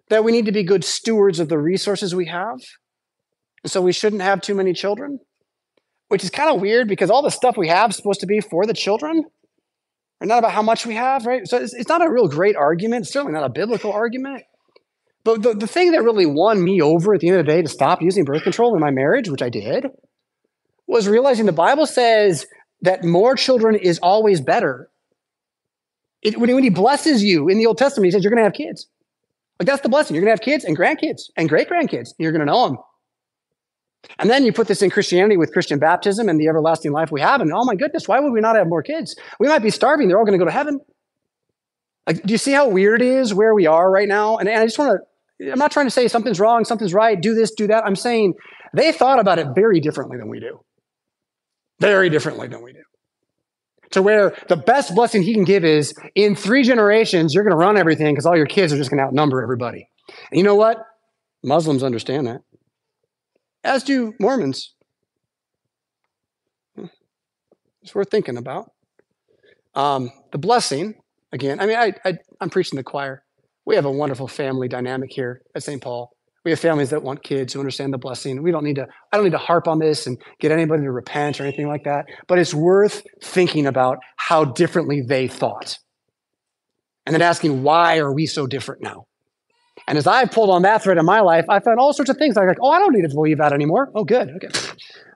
that 0.09 0.25
we 0.25 0.33
need 0.33 0.47
to 0.47 0.51
be 0.51 0.63
good 0.63 0.83
stewards 0.83 1.39
of 1.39 1.47
the 1.47 1.57
resources 1.57 2.13
we 2.13 2.25
have. 2.25 2.59
So 3.65 3.81
we 3.81 3.93
shouldn't 3.93 4.23
have 4.23 4.41
too 4.41 4.55
many 4.55 4.73
children, 4.73 5.19
which 6.09 6.25
is 6.25 6.29
kind 6.29 6.53
of 6.53 6.59
weird 6.59 6.89
because 6.89 7.09
all 7.09 7.21
the 7.21 7.31
stuff 7.31 7.55
we 7.55 7.69
have 7.69 7.91
is 7.91 7.95
supposed 7.95 8.19
to 8.19 8.27
be 8.27 8.41
for 8.41 8.65
the 8.65 8.73
children 8.73 9.23
not 10.29 10.39
about 10.39 10.51
how 10.51 10.61
much 10.61 10.85
we 10.85 10.95
have, 10.95 11.25
right? 11.25 11.47
So 11.47 11.57
it's, 11.57 11.73
it's 11.73 11.89
not 11.89 12.05
a 12.05 12.09
real 12.09 12.27
great 12.27 12.55
argument. 12.55 13.03
It's 13.03 13.13
certainly 13.13 13.33
not 13.33 13.45
a 13.45 13.51
biblical 13.53 13.91
argument. 13.91 14.43
But 15.23 15.41
the, 15.41 15.53
the 15.53 15.67
thing 15.67 15.91
that 15.91 16.03
really 16.03 16.25
won 16.25 16.61
me 16.63 16.81
over 16.81 17.13
at 17.13 17.21
the 17.21 17.29
end 17.29 17.39
of 17.39 17.45
the 17.45 17.51
day 17.51 17.61
to 17.61 17.69
stop 17.69 18.01
using 18.01 18.25
birth 18.25 18.43
control 18.43 18.73
in 18.75 18.81
my 18.81 18.91
marriage, 18.91 19.29
which 19.29 19.41
I 19.41 19.49
did, 19.49 19.85
was 20.87 21.07
realizing 21.07 21.45
the 21.45 21.53
Bible 21.53 21.85
says 21.85 22.45
that 22.81 23.03
more 23.03 23.35
children 23.35 23.75
is 23.75 23.99
always 23.99 24.41
better. 24.41 24.89
It, 26.21 26.37
when, 26.37 26.49
he, 26.49 26.55
when 26.55 26.63
he 26.63 26.69
blesses 26.69 27.23
you 27.23 27.47
in 27.49 27.57
the 27.57 27.65
Old 27.65 27.77
Testament, 27.77 28.05
he 28.05 28.11
says 28.11 28.23
you're 28.23 28.31
going 28.31 28.43
to 28.43 28.45
have 28.45 28.53
kids. 28.53 28.87
Like 29.59 29.67
that's 29.67 29.81
the 29.81 29.89
blessing. 29.89 30.15
You're 30.15 30.23
going 30.25 30.35
to 30.35 30.41
have 30.41 30.45
kids 30.45 30.65
and 30.65 30.77
grandkids 30.77 31.29
and 31.37 31.47
great 31.47 31.69
grandkids. 31.69 32.09
You're 32.17 32.31
going 32.31 32.45
to 32.45 32.51
know 32.51 32.67
them. 32.67 32.77
And 34.19 34.29
then 34.29 34.45
you 34.45 34.51
put 34.53 34.67
this 34.67 34.81
in 34.81 34.89
Christianity 34.89 35.37
with 35.37 35.53
Christian 35.53 35.79
baptism 35.79 36.29
and 36.29 36.39
the 36.39 36.47
everlasting 36.47 36.91
life 36.91 37.11
we 37.11 37.21
have. 37.21 37.41
And 37.41 37.51
oh 37.53 37.63
my 37.63 37.75
goodness, 37.75 38.07
why 38.07 38.19
would 38.19 38.31
we 38.31 38.41
not 38.41 38.55
have 38.55 38.67
more 38.67 38.83
kids? 38.83 39.15
We 39.39 39.47
might 39.47 39.63
be 39.63 39.69
starving. 39.69 40.07
They're 40.07 40.17
all 40.17 40.25
going 40.25 40.37
to 40.37 40.43
go 40.43 40.45
to 40.45 40.51
heaven. 40.51 40.79
Like, 42.05 42.21
do 42.21 42.33
you 42.33 42.37
see 42.37 42.51
how 42.51 42.67
weird 42.67 43.01
it 43.01 43.07
is 43.07 43.33
where 43.33 43.53
we 43.53 43.65
are 43.65 43.89
right 43.89 44.07
now? 44.07 44.37
And, 44.37 44.49
and 44.49 44.59
I 44.59 44.65
just 44.65 44.77
want 44.77 44.99
to, 45.39 45.51
I'm 45.51 45.57
not 45.57 45.71
trying 45.71 45.85
to 45.85 45.91
say 45.91 46.07
something's 46.09 46.39
wrong, 46.39 46.65
something's 46.65 46.93
right, 46.93 47.19
do 47.19 47.33
this, 47.33 47.51
do 47.51 47.67
that. 47.67 47.85
I'm 47.85 47.95
saying 47.95 48.33
they 48.73 48.91
thought 48.91 49.19
about 49.19 49.39
it 49.39 49.47
very 49.55 49.79
differently 49.79 50.17
than 50.17 50.29
we 50.29 50.41
do. 50.41 50.59
Very 51.79 52.09
differently 52.09 52.47
than 52.49 52.61
we 52.61 52.73
do. 52.73 52.79
to 53.93 54.01
where 54.01 54.35
the 54.49 54.57
best 54.57 54.93
blessing 54.95 55.21
he 55.23 55.33
can 55.33 55.43
give 55.43 55.63
is 55.63 55.93
in 56.15 56.35
three 56.35 56.63
generations, 56.63 57.33
you're 57.33 57.43
going 57.43 57.51
to 57.51 57.57
run 57.57 57.77
everything 57.77 58.13
because 58.13 58.25
all 58.25 58.35
your 58.35 58.45
kids 58.45 58.73
are 58.73 58.77
just 58.77 58.89
going 58.89 58.97
to 58.97 59.05
outnumber 59.05 59.41
everybody. 59.41 59.87
And 60.31 60.37
you 60.37 60.43
know 60.43 60.55
what? 60.55 60.77
Muslims 61.43 61.83
understand 61.83 62.27
that, 62.27 62.41
as 63.63 63.83
do 63.83 64.13
Mormons. 64.19 64.73
It's 67.81 67.93
worth 67.93 68.09
thinking 68.09 68.37
about. 68.37 68.71
Um, 69.75 70.11
the 70.31 70.37
blessing, 70.37 70.95
again, 71.31 71.59
I 71.59 71.65
mean, 71.65 71.77
I, 71.77 71.93
I, 72.05 72.13
I'm 72.39 72.49
preaching 72.49 72.77
the 72.77 72.83
choir. 72.83 73.23
We 73.65 73.75
have 73.75 73.85
a 73.85 73.91
wonderful 73.91 74.27
family 74.27 74.67
dynamic 74.67 75.09
here 75.11 75.41
at 75.55 75.63
St. 75.63 75.81
Paul. 75.81 76.11
We 76.45 76.51
have 76.51 76.59
families 76.59 76.89
that 76.89 77.03
want 77.03 77.23
kids 77.23 77.53
who 77.53 77.59
understand 77.59 77.93
the 77.93 77.97
blessing. 77.97 78.43
We 78.43 78.51
don't 78.51 78.65
need 78.65 78.75
to, 78.75 78.87
I 79.11 79.17
don't 79.17 79.23
need 79.23 79.31
to 79.31 79.37
harp 79.37 79.67
on 79.67 79.79
this 79.79 80.07
and 80.07 80.17
get 80.39 80.51
anybody 80.51 80.83
to 80.83 80.91
repent 80.91 81.39
or 81.39 81.43
anything 81.43 81.67
like 81.67 81.85
that, 81.85 82.05
but 82.27 82.37
it's 82.37 82.53
worth 82.53 83.03
thinking 83.23 83.65
about 83.65 83.97
how 84.17 84.43
differently 84.45 85.01
they 85.07 85.27
thought. 85.27 85.77
And 87.05 87.13
then 87.13 87.21
asking, 87.21 87.63
why 87.63 87.97
are 87.97 88.13
we 88.13 88.25
so 88.25 88.45
different 88.45 88.81
now? 88.81 89.05
And 89.87 89.97
as 89.97 90.07
I've 90.07 90.31
pulled 90.31 90.49
on 90.49 90.61
that 90.61 90.81
thread 90.81 90.97
in 90.97 91.05
my 91.05 91.19
life, 91.19 91.45
I 91.49 91.59
found 91.59 91.79
all 91.79 91.93
sorts 91.93 92.09
of 92.09 92.17
things. 92.17 92.37
I'm 92.37 92.47
like, 92.47 92.57
oh, 92.61 92.71
I 92.71 92.79
don't 92.79 92.93
need 92.93 93.01
to 93.01 93.13
believe 93.13 93.37
that 93.37 93.51
anymore. 93.51 93.91
Oh, 93.93 94.03
good. 94.03 94.29
Okay. 94.29 94.47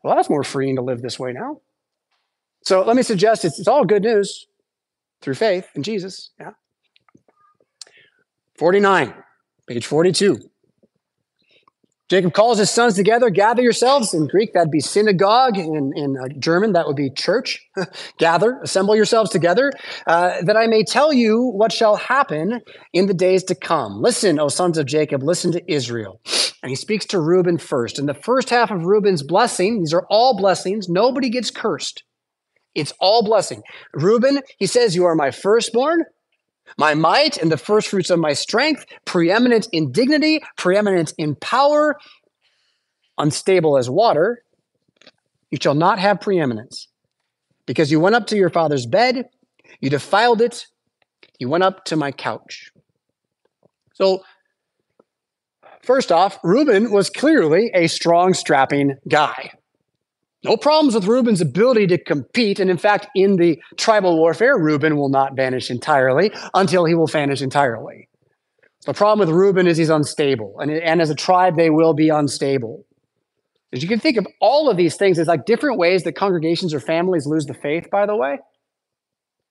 Well, 0.04 0.16
that's 0.16 0.30
more 0.30 0.44
freeing 0.44 0.76
to 0.76 0.82
live 0.82 1.02
this 1.02 1.18
way 1.18 1.32
now. 1.32 1.62
So 2.64 2.84
let 2.84 2.96
me 2.96 3.04
suggest 3.04 3.46
it's, 3.46 3.60
it's 3.60 3.68
all 3.68 3.86
good 3.86 4.04
news 4.04 4.46
through 5.22 5.36
faith 5.36 5.70
in 5.76 5.84
Jesus. 5.84 6.32
Yeah. 6.40 6.52
49, 8.58 9.14
page 9.68 9.86
42. 9.86 10.50
Jacob 12.10 12.34
calls 12.34 12.58
his 12.58 12.72
sons 12.72 12.96
together, 12.96 13.30
gather 13.30 13.62
yourselves. 13.62 14.14
In 14.14 14.28
Greek, 14.28 14.54
that'd 14.54 14.72
be 14.72 14.80
synagogue. 14.80 15.58
In, 15.58 15.92
in 15.96 16.16
uh, 16.18 16.30
German, 16.40 16.72
that 16.74 16.88
would 16.88 16.96
be 16.96 17.10
church. 17.10 17.68
gather, 18.18 18.60
assemble 18.64 18.96
yourselves 18.96 19.30
together, 19.30 19.72
uh, 20.06 20.42
that 20.44 20.56
I 20.56 20.68
may 20.68 20.84
tell 20.84 21.12
you 21.12 21.42
what 21.42 21.74
shall 21.74 21.98
happen 21.98 22.62
in 22.94 23.08
the 23.08 23.14
days 23.14 23.44
to 23.46 23.56
come. 23.56 24.02
Listen, 24.02 24.40
O 24.40 24.48
sons 24.48 24.78
of 24.78 24.86
Jacob, 24.86 25.22
listen 25.22 25.52
to 25.52 25.72
Israel. 25.72 26.22
And 26.64 26.70
he 26.70 26.76
speaks 26.76 27.06
to 27.08 27.20
Reuben 27.20 27.58
first. 27.58 28.00
In 28.00 28.06
the 28.06 28.14
first 28.14 28.50
half 28.50 28.72
of 28.72 28.86
Reuben's 28.86 29.22
blessing, 29.22 29.80
these 29.80 29.94
are 29.94 30.06
all 30.10 30.38
blessings, 30.38 30.88
nobody 30.88 31.30
gets 31.30 31.52
cursed. 31.52 32.04
It's 32.74 32.94
all 33.00 33.24
blessing. 33.24 33.64
Reuben, 33.94 34.42
he 34.60 34.68
says, 34.68 34.96
You 34.96 35.06
are 35.06 35.16
my 35.16 35.32
firstborn 35.32 36.06
my 36.78 36.94
might 36.94 37.38
and 37.38 37.52
the 37.52 37.58
first 37.58 37.88
fruits 37.88 38.10
of 38.10 38.20
my 38.20 38.34
strength, 38.34 38.86
preeminent 39.06 39.68
in 39.72 39.92
dignity, 39.92 40.42
preeminent 40.58 41.14
in 41.18 41.36
power, 41.36 41.98
unstable 43.18 43.78
as 43.78 43.90
water, 43.90 44.44
you 45.50 45.58
shall 45.62 45.76
not 45.76 46.00
have 46.00 46.22
preeminence. 46.22 46.88
Because 47.66 47.92
you 47.92 48.00
went 48.00 48.16
up 48.16 48.28
to 48.28 48.38
your 48.38 48.50
father's 48.50 48.86
bed, 48.86 49.26
you 49.82 49.90
defiled 49.90 50.42
it, 50.42 50.68
you 51.40 51.50
went 51.50 51.64
up 51.64 51.86
to 51.86 51.96
my 51.96 52.12
couch. 52.12 52.72
So, 53.94 54.24
first 55.82 56.12
off, 56.12 56.38
Reuben 56.44 56.92
was 56.92 57.10
clearly 57.10 57.72
a 57.74 57.88
strong, 57.88 58.34
strapping 58.34 58.96
guy. 59.08 59.52
No 60.44 60.56
problems 60.56 60.94
with 60.94 61.06
Reuben's 61.06 61.42
ability 61.42 61.88
to 61.88 61.98
compete. 61.98 62.60
And 62.60 62.70
in 62.70 62.78
fact, 62.78 63.08
in 63.16 63.38
the 63.38 63.60
tribal 63.76 64.18
warfare, 64.18 64.58
Reuben 64.58 64.96
will 64.96 65.10
not 65.10 65.36
vanish 65.36 65.72
entirely 65.72 66.32
until 66.54 66.86
he 66.86 66.94
will 66.94 67.08
vanish 67.08 67.42
entirely. 67.42 68.08
The 68.86 68.94
problem 68.94 69.20
with 69.20 69.36
Reuben 69.36 69.68
is 69.68 69.78
he's 69.78 69.90
unstable. 69.90 70.60
And, 70.60 70.72
and 70.72 71.02
as 71.02 71.10
a 71.10 71.16
tribe, 71.16 71.58
they 71.58 71.70
will 71.70 71.94
be 71.94 72.10
unstable. 72.10 72.86
As 73.74 73.84
you 73.84 73.90
can 73.90 74.00
think 74.00 74.18
of 74.18 74.26
all 74.40 74.70
of 74.70 74.78
these 74.78 74.96
things 74.96 75.20
as 75.20 75.28
like 75.28 75.46
different 75.46 75.78
ways 75.78 76.04
that 76.04 76.14
congregations 76.14 76.74
or 76.74 76.80
families 76.80 77.26
lose 77.26 77.46
the 77.46 77.54
faith, 77.54 77.90
by 77.92 78.06
the 78.06 78.16
way, 78.16 78.40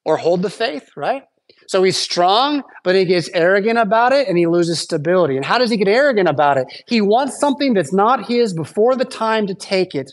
or 0.04 0.16
hold 0.16 0.40
the 0.40 0.48
faith, 0.48 0.88
right? 0.96 1.24
So 1.68 1.82
he's 1.82 1.96
strong, 1.96 2.62
but 2.82 2.94
he 2.94 3.04
gets 3.04 3.28
arrogant 3.34 3.78
about 3.78 4.12
it 4.12 4.28
and 4.28 4.38
he 4.38 4.46
loses 4.46 4.80
stability. 4.80 5.36
And 5.36 5.44
how 5.44 5.58
does 5.58 5.70
he 5.70 5.76
get 5.76 5.88
arrogant 5.88 6.28
about 6.28 6.56
it? 6.56 6.66
He 6.86 7.00
wants 7.00 7.38
something 7.38 7.74
that's 7.74 7.92
not 7.92 8.26
his 8.26 8.54
before 8.54 8.96
the 8.96 9.04
time 9.04 9.46
to 9.48 9.54
take 9.54 9.94
it 9.94 10.12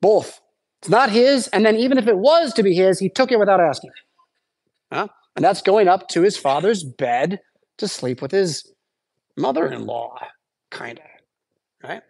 both. 0.00 0.40
It's 0.80 0.88
not 0.88 1.10
his, 1.10 1.48
and 1.48 1.64
then 1.64 1.76
even 1.76 1.98
if 1.98 2.06
it 2.06 2.16
was 2.16 2.54
to 2.54 2.62
be 2.62 2.74
his, 2.74 2.98
he 2.98 3.10
took 3.10 3.30
it 3.30 3.38
without 3.38 3.60
asking. 3.60 3.90
Huh? 4.92 5.08
And 5.36 5.44
that's 5.44 5.62
going 5.62 5.88
up 5.88 6.08
to 6.08 6.22
his 6.22 6.36
father's 6.36 6.84
bed 6.84 7.40
to 7.78 7.86
sleep 7.86 8.22
with 8.22 8.30
his 8.30 8.72
mother 9.36 9.66
in 9.66 9.86
law, 9.86 10.16
kind 10.70 10.98
of. 10.98 11.88
Right? 11.88 12.02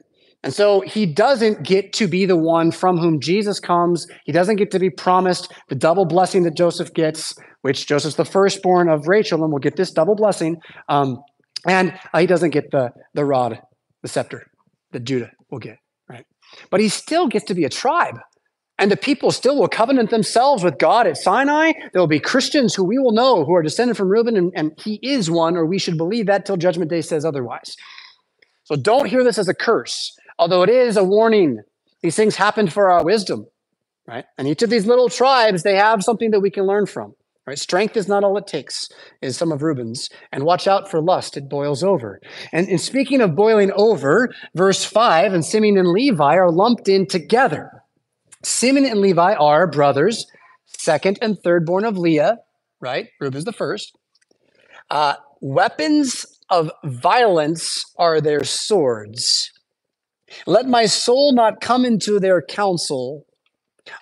And 0.42 0.54
so 0.54 0.80
he 0.80 1.04
doesn't 1.04 1.64
get 1.64 1.92
to 1.94 2.06
be 2.06 2.24
the 2.24 2.36
one 2.36 2.70
from 2.70 2.96
whom 2.96 3.20
Jesus 3.20 3.60
comes. 3.60 4.06
He 4.24 4.32
doesn't 4.32 4.56
get 4.56 4.70
to 4.70 4.78
be 4.78 4.88
promised 4.88 5.52
the 5.68 5.74
double 5.74 6.06
blessing 6.06 6.44
that 6.44 6.56
Joseph 6.56 6.94
gets, 6.94 7.34
which 7.60 7.86
Joseph's 7.86 8.16
the 8.16 8.24
firstborn 8.24 8.88
of 8.88 9.06
Rachel 9.06 9.42
and 9.42 9.52
will 9.52 9.58
get 9.58 9.76
this 9.76 9.90
double 9.90 10.14
blessing. 10.14 10.56
Um, 10.88 11.18
and 11.66 11.92
uh, 12.14 12.20
he 12.20 12.26
doesn't 12.26 12.50
get 12.50 12.70
the, 12.70 12.90
the 13.12 13.24
rod, 13.24 13.60
the 14.02 14.08
scepter 14.08 14.46
that 14.92 15.04
Judah 15.04 15.30
will 15.50 15.58
get. 15.58 15.76
But 16.70 16.80
he 16.80 16.88
still 16.88 17.26
gets 17.26 17.44
to 17.46 17.54
be 17.54 17.64
a 17.64 17.68
tribe. 17.68 18.18
And 18.78 18.90
the 18.90 18.96
people 18.96 19.30
still 19.30 19.58
will 19.58 19.68
covenant 19.68 20.08
themselves 20.08 20.64
with 20.64 20.78
God 20.78 21.06
at 21.06 21.18
Sinai. 21.18 21.72
There 21.92 22.00
will 22.00 22.06
be 22.06 22.18
Christians 22.18 22.74
who 22.74 22.82
we 22.82 22.98
will 22.98 23.12
know 23.12 23.44
who 23.44 23.54
are 23.54 23.62
descended 23.62 23.96
from 23.96 24.08
Reuben, 24.08 24.36
and, 24.36 24.52
and 24.56 24.72
he 24.78 24.98
is 25.02 25.30
one, 25.30 25.54
or 25.54 25.66
we 25.66 25.78
should 25.78 25.98
believe 25.98 26.26
that 26.26 26.46
till 26.46 26.56
Judgment 26.56 26.90
Day 26.90 27.02
says 27.02 27.24
otherwise. 27.24 27.76
So 28.64 28.76
don't 28.76 29.06
hear 29.10 29.22
this 29.22 29.36
as 29.36 29.48
a 29.48 29.54
curse, 29.54 30.16
although 30.38 30.62
it 30.62 30.70
is 30.70 30.96
a 30.96 31.04
warning. 31.04 31.58
These 32.02 32.16
things 32.16 32.36
happened 32.36 32.72
for 32.72 32.90
our 32.90 33.04
wisdom, 33.04 33.46
right? 34.06 34.24
And 34.38 34.48
each 34.48 34.62
of 34.62 34.70
these 34.70 34.86
little 34.86 35.10
tribes, 35.10 35.62
they 35.62 35.76
have 35.76 36.02
something 36.02 36.30
that 36.30 36.40
we 36.40 36.50
can 36.50 36.66
learn 36.66 36.86
from. 36.86 37.14
Right? 37.46 37.58
Strength 37.58 37.96
is 37.96 38.06
not 38.06 38.22
all 38.22 38.36
it 38.36 38.46
takes, 38.46 38.88
is 39.20 39.36
some 39.36 39.50
of 39.50 39.62
Reuben's. 39.62 40.08
And 40.30 40.44
watch 40.44 40.68
out 40.68 40.90
for 40.90 41.00
lust, 41.00 41.36
it 41.36 41.48
boils 41.48 41.82
over. 41.82 42.20
And, 42.52 42.68
and 42.68 42.80
speaking 42.80 43.20
of 43.20 43.34
boiling 43.34 43.72
over, 43.74 44.28
verse 44.54 44.84
5 44.84 45.32
and 45.32 45.44
Simeon 45.44 45.78
and 45.78 45.88
Levi 45.88 46.36
are 46.36 46.50
lumped 46.52 46.88
in 46.88 47.06
together. 47.06 47.82
Simeon 48.42 48.86
and 48.86 49.00
Levi 49.00 49.34
are 49.34 49.66
brothers, 49.66 50.26
second 50.66 51.18
and 51.20 51.38
third 51.42 51.66
born 51.66 51.84
of 51.84 51.98
Leah, 51.98 52.38
right? 52.80 53.08
Reuben's 53.20 53.44
the 53.44 53.52
first. 53.52 53.96
Uh, 54.90 55.14
weapons 55.40 56.26
of 56.50 56.70
violence 56.84 57.84
are 57.98 58.20
their 58.20 58.44
swords. 58.44 59.50
Let 60.46 60.66
my 60.66 60.86
soul 60.86 61.32
not 61.34 61.60
come 61.60 61.84
into 61.84 62.18
their 62.18 62.42
counsel, 62.42 63.26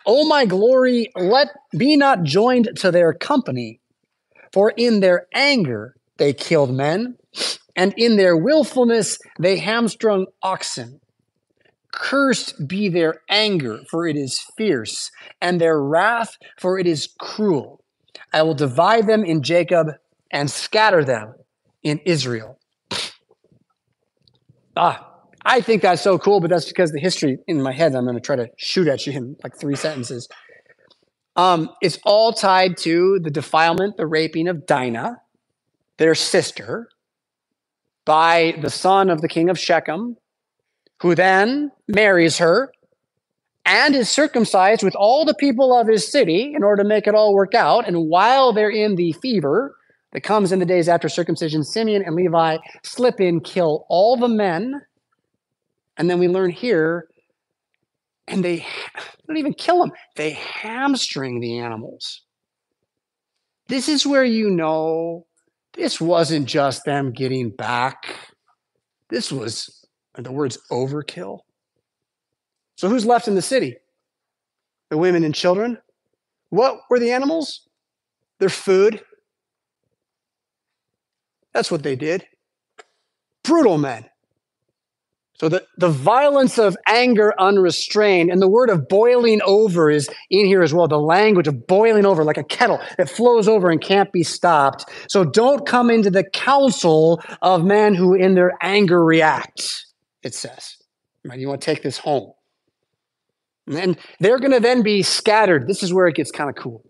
O 0.07 0.27
my 0.27 0.45
glory, 0.45 1.11
let 1.17 1.49
be 1.77 1.97
not 1.97 2.23
joined 2.23 2.71
to 2.77 2.91
their 2.91 3.13
company, 3.13 3.81
for 4.53 4.73
in 4.77 5.01
their 5.01 5.27
anger 5.35 5.95
they 6.17 6.33
killed 6.33 6.75
men, 6.75 7.17
and 7.77 7.95
in 7.97 8.17
their 8.17 8.37
willfulness 8.37 9.19
they 9.39 9.59
hamstrung 9.59 10.27
oxen. 10.43 11.01
Cursed 11.93 12.69
be 12.69 12.89
their 12.89 13.23
anger, 13.31 13.81
for 13.91 14.07
it 14.07 14.17
is 14.17 14.45
fierce, 14.57 15.11
and 15.41 15.61
their 15.61 15.81
wrath, 15.81 16.37
for 16.61 16.79
it 16.79 16.87
is 16.87 17.09
cruel. 17.19 17.83
I 18.33 18.43
will 18.43 18.55
divide 18.55 19.07
them 19.07 19.25
in 19.25 19.43
Jacob 19.43 19.89
and 20.31 20.51
scatter 20.51 21.05
them 21.05 21.35
in 21.83 22.01
Israel. 22.05 22.59
Ah, 24.77 25.18
I 25.45 25.61
think 25.61 25.83
that's 25.83 26.03
so 26.03 26.19
cool, 26.19 26.41
but 26.41 26.51
that's 26.51 26.67
because 26.67 26.91
the 26.93 27.01
history 27.01 27.39
in 27.47 27.63
my 27.63 27.73
head, 27.73 27.95
I'm 27.95 28.05
going 28.05 28.17
to 28.17 28.21
try 28.21 28.37
to 28.37 28.49
shoot 28.57 28.89
at 28.89 29.07
you 29.07 29.13
in 29.13 29.37
like 29.43 29.57
three 29.59 29.77
sentences. 29.77 30.29
Um, 31.37 31.71
it's 31.81 31.99
all 32.05 32.33
tied 32.33 32.77
to 32.79 33.21
the 33.23 33.31
defilement, 33.31 33.97
the 33.97 34.07
raping 34.07 34.49
of 34.49 34.67
Dinah, 34.67 35.21
their 35.97 36.15
sister, 36.15 36.89
by 38.05 38.55
the 38.61 38.71
son 38.71 39.11
of 39.11 39.21
the 39.21 39.29
king 39.29 39.49
of 39.49 39.59
Shechem, 39.59 40.17
who 41.03 41.15
then 41.15 41.71
marries 41.87 42.39
her 42.39 42.73
and 43.65 43.95
is 43.95 44.09
circumcised 44.09 44.83
with 44.83 44.97
all 44.97 45.25
the 45.25 45.35
people 45.35 45.79
of 45.79 45.87
his 45.87 46.11
city 46.11 46.55
in 46.57 46.65
order 46.65 46.83
to 46.83 46.89
make 46.89 47.07
it 47.07 47.15
all 47.15 47.35
work 47.35 47.55
out. 47.55 47.87
And 47.87 48.09
while 48.09 48.53
they're 48.53 48.71
in 48.71 48.97
the 48.97 49.13
fever 49.13 49.77
that 50.13 50.23
comes 50.23 50.53
in 50.53 50.59
the 50.59 50.65
days 50.65 50.89
after 50.89 51.09
circumcision, 51.09 51.63
Simeon 51.63 52.03
and 52.05 52.17
Levi 52.17 52.57
slip 52.83 53.21
in, 53.21 53.41
kill 53.41 53.85
all 53.89 54.17
the 54.17 54.29
men 54.29 54.81
and 55.99 56.09
then 56.09 56.19
we 56.21 56.29
learn 56.29 56.51
here, 56.51 57.09
and 58.29 58.45
they 58.45 58.65
don't 59.27 59.37
even 59.37 59.53
kill 59.53 59.81
them, 59.81 59.93
they 60.17 60.31
hamstring 60.31 61.41
the 61.41 61.59
animals. 61.59 62.23
This 63.67 63.89
is 63.89 64.07
where 64.07 64.25
you 64.25 64.49
know 64.49 65.27
this 65.75 66.01
wasn't 66.01 66.47
just 66.47 66.85
them 66.85 67.13
getting 67.13 67.51
back. 67.51 68.17
This 69.11 69.33
was, 69.33 69.85
the 70.15 70.33
words, 70.33 70.59
overkill. 70.71 71.41
So 72.77 72.89
who's 72.89 73.05
left 73.05 73.29
in 73.29 73.35
the 73.35 73.43
city? 73.43 73.77
The 74.91 74.99
women 74.99 75.25
and 75.25 75.35
children. 75.35 75.79
What 76.51 76.79
were 76.89 76.99
the 76.99 77.13
animals? 77.13 77.69
Their 78.39 78.49
food. 78.49 79.03
That's 81.53 81.71
what 81.71 81.83
they 81.83 81.97
did. 81.97 82.25
Brutal 83.43 83.79
men 83.79 84.09
So 85.41 85.49
the, 85.49 85.65
the 85.77 85.89
violence 85.89 86.59
of 86.59 86.77
anger 86.87 87.33
unrestrained, 87.39 88.29
and 88.31 88.43
the 88.43 88.49
word 88.49 88.71
of 88.71 88.89
boiling 88.89 89.41
over 89.45 89.89
is 89.89 90.09
in 90.31 90.47
here 90.47 90.63
as 90.63 90.75
well. 90.75 90.89
The 90.89 90.99
language 90.99 91.47
of 91.47 91.67
boiling 91.69 92.05
over, 92.05 92.25
like 92.25 92.39
a 92.39 92.45
kettle 92.45 92.81
that 92.97 93.09
flows 93.09 93.47
over 93.47 93.71
and 93.71 93.81
can't 93.81 94.11
be 94.13 94.25
stopped. 94.25 94.87
So 95.09 95.25
don't 95.25 95.65
come 95.65 95.91
into 95.91 96.11
the 96.11 96.25
counsel 96.25 97.23
of 97.41 97.65
men 97.65 97.95
who 97.95 98.15
in 98.15 98.35
their 98.35 98.53
anger 98.61 99.05
react, 99.05 99.87
it 100.25 100.35
says. 100.35 100.77
Right? 101.25 101.39
You 101.39 101.49
want 101.49 101.61
to 101.61 101.65
take 101.65 101.85
this 101.85 101.99
home. 101.99 102.33
And 103.69 103.97
they're 104.19 104.39
going 104.41 104.53
to 104.53 104.61
then 104.61 104.83
be 104.83 105.03
scattered. 105.03 105.69
This 105.69 105.83
is 105.83 105.93
where 105.93 106.09
it 106.09 106.17
gets 106.17 106.33
kind 106.33 106.51
of 106.51 106.57
cool. 106.57 106.83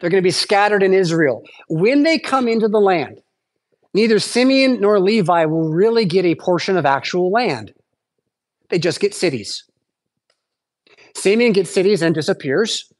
They're 0.00 0.10
going 0.10 0.22
to 0.22 0.26
be 0.26 0.30
scattered 0.30 0.82
in 0.82 0.92
Israel. 0.92 1.42
When 1.68 2.02
they 2.02 2.18
come 2.18 2.48
into 2.48 2.68
the 2.68 2.80
land, 2.80 3.22
neither 3.96 4.18
Simeon 4.18 4.78
nor 4.78 5.00
Levi 5.00 5.46
will 5.46 5.70
really 5.70 6.04
get 6.04 6.26
a 6.26 6.34
portion 6.34 6.76
of 6.76 6.84
actual 6.84 7.30
land. 7.30 7.72
They 8.68 8.78
just 8.78 9.00
get 9.00 9.14
cities. 9.14 9.64
Simeon 11.14 11.52
gets 11.52 11.70
cities 11.70 12.02
and 12.02 12.14
disappears. 12.14 12.92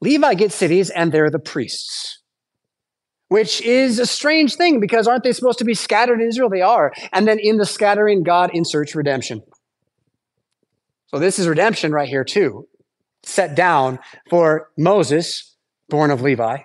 Levi 0.00 0.34
gets 0.34 0.56
cities 0.56 0.90
and 0.90 1.12
they're 1.12 1.30
the 1.30 1.38
priests, 1.38 2.20
which 3.28 3.62
is 3.62 4.00
a 4.00 4.06
strange 4.06 4.56
thing 4.56 4.80
because 4.80 5.06
aren't 5.06 5.22
they 5.22 5.32
supposed 5.32 5.60
to 5.60 5.64
be 5.64 5.74
scattered 5.74 6.20
in 6.20 6.26
Israel? 6.26 6.50
They 6.50 6.62
are. 6.62 6.92
And 7.12 7.28
then 7.28 7.38
in 7.38 7.58
the 7.58 7.64
scattering, 7.64 8.24
God 8.24 8.50
inserts 8.52 8.96
redemption. 8.96 9.40
So 11.06 11.20
this 11.20 11.38
is 11.38 11.46
redemption 11.46 11.92
right 11.92 12.08
here, 12.08 12.24
too, 12.24 12.66
set 13.22 13.54
down 13.54 14.00
for 14.28 14.70
Moses, 14.76 15.54
born 15.88 16.10
of 16.10 16.22
Levi, 16.22 16.58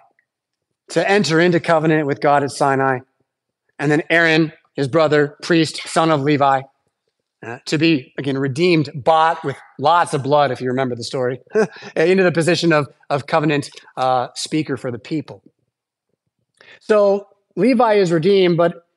to 0.89 1.07
enter 1.07 1.39
into 1.39 1.59
covenant 1.59 2.07
with 2.07 2.19
God 2.19 2.43
at 2.43 2.49
Sinai. 2.49 2.99
And 3.79 3.91
then 3.91 4.03
Aaron, 4.09 4.53
his 4.75 4.87
brother, 4.87 5.37
priest, 5.41 5.87
son 5.87 6.11
of 6.11 6.21
Levi, 6.21 6.61
uh, 7.45 7.59
to 7.65 7.77
be, 7.77 8.13
again, 8.17 8.37
redeemed, 8.37 8.89
bought 8.95 9.43
with 9.45 9.55
lots 9.77 10.13
of 10.13 10.23
blood, 10.23 10.51
if 10.51 10.59
you 10.59 10.67
remember 10.67 10.95
the 10.95 11.03
story, 11.03 11.39
into 11.95 12.23
the 12.23 12.31
position 12.31 12.73
of, 12.73 12.87
of 13.09 13.27
covenant 13.27 13.69
uh, 13.95 14.29
speaker 14.33 14.75
for 14.75 14.91
the 14.91 14.97
people. 14.97 15.43
So 16.79 17.27
Levi 17.55 17.95
is 17.95 18.11
redeemed, 18.11 18.57
but 18.57 18.87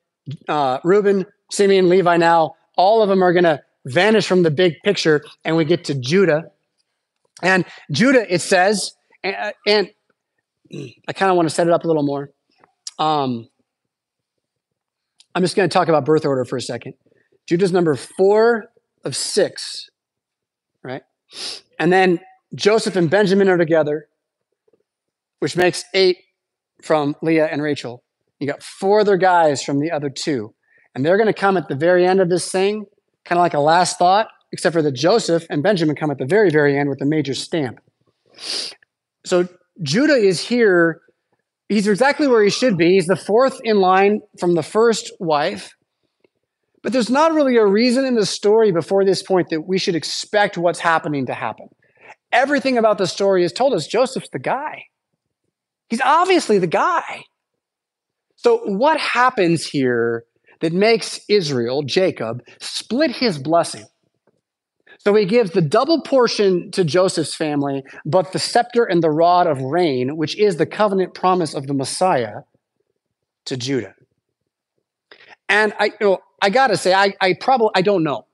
uh, 0.49 0.79
Reuben, 0.85 1.27
Simeon, 1.51 1.89
Levi 1.89 2.17
now, 2.17 2.57
all 2.77 3.03
of 3.03 3.11
them 3.11 3.23
are 3.23 3.33
going 3.33 3.45
to 3.45 3.61
vanish 3.85 4.27
from 4.27 4.43
the 4.43 4.51
big 4.51 4.77
picture 4.85 5.23
and 5.45 5.57
we 5.57 5.65
get 5.67 5.85
to 5.85 5.95
Judah. 5.95 6.51
And 7.43 7.67
Judah, 7.91 8.33
it 8.33 8.41
says, 8.41 8.93
and, 9.23 9.53
and 9.67 9.91
I 11.07 11.13
kind 11.13 11.31
of 11.31 11.37
want 11.37 11.49
to 11.49 11.55
set 11.55 11.67
it 11.67 11.73
up 11.73 11.85
a 11.85 11.87
little 11.87 12.03
more. 12.03 12.31
Um, 12.99 13.50
I'm 15.35 15.43
just 15.43 15.57
going 15.57 15.69
to 15.69 15.73
talk 15.73 15.89
about 15.89 16.05
birth 16.05 16.25
order 16.25 16.45
for 16.45 16.57
a 16.57 16.63
second. 16.63 16.95
Judah's 17.49 17.73
number 17.73 17.95
four 17.95 18.67
of 19.05 19.17
six, 19.17 19.89
right? 20.83 21.03
And 21.79 21.93
then 21.93 22.21
Joseph 22.55 22.97
and 22.97 23.09
Benjamin 23.09 23.49
are 23.49 23.57
together, 23.57 24.09
which 25.39 25.57
makes 25.57 25.85
eight 25.95 26.19
from 26.83 27.17
Leah 27.23 27.47
and 27.47 27.63
Rachel. 27.63 28.03
You 28.39 28.47
got 28.47 28.63
four 28.63 29.01
other 29.01 29.17
guys 29.17 29.63
from 29.63 29.81
the 29.81 29.91
other 29.91 30.11
two. 30.11 30.55
And 30.95 31.05
they're 31.05 31.17
going 31.17 31.29
to 31.29 31.33
come 31.33 31.57
at 31.57 31.69
the 31.69 31.77
very 31.77 32.07
end 32.07 32.21
of 32.21 32.29
this 32.29 32.51
thing 32.51 32.87
kind 33.25 33.39
of 33.39 33.43
like 33.43 33.55
a 33.55 33.61
last 33.61 33.99
thought, 33.99 34.29
except 34.53 34.73
for 34.73 34.83
that 34.83 34.93
Joseph 34.93 35.47
and 35.51 35.63
Benjamin 35.63 35.95
come 35.95 36.11
at 36.11 36.19
the 36.19 36.27
very, 36.27 36.51
very 36.51 36.77
end 36.77 36.89
with 36.89 37.01
a 37.01 37.07
major 37.07 37.35
stamp. 37.35 37.81
So 39.25 39.49
Judah 39.83 40.15
is 40.15 40.41
here. 40.41 41.01
He's 41.71 41.87
exactly 41.87 42.27
where 42.27 42.43
he 42.43 42.51
should 42.51 42.77
be. 42.77 42.95
He's 42.95 43.07
the 43.07 43.15
fourth 43.15 43.61
in 43.63 43.79
line 43.79 44.23
from 44.41 44.57
the 44.57 44.63
first 44.63 45.13
wife. 45.21 45.73
But 46.83 46.93
there's 46.93 47.09
not 47.09 47.33
really 47.33 47.59
a 47.59 47.65
reason 47.65 48.05
in 48.05 48.17
the 48.17 48.27
story 48.27 48.73
before 48.73 49.05
this 49.05 49.23
point 49.23 49.51
that 49.51 49.69
we 49.69 49.79
should 49.79 49.95
expect 49.95 50.59
what's 50.59 50.81
happening 50.81 51.27
to 51.27 51.33
happen. 51.33 51.69
Everything 52.33 52.77
about 52.77 52.99
the 52.99 53.07
story 53.07 53.45
is 53.45 53.53
told 53.53 53.73
us 53.73 53.87
Joseph's 53.87 54.31
the 54.33 54.41
guy. 54.41 54.87
He's 55.89 56.01
obviously 56.01 56.59
the 56.59 56.67
guy. 56.67 57.23
So, 58.35 58.59
what 58.65 58.99
happens 58.99 59.65
here 59.65 60.25
that 60.61 60.73
makes 60.73 61.21
Israel, 61.29 61.85
Jacob, 61.85 62.43
split 62.61 63.13
his 63.13 63.39
blessing. 63.39 63.85
So 65.03 65.15
he 65.15 65.25
gives 65.25 65.53
the 65.53 65.63
double 65.63 66.03
portion 66.03 66.71
to 66.73 66.85
Joseph's 66.85 67.35
family, 67.35 67.83
but 68.05 68.33
the 68.33 68.39
scepter 68.39 68.85
and 68.85 69.03
the 69.03 69.11
rod 69.11 69.47
of 69.47 69.63
reign, 69.63 70.19
which 70.19 70.37
is 70.37 70.57
the 70.57 70.67
covenant 70.67 71.15
promise 71.15 71.55
of 71.55 71.67
the 71.67 71.73
Messiah, 71.73 72.43
to 73.47 73.57
Judah. 73.57 73.95
And 75.49 75.73
I, 75.79 75.87
you 75.87 75.93
know, 76.03 76.19
I 76.43 76.51
gotta 76.51 76.77
say, 76.77 76.93
I, 76.93 77.15
I 77.19 77.35
probably 77.41 77.71
I 77.75 77.81
don't 77.81 78.03
know. 78.03 78.27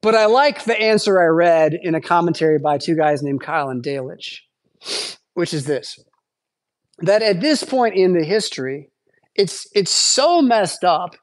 But 0.00 0.14
I 0.14 0.26
like 0.26 0.64
the 0.64 0.80
answer 0.80 1.20
I 1.20 1.26
read 1.26 1.74
in 1.80 1.96
a 1.96 2.00
commentary 2.00 2.58
by 2.60 2.78
two 2.78 2.94
guys 2.94 3.20
named 3.20 3.42
Keil 3.42 3.68
and 3.68 3.82
Delitzsch, 3.82 4.42
which 5.34 5.52
is 5.52 5.66
this 5.66 5.98
that 6.98 7.20
at 7.20 7.40
this 7.40 7.64
point 7.64 7.96
in 7.96 8.12
the 8.12 8.24
history, 8.24 8.90
it's 9.34 9.66
it's 9.74 9.90
so 9.90 10.40
messed 10.40 10.84
up 10.84 11.16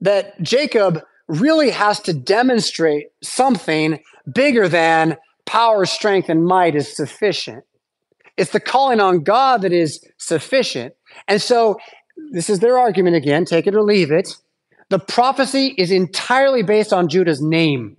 that 0.00 0.40
Jacob 0.42 1.02
really 1.30 1.70
has 1.70 2.00
to 2.00 2.12
demonstrate 2.12 3.06
something 3.22 4.00
bigger 4.32 4.68
than 4.68 5.16
power, 5.46 5.86
strength, 5.86 6.28
and 6.28 6.44
might 6.44 6.74
is 6.74 6.94
sufficient. 6.94 7.64
It's 8.36 8.52
the 8.52 8.60
calling 8.60 9.00
on 9.00 9.22
God 9.22 9.62
that 9.62 9.72
is 9.72 10.04
sufficient. 10.18 10.94
And 11.28 11.40
so 11.40 11.78
this 12.32 12.50
is 12.50 12.60
their 12.60 12.78
argument 12.78 13.16
again, 13.16 13.44
take 13.44 13.66
it 13.66 13.74
or 13.74 13.82
leave 13.82 14.10
it. 14.10 14.36
The 14.88 14.98
prophecy 14.98 15.74
is 15.78 15.90
entirely 15.90 16.62
based 16.62 16.92
on 16.92 17.08
Judah's 17.08 17.40
name. 17.40 17.96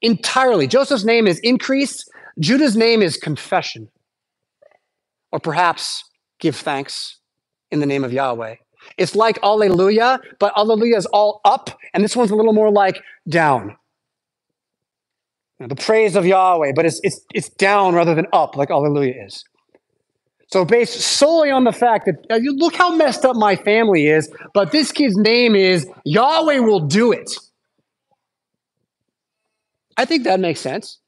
Entirely. 0.00 0.66
Joseph's 0.66 1.04
name 1.04 1.26
is 1.26 1.38
increase, 1.40 2.04
Judah's 2.38 2.76
name 2.76 3.02
is 3.02 3.16
confession. 3.16 3.88
Or 5.30 5.40
perhaps 5.40 6.04
give 6.38 6.56
thanks 6.56 7.18
in 7.70 7.80
the 7.80 7.86
name 7.86 8.04
of 8.04 8.12
Yahweh. 8.12 8.56
It's 8.98 9.16
like 9.16 9.38
Alleluia, 9.42 10.20
but 10.40 10.52
Alleluia 10.56 10.96
is 10.98 11.06
all 11.06 11.40
up, 11.44 11.70
and 11.94 12.04
this 12.04 12.16
one's 12.16 12.30
a 12.32 12.36
little 12.36 12.54
more 12.54 12.70
like 12.72 13.02
down. 13.28 13.76
the 15.68 15.76
praise 15.76 16.16
of 16.16 16.26
Yahweh, 16.26 16.72
but 16.76 16.86
it's, 16.86 17.00
it's, 17.02 17.20
it's 17.34 17.48
down 17.50 17.94
rather 17.94 18.14
than 18.14 18.26
up, 18.32 18.56
like 18.56 18.70
Alleluia 18.70 19.26
is. 19.26 19.44
So, 20.50 20.64
based 20.64 21.00
solely 21.00 21.50
on 21.50 21.64
the 21.64 21.72
fact 21.72 22.06
that 22.06 22.16
uh, 22.30 22.38
look 22.42 22.76
how 22.76 22.94
messed 22.96 23.24
up 23.24 23.36
my 23.36 23.56
family 23.56 24.08
is, 24.08 24.30
but 24.54 24.72
this 24.72 24.92
kid's 24.92 25.16
name 25.16 25.56
is 25.56 25.88
Yahweh 26.04 26.60
will 26.60 26.80
do 26.80 27.12
it. 27.12 27.30
I 29.96 30.04
think 30.06 30.24
that 30.24 30.40
makes 30.40 30.60
sense. 30.60 31.00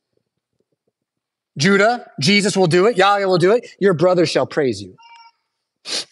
Judah, 1.58 2.10
Jesus 2.20 2.56
will 2.56 2.68
do 2.68 2.86
it. 2.86 2.96
Yahweh 2.98 3.26
will 3.26 3.38
do 3.38 3.52
it. 3.52 3.68
Your 3.80 3.94
brother 3.94 4.26
shall 4.26 4.46
praise 4.46 4.82
you. 4.82 4.96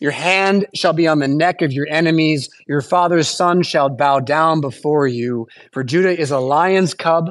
Your 0.00 0.12
hand 0.12 0.66
shall 0.74 0.92
be 0.92 1.06
on 1.08 1.18
the 1.18 1.28
neck 1.28 1.62
of 1.62 1.72
your 1.72 1.86
enemies. 1.88 2.48
Your 2.66 2.80
father's 2.80 3.28
son 3.28 3.62
shall 3.62 3.88
bow 3.88 4.20
down 4.20 4.60
before 4.60 5.06
you. 5.06 5.48
For 5.72 5.82
Judah 5.84 6.18
is 6.18 6.30
a 6.30 6.38
lion's 6.38 6.94
cub. 6.94 7.30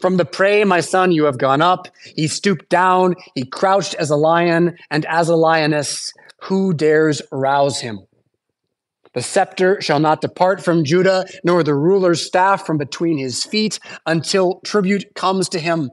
From 0.00 0.16
the 0.16 0.24
prey, 0.24 0.64
my 0.64 0.80
son, 0.80 1.12
you 1.12 1.24
have 1.24 1.38
gone 1.38 1.62
up. 1.62 1.88
He 2.16 2.26
stooped 2.26 2.68
down. 2.68 3.14
He 3.34 3.44
crouched 3.44 3.94
as 3.94 4.10
a 4.10 4.16
lion 4.16 4.76
and 4.90 5.06
as 5.06 5.28
a 5.28 5.36
lioness. 5.36 6.12
Who 6.42 6.74
dares 6.74 7.22
rouse 7.30 7.80
him? 7.80 8.00
The 9.12 9.22
scepter 9.22 9.80
shall 9.80 9.98
not 9.98 10.20
depart 10.20 10.62
from 10.62 10.84
Judah, 10.84 11.26
nor 11.42 11.62
the 11.62 11.74
ruler's 11.74 12.24
staff 12.24 12.64
from 12.64 12.78
between 12.78 13.18
his 13.18 13.44
feet 13.44 13.80
until 14.06 14.60
tribute 14.64 15.14
comes 15.14 15.48
to 15.50 15.58
him. 15.58 15.90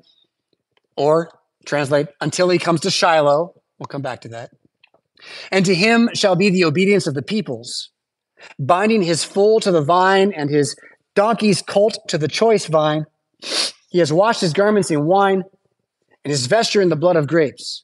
Or, 0.95 1.31
translate, 1.65 2.07
until 2.21 2.49
he 2.49 2.59
comes 2.59 2.81
to 2.81 2.91
Shiloh. 2.91 3.53
We'll 3.79 3.87
come 3.87 4.01
back 4.03 4.21
to 4.21 4.29
that. 4.29 4.51
And 5.51 5.65
to 5.65 5.75
him 5.75 6.09
shall 6.13 6.35
be 6.35 6.49
the 6.49 6.63
obedience 6.63 7.07
of 7.07 7.13
the 7.13 7.21
peoples, 7.21 7.89
binding 8.59 9.01
his 9.01 9.23
foal 9.23 9.59
to 9.61 9.71
the 9.71 9.81
vine 9.81 10.33
and 10.33 10.49
his 10.49 10.75
donkey's 11.15 11.61
colt 11.61 11.97
to 12.07 12.17
the 12.17 12.27
choice 12.27 12.65
vine. 12.65 13.05
He 13.89 13.99
has 13.99 14.13
washed 14.13 14.41
his 14.41 14.53
garments 14.53 14.91
in 14.91 15.05
wine 15.05 15.43
and 16.23 16.31
his 16.31 16.47
vesture 16.47 16.81
in 16.81 16.89
the 16.89 16.95
blood 16.95 17.15
of 17.15 17.27
grapes. 17.27 17.83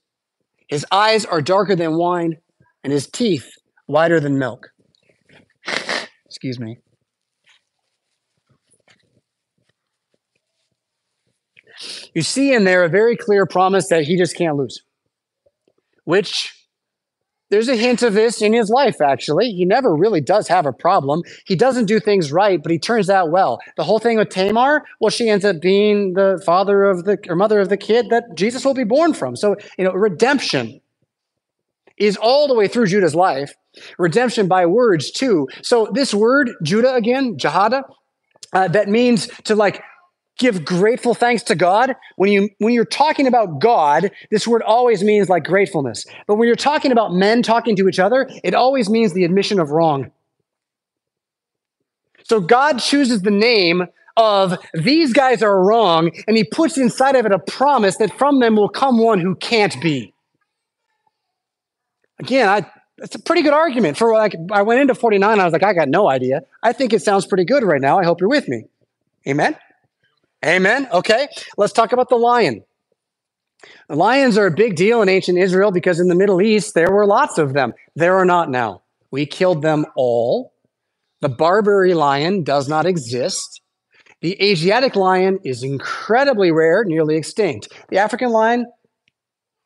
His 0.67 0.85
eyes 0.91 1.25
are 1.25 1.41
darker 1.41 1.75
than 1.75 1.97
wine 1.97 2.37
and 2.83 2.91
his 2.91 3.07
teeth 3.07 3.49
whiter 3.85 4.19
than 4.19 4.37
milk. 4.37 4.69
Excuse 6.25 6.59
me. 6.59 6.77
You 12.13 12.21
see 12.21 12.53
in 12.53 12.63
there 12.63 12.83
a 12.83 12.89
very 12.89 13.17
clear 13.17 13.45
promise 13.45 13.87
that 13.89 14.03
he 14.03 14.17
just 14.17 14.37
can't 14.37 14.55
lose, 14.55 14.81
which 16.05 16.53
there's 17.54 17.70
a 17.70 17.76
hint 17.76 18.01
of 18.01 18.16
this 18.16 18.41
in 18.41 18.51
his 18.51 18.72
life, 18.72 18.99
actually. 18.99 19.51
He 19.51 19.64
never 19.64 19.95
really 19.95 20.22
does 20.22 20.47
have 20.47 20.66
a 20.66 20.74
problem. 20.74 21.22
He 21.45 21.56
doesn't 21.56 21.86
do 21.86 21.99
things 21.99 22.32
right, 22.32 22.60
but 22.62 22.72
he 22.72 22.80
turns 22.80 23.12
out 23.12 23.30
well. 23.30 23.60
The 23.78 23.84
whole 23.84 23.99
thing 23.99 24.18
with 24.18 24.30
Tamar, 24.30 24.84
well, 24.99 25.12
she 25.12 25.30
ends 25.30 25.45
up 25.45 25.62
being 25.62 26.16
the 26.16 26.41
father 26.43 26.84
of 26.84 27.06
the 27.06 27.20
or 27.30 27.36
mother 27.36 27.60
of 27.60 27.70
the 27.70 27.78
kid 27.78 28.10
that 28.10 28.24
Jesus 28.34 28.66
will 28.66 28.74
be 28.74 28.84
born 28.84 29.14
from. 29.14 29.36
So, 29.36 29.56
you 29.78 29.84
know, 29.84 29.91
redemption. 29.93 30.82
is 31.97 32.18
all 32.18 32.47
the 32.47 32.56
way 32.56 32.68
through 32.68 32.88
Judah's 32.88 33.14
life. 33.14 33.54
Redemption 33.99 34.47
by 34.47 34.66
words 34.66 35.12
too. 35.12 35.47
So 35.62 35.88
this 35.93 36.12
word, 36.12 36.49
Judah 36.64 36.95
again, 36.95 37.38
Jahada, 37.38 37.84
uh, 38.54 38.68
that 38.70 38.88
means 38.88 39.28
to 39.43 39.56
like 39.56 39.84
give 40.38 40.65
grateful 40.65 41.13
thanks 41.13 41.43
to 41.43 41.55
God. 41.55 41.95
When 42.15 42.31
you 42.31 42.49
when 42.59 42.73
you're 42.73 42.86
talking 42.86 43.27
about 43.27 43.59
God, 43.59 44.11
this 44.31 44.47
word 44.47 44.61
always 44.61 45.03
means 45.03 45.29
like 45.29 45.43
gratefulness. 45.43 46.05
But 46.27 46.36
when 46.36 46.47
you're 46.47 46.55
talking 46.55 46.91
about 46.91 47.13
men 47.13 47.43
talking 47.43 47.75
to 47.77 47.88
each 47.88 47.99
other, 47.99 48.29
it 48.43 48.53
always 48.53 48.89
means 48.89 49.13
the 49.13 49.23
admission 49.23 49.59
of 49.59 49.71
wrong. 49.71 50.11
So 52.23 52.39
God 52.39 52.79
chooses 52.79 53.21
the 53.21 53.31
name 53.31 53.84
of 54.15 54.57
these 54.73 55.11
guys 55.11 55.41
are 55.41 55.63
wrong, 55.63 56.11
and 56.27 56.38
he 56.38 56.43
puts 56.43 56.77
inside 56.77 57.15
of 57.15 57.25
it 57.25 57.31
a 57.31 57.39
promise 57.39 57.97
that 57.97 58.17
from 58.17 58.39
them 58.39 58.55
will 58.55 58.69
come 58.69 58.97
one 58.97 59.19
who 59.19 59.36
can't 59.36 59.75
be. 59.81 60.13
Again, 62.19 62.47
I 62.47 62.65
it's 62.99 63.15
a 63.15 63.19
pretty 63.19 63.41
good 63.41 63.53
argument 63.53 63.97
for 63.97 64.13
like 64.13 64.36
I 64.51 64.61
went 64.61 64.81
into 64.81 64.95
49, 64.95 65.39
I 65.39 65.43
was 65.43 65.51
like, 65.51 65.63
I 65.63 65.73
got 65.73 65.89
no 65.89 66.09
idea. 66.09 66.41
I 66.61 66.73
think 66.73 66.93
it 66.93 67.01
sounds 67.01 67.25
pretty 67.25 67.45
good 67.45 67.63
right 67.63 67.81
now. 67.81 67.99
I 67.99 68.03
hope 68.03 68.21
you're 68.21 68.29
with 68.29 68.47
me. 68.47 68.65
Amen. 69.27 69.57
Amen. 70.45 70.87
Okay, 70.91 71.27
let's 71.57 71.73
talk 71.73 71.93
about 71.93 72.09
the 72.09 72.15
lion. 72.15 72.63
The 73.87 73.95
lions 73.95 74.37
are 74.37 74.47
a 74.47 74.51
big 74.51 74.75
deal 74.75 75.01
in 75.01 75.09
ancient 75.09 75.37
Israel 75.37 75.71
because 75.71 75.99
in 75.99 76.09
the 76.09 76.15
Middle 76.15 76.41
East 76.41 76.73
there 76.73 76.91
were 76.91 77.05
lots 77.05 77.37
of 77.37 77.53
them. 77.53 77.73
There 77.95 78.17
are 78.17 78.25
not 78.25 78.49
now. 78.49 78.83
We 79.11 79.25
killed 79.25 79.61
them 79.61 79.85
all. 79.95 80.53
The 81.21 81.29
Barbary 81.29 81.93
lion 81.93 82.43
does 82.43 82.67
not 82.67 82.85
exist. 82.85 83.61
The 84.21 84.41
Asiatic 84.43 84.95
lion 84.95 85.39
is 85.43 85.63
incredibly 85.63 86.51
rare, 86.51 86.83
nearly 86.83 87.15
extinct. 87.15 87.69
The 87.89 87.97
African 87.97 88.29
lion 88.31 88.65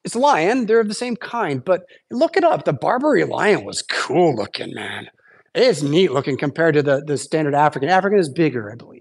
it's 0.07 0.15
a 0.15 0.19
lion. 0.19 0.67
They're 0.67 0.80
of 0.80 0.88
the 0.88 0.93
same 0.93 1.17
kind, 1.17 1.63
but 1.65 1.84
look 2.11 2.38
it 2.38 2.45
up. 2.45 2.63
The 2.63 2.71
Barbary 2.71 3.25
lion 3.25 3.65
was 3.65 3.82
cool 3.82 4.34
looking, 4.34 4.73
man. 4.73 5.09
It's 5.53 5.82
neat 5.82 6.13
looking 6.13 6.38
compared 6.38 6.75
to 6.75 6.82
the, 6.82 7.03
the 7.05 7.17
standard 7.17 7.53
African. 7.53 7.89
African 7.89 8.17
is 8.17 8.30
bigger, 8.30 8.71
I 8.71 8.75
believe. 8.75 8.97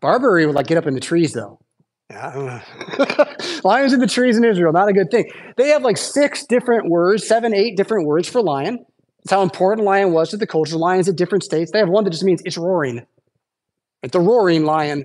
Barbary 0.00 0.46
would 0.46 0.54
like 0.54 0.66
get 0.66 0.78
up 0.78 0.86
in 0.86 0.94
the 0.94 1.00
trees 1.00 1.32
though. 1.32 1.58
Yeah. 2.10 2.62
Lions 3.64 3.92
in 3.92 4.00
the 4.00 4.06
trees 4.06 4.36
in 4.36 4.44
Israel, 4.44 4.72
not 4.72 4.88
a 4.88 4.92
good 4.92 5.10
thing. 5.10 5.30
They 5.56 5.68
have 5.68 5.82
like 5.82 5.96
six 5.96 6.44
different 6.44 6.90
words, 6.90 7.26
seven, 7.26 7.54
eight 7.54 7.76
different 7.76 8.06
words 8.06 8.28
for 8.28 8.42
lion. 8.42 8.84
It's 9.22 9.30
how 9.30 9.42
important 9.42 9.86
lion 9.86 10.12
was 10.12 10.30
to 10.30 10.36
the 10.36 10.46
culture. 10.46 10.76
Lions 10.76 11.06
in 11.06 11.14
different 11.14 11.44
states. 11.44 11.70
They 11.70 11.78
have 11.78 11.88
one 11.88 12.04
that 12.04 12.10
just 12.10 12.24
means 12.24 12.42
it's 12.44 12.58
roaring. 12.58 13.06
It's 14.02 14.16
a 14.16 14.20
roaring 14.20 14.64
lion. 14.64 15.04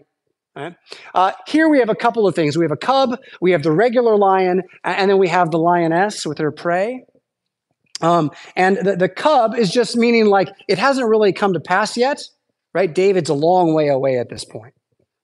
Right? 0.56 0.74
Uh, 1.14 1.34
here 1.48 1.68
we 1.68 1.80
have 1.80 1.90
a 1.90 1.96
couple 1.96 2.28
of 2.28 2.34
things. 2.34 2.58
We 2.58 2.64
have 2.64 2.72
a 2.72 2.78
cub, 2.78 3.20
we 3.42 3.52
have 3.52 3.62
the 3.62 3.74
regular 3.74 4.18
lion, 4.18 4.64
and 4.86 5.12
then 5.12 5.18
we 5.18 5.28
have 5.28 5.52
the 5.52 5.58
lioness 5.60 6.26
with 6.26 6.38
her 6.38 6.52
prey. 6.52 7.04
Um, 8.02 8.32
and 8.56 8.78
the, 8.78 8.96
the 8.96 9.10
cub 9.10 9.56
is 9.56 9.70
just 9.70 9.98
meaning 9.98 10.28
like 10.28 10.50
it 10.68 10.78
hasn't 10.78 11.08
really 11.08 11.34
come 11.34 11.54
to 11.54 11.60
pass 11.60 11.98
yet, 11.98 12.22
right? 12.74 12.94
David's 12.94 13.30
a 13.30 13.34
long 13.34 13.74
way 13.74 13.90
away 13.90 14.18
at 14.18 14.30
this 14.30 14.46
point. 14.46 14.74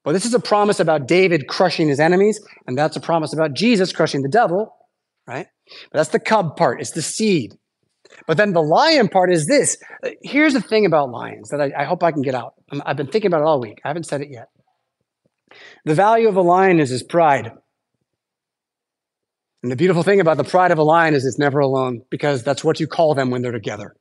But 0.04 0.14
this 0.14 0.26
is 0.26 0.34
a 0.34 0.40
promise 0.40 0.80
about 0.80 1.08
David 1.08 1.48
crushing 1.48 1.88
his 1.88 2.00
enemies, 2.00 2.40
and 2.68 2.78
that's 2.78 2.96
a 2.96 3.00
promise 3.00 3.34
about 3.34 3.54
Jesus 3.54 3.92
crushing 3.92 4.24
the 4.24 4.30
devil, 4.30 4.76
right? 5.28 5.48
But 5.92 6.00
that's 6.00 6.10
the 6.10 6.20
cub 6.20 6.58
part, 6.58 6.82
it's 6.82 6.92
the 6.92 7.02
seed. 7.02 7.56
But 8.28 8.38
then 8.38 8.54
the 8.54 8.62
lion 8.62 9.08
part 9.08 9.32
is 9.32 9.46
this. 9.46 9.78
Here's 10.22 10.54
the 10.54 10.62
thing 10.62 10.86
about 10.86 11.12
lions 11.12 11.50
that 11.50 11.62
I, 11.62 11.72
I 11.78 11.84
hope 11.86 12.04
I 12.04 12.12
can 12.12 12.22
get 12.22 12.36
out. 12.36 12.56
i 12.72 12.82
have 12.86 12.98
been 12.98 13.08
thinking 13.08 13.28
about 13.28 13.42
it 13.42 13.46
all 13.46 13.60
week. 13.60 13.80
I 13.84 13.88
haven't 13.88 14.06
said 14.06 14.22
it 14.22 14.30
yet. 14.30 14.50
The 15.86 15.96
value 15.96 16.28
of 16.28 16.36
a 16.36 16.42
lion 16.42 16.80
is 16.80 16.90
his 16.90 17.04
pride. 17.04 17.52
And 19.64 19.72
the 19.72 19.76
beautiful 19.76 20.04
thing 20.04 20.20
about 20.20 20.38
the 20.38 20.44
pride 20.44 20.72
of 20.72 20.80
a 20.80 20.84
lion 20.84 21.14
is 21.14 21.26
it's 21.26 21.38
never 21.38 21.60
alone 21.60 22.02
because 22.10 22.44
that's 22.44 22.64
what 22.64 22.80
you 22.80 22.88
call 22.88 23.14
them 23.14 23.30
when 23.30 23.42
they're 23.42 23.52
together. 23.52 23.96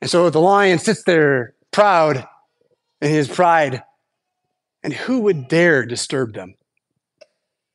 And 0.00 0.10
so 0.10 0.30
the 0.30 0.40
lion 0.40 0.78
sits 0.78 1.02
there 1.04 1.54
proud 1.70 2.26
in 3.00 3.10
his 3.10 3.28
pride. 3.28 3.82
And 4.82 4.92
who 4.92 5.20
would 5.20 5.48
dare 5.48 5.84
disturb 5.84 6.34
them? 6.34 6.54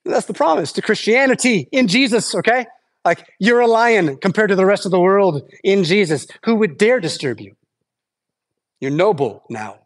That's 0.06 0.26
the 0.26 0.34
promise 0.34 0.72
to 0.74 0.82
Christianity 0.82 1.68
in 1.72 1.88
Jesus, 1.88 2.36
okay? 2.36 2.66
Like 3.06 3.26
you're 3.40 3.60
a 3.60 3.68
lion 3.68 4.18
compared 4.18 4.50
to 4.50 4.56
the 4.56 4.66
rest 4.66 4.86
of 4.86 4.92
the 4.92 5.00
world 5.00 5.50
in 5.64 5.84
Jesus. 5.84 6.28
Who 6.46 6.56
would 6.56 6.78
dare 6.78 7.00
disturb 7.00 7.40
you? 7.40 7.56
You're 8.80 8.92
noble 8.92 9.44
now 9.50 9.80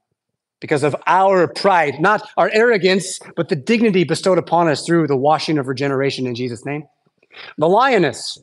because 0.60 0.84
of 0.84 0.96
our 1.06 1.48
pride, 1.48 2.00
not 2.00 2.28
our 2.36 2.50
arrogance, 2.52 3.20
but 3.36 3.50
the 3.50 3.56
dignity 3.56 4.04
bestowed 4.04 4.38
upon 4.38 4.68
us 4.68 4.86
through 4.86 5.08
the 5.08 5.16
washing 5.16 5.58
of 5.58 5.68
regeneration 5.68 6.26
in 6.26 6.36
Jesus' 6.36 6.66
name. 6.66 6.88
The 7.58 7.70
lioness. 7.70 8.40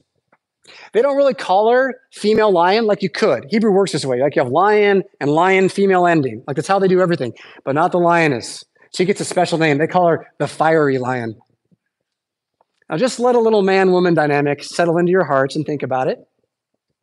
They 0.92 1.02
don't 1.02 1.16
really 1.16 1.34
call 1.34 1.70
her 1.70 1.94
female 2.10 2.50
lion 2.50 2.86
like 2.86 3.02
you 3.02 3.10
could. 3.10 3.46
Hebrew 3.50 3.70
works 3.70 3.92
this 3.92 4.04
way. 4.04 4.20
Like 4.20 4.36
you 4.36 4.42
have 4.42 4.50
lion 4.50 5.02
and 5.20 5.30
lion 5.30 5.68
female 5.68 6.06
ending. 6.06 6.42
Like 6.46 6.56
that's 6.56 6.68
how 6.68 6.78
they 6.78 6.88
do 6.88 7.00
everything, 7.00 7.34
but 7.64 7.74
not 7.74 7.92
the 7.92 7.98
lioness. 7.98 8.64
She 8.94 9.04
gets 9.04 9.20
a 9.20 9.24
special 9.24 9.58
name. 9.58 9.78
They 9.78 9.86
call 9.86 10.08
her 10.08 10.26
the 10.38 10.48
fiery 10.48 10.98
lion. 10.98 11.36
Now 12.88 12.96
just 12.96 13.18
let 13.18 13.34
a 13.34 13.40
little 13.40 13.62
man 13.62 13.92
woman 13.92 14.14
dynamic 14.14 14.62
settle 14.62 14.98
into 14.98 15.10
your 15.10 15.24
hearts 15.24 15.56
and 15.56 15.66
think 15.66 15.82
about 15.82 16.08
it. 16.08 16.26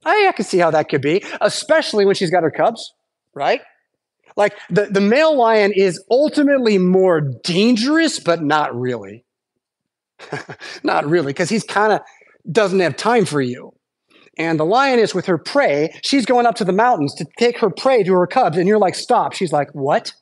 I, 0.05 0.27
I 0.29 0.31
can 0.31 0.45
see 0.45 0.57
how 0.57 0.71
that 0.71 0.89
could 0.89 1.01
be, 1.01 1.23
especially 1.41 2.05
when 2.05 2.15
she's 2.15 2.31
got 2.31 2.43
her 2.43 2.51
cubs, 2.51 2.93
right? 3.35 3.61
Like 4.35 4.57
the, 4.69 4.85
the 4.85 5.01
male 5.01 5.35
lion 5.35 5.73
is 5.73 6.03
ultimately 6.09 6.77
more 6.77 7.21
dangerous, 7.21 8.19
but 8.19 8.41
not 8.41 8.75
really. 8.75 9.25
not 10.83 11.05
really, 11.05 11.33
because 11.33 11.49
he's 11.49 11.63
kind 11.63 11.93
of 11.93 12.01
doesn't 12.49 12.79
have 12.79 12.95
time 12.95 13.25
for 13.25 13.41
you. 13.41 13.73
And 14.37 14.59
the 14.59 14.65
lioness 14.65 15.13
with 15.13 15.25
her 15.25 15.37
prey, 15.37 15.93
she's 16.03 16.25
going 16.25 16.45
up 16.45 16.55
to 16.55 16.65
the 16.65 16.71
mountains 16.71 17.13
to 17.15 17.25
take 17.37 17.59
her 17.59 17.69
prey 17.69 18.03
to 18.03 18.13
her 18.13 18.27
cubs, 18.27 18.57
and 18.57 18.67
you're 18.67 18.79
like, 18.79 18.95
stop. 18.95 19.33
She's 19.33 19.51
like, 19.51 19.69
what? 19.73 20.13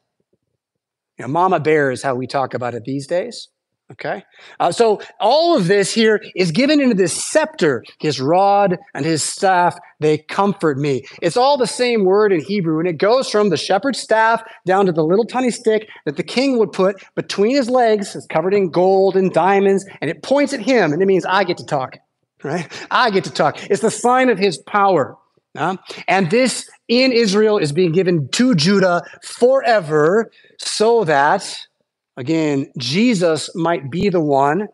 You 1.18 1.26
know, 1.26 1.32
mama 1.32 1.60
bear 1.60 1.92
is 1.92 2.02
how 2.02 2.16
we 2.16 2.28
talk 2.28 2.54
about 2.54 2.74
it 2.74 2.86
these 2.86 3.06
days. 3.06 3.50
Okay? 3.92 4.24
Uh, 4.60 4.72
so 4.72 5.02
all 5.20 5.58
of 5.58 5.68
this 5.68 5.92
here 5.94 6.22
is 6.36 6.52
given 6.52 6.80
into 6.80 6.94
this 6.94 7.12
scepter, 7.12 7.84
his 8.00 8.22
rod 8.22 8.78
and 8.94 9.04
his 9.04 9.24
staff, 9.24 9.78
they 10.00 10.20
comfort 10.20 10.78
me. 10.78 11.06
It's 11.24 11.36
all 11.36 11.58
the 11.58 11.66
same 11.66 12.06
word 12.06 12.32
in 12.32 12.40
Hebrew, 12.40 12.80
and 12.80 12.88
it 12.88 13.00
goes 13.00 13.30
from 13.30 13.50
the 13.50 13.58
shepherd's 13.58 14.00
staff 14.00 14.44
down 14.68 14.86
to 14.86 14.92
the 14.92 15.04
little 15.04 15.26
tiny 15.26 15.50
stick 15.50 15.90
that 16.06 16.18
the 16.18 16.24
king 16.24 16.60
would 16.60 16.72
put 16.72 17.04
between 17.16 17.56
his 17.56 17.68
legs. 17.70 18.16
It's 18.16 18.28
covered 18.28 18.54
in 18.54 18.70
gold 18.70 19.16
and 19.16 19.34
diamonds, 19.34 19.86
and 20.02 20.12
it 20.12 20.22
points 20.22 20.54
at 20.54 20.60
him, 20.60 20.94
and 20.94 21.02
it 21.02 21.08
means 21.08 21.26
I 21.26 21.44
get 21.44 21.58
to 21.58 21.66
talk, 21.66 21.98
right? 22.44 22.72
I 22.92 23.10
get 23.12 23.24
to 23.26 23.32
talk. 23.32 23.58
It's 23.70 23.82
the 23.82 23.92
sign 23.92 24.30
of 24.30 24.38
his 24.38 24.58
power. 24.58 25.18
Uh, 25.58 25.78
and 26.08 26.30
this 26.30 26.70
in 26.88 27.12
Israel 27.12 27.58
is 27.58 27.72
being 27.72 27.92
given 27.92 28.30
to 28.30 28.54
Judah 28.56 29.02
forever 29.24 30.32
so 30.58 31.04
that 31.06 31.68
Again, 32.20 32.70
Jesus 32.78 33.50
might 33.56 33.90
be 33.90 34.10
the 34.10 34.20
one 34.20 34.68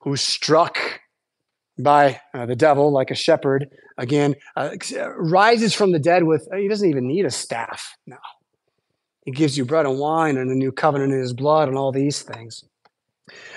who's 0.00 0.20
struck 0.20 0.76
by 1.78 2.20
uh, 2.34 2.46
the 2.46 2.56
devil 2.56 2.90
like 2.90 3.12
a 3.12 3.14
shepherd. 3.14 3.68
Again, 3.96 4.34
uh, 4.56 4.70
rises 5.16 5.72
from 5.72 5.92
the 5.92 6.00
dead 6.00 6.24
with, 6.24 6.48
he 6.52 6.66
doesn't 6.66 6.90
even 6.90 7.06
need 7.06 7.26
a 7.26 7.30
staff. 7.30 7.96
No. 8.08 8.16
He 9.24 9.30
gives 9.30 9.56
you 9.56 9.64
bread 9.64 9.86
and 9.86 10.00
wine 10.00 10.36
and 10.36 10.50
a 10.50 10.54
new 10.54 10.72
covenant 10.72 11.12
in 11.12 11.20
his 11.20 11.32
blood 11.32 11.68
and 11.68 11.78
all 11.78 11.92
these 11.92 12.22
things. 12.22 12.64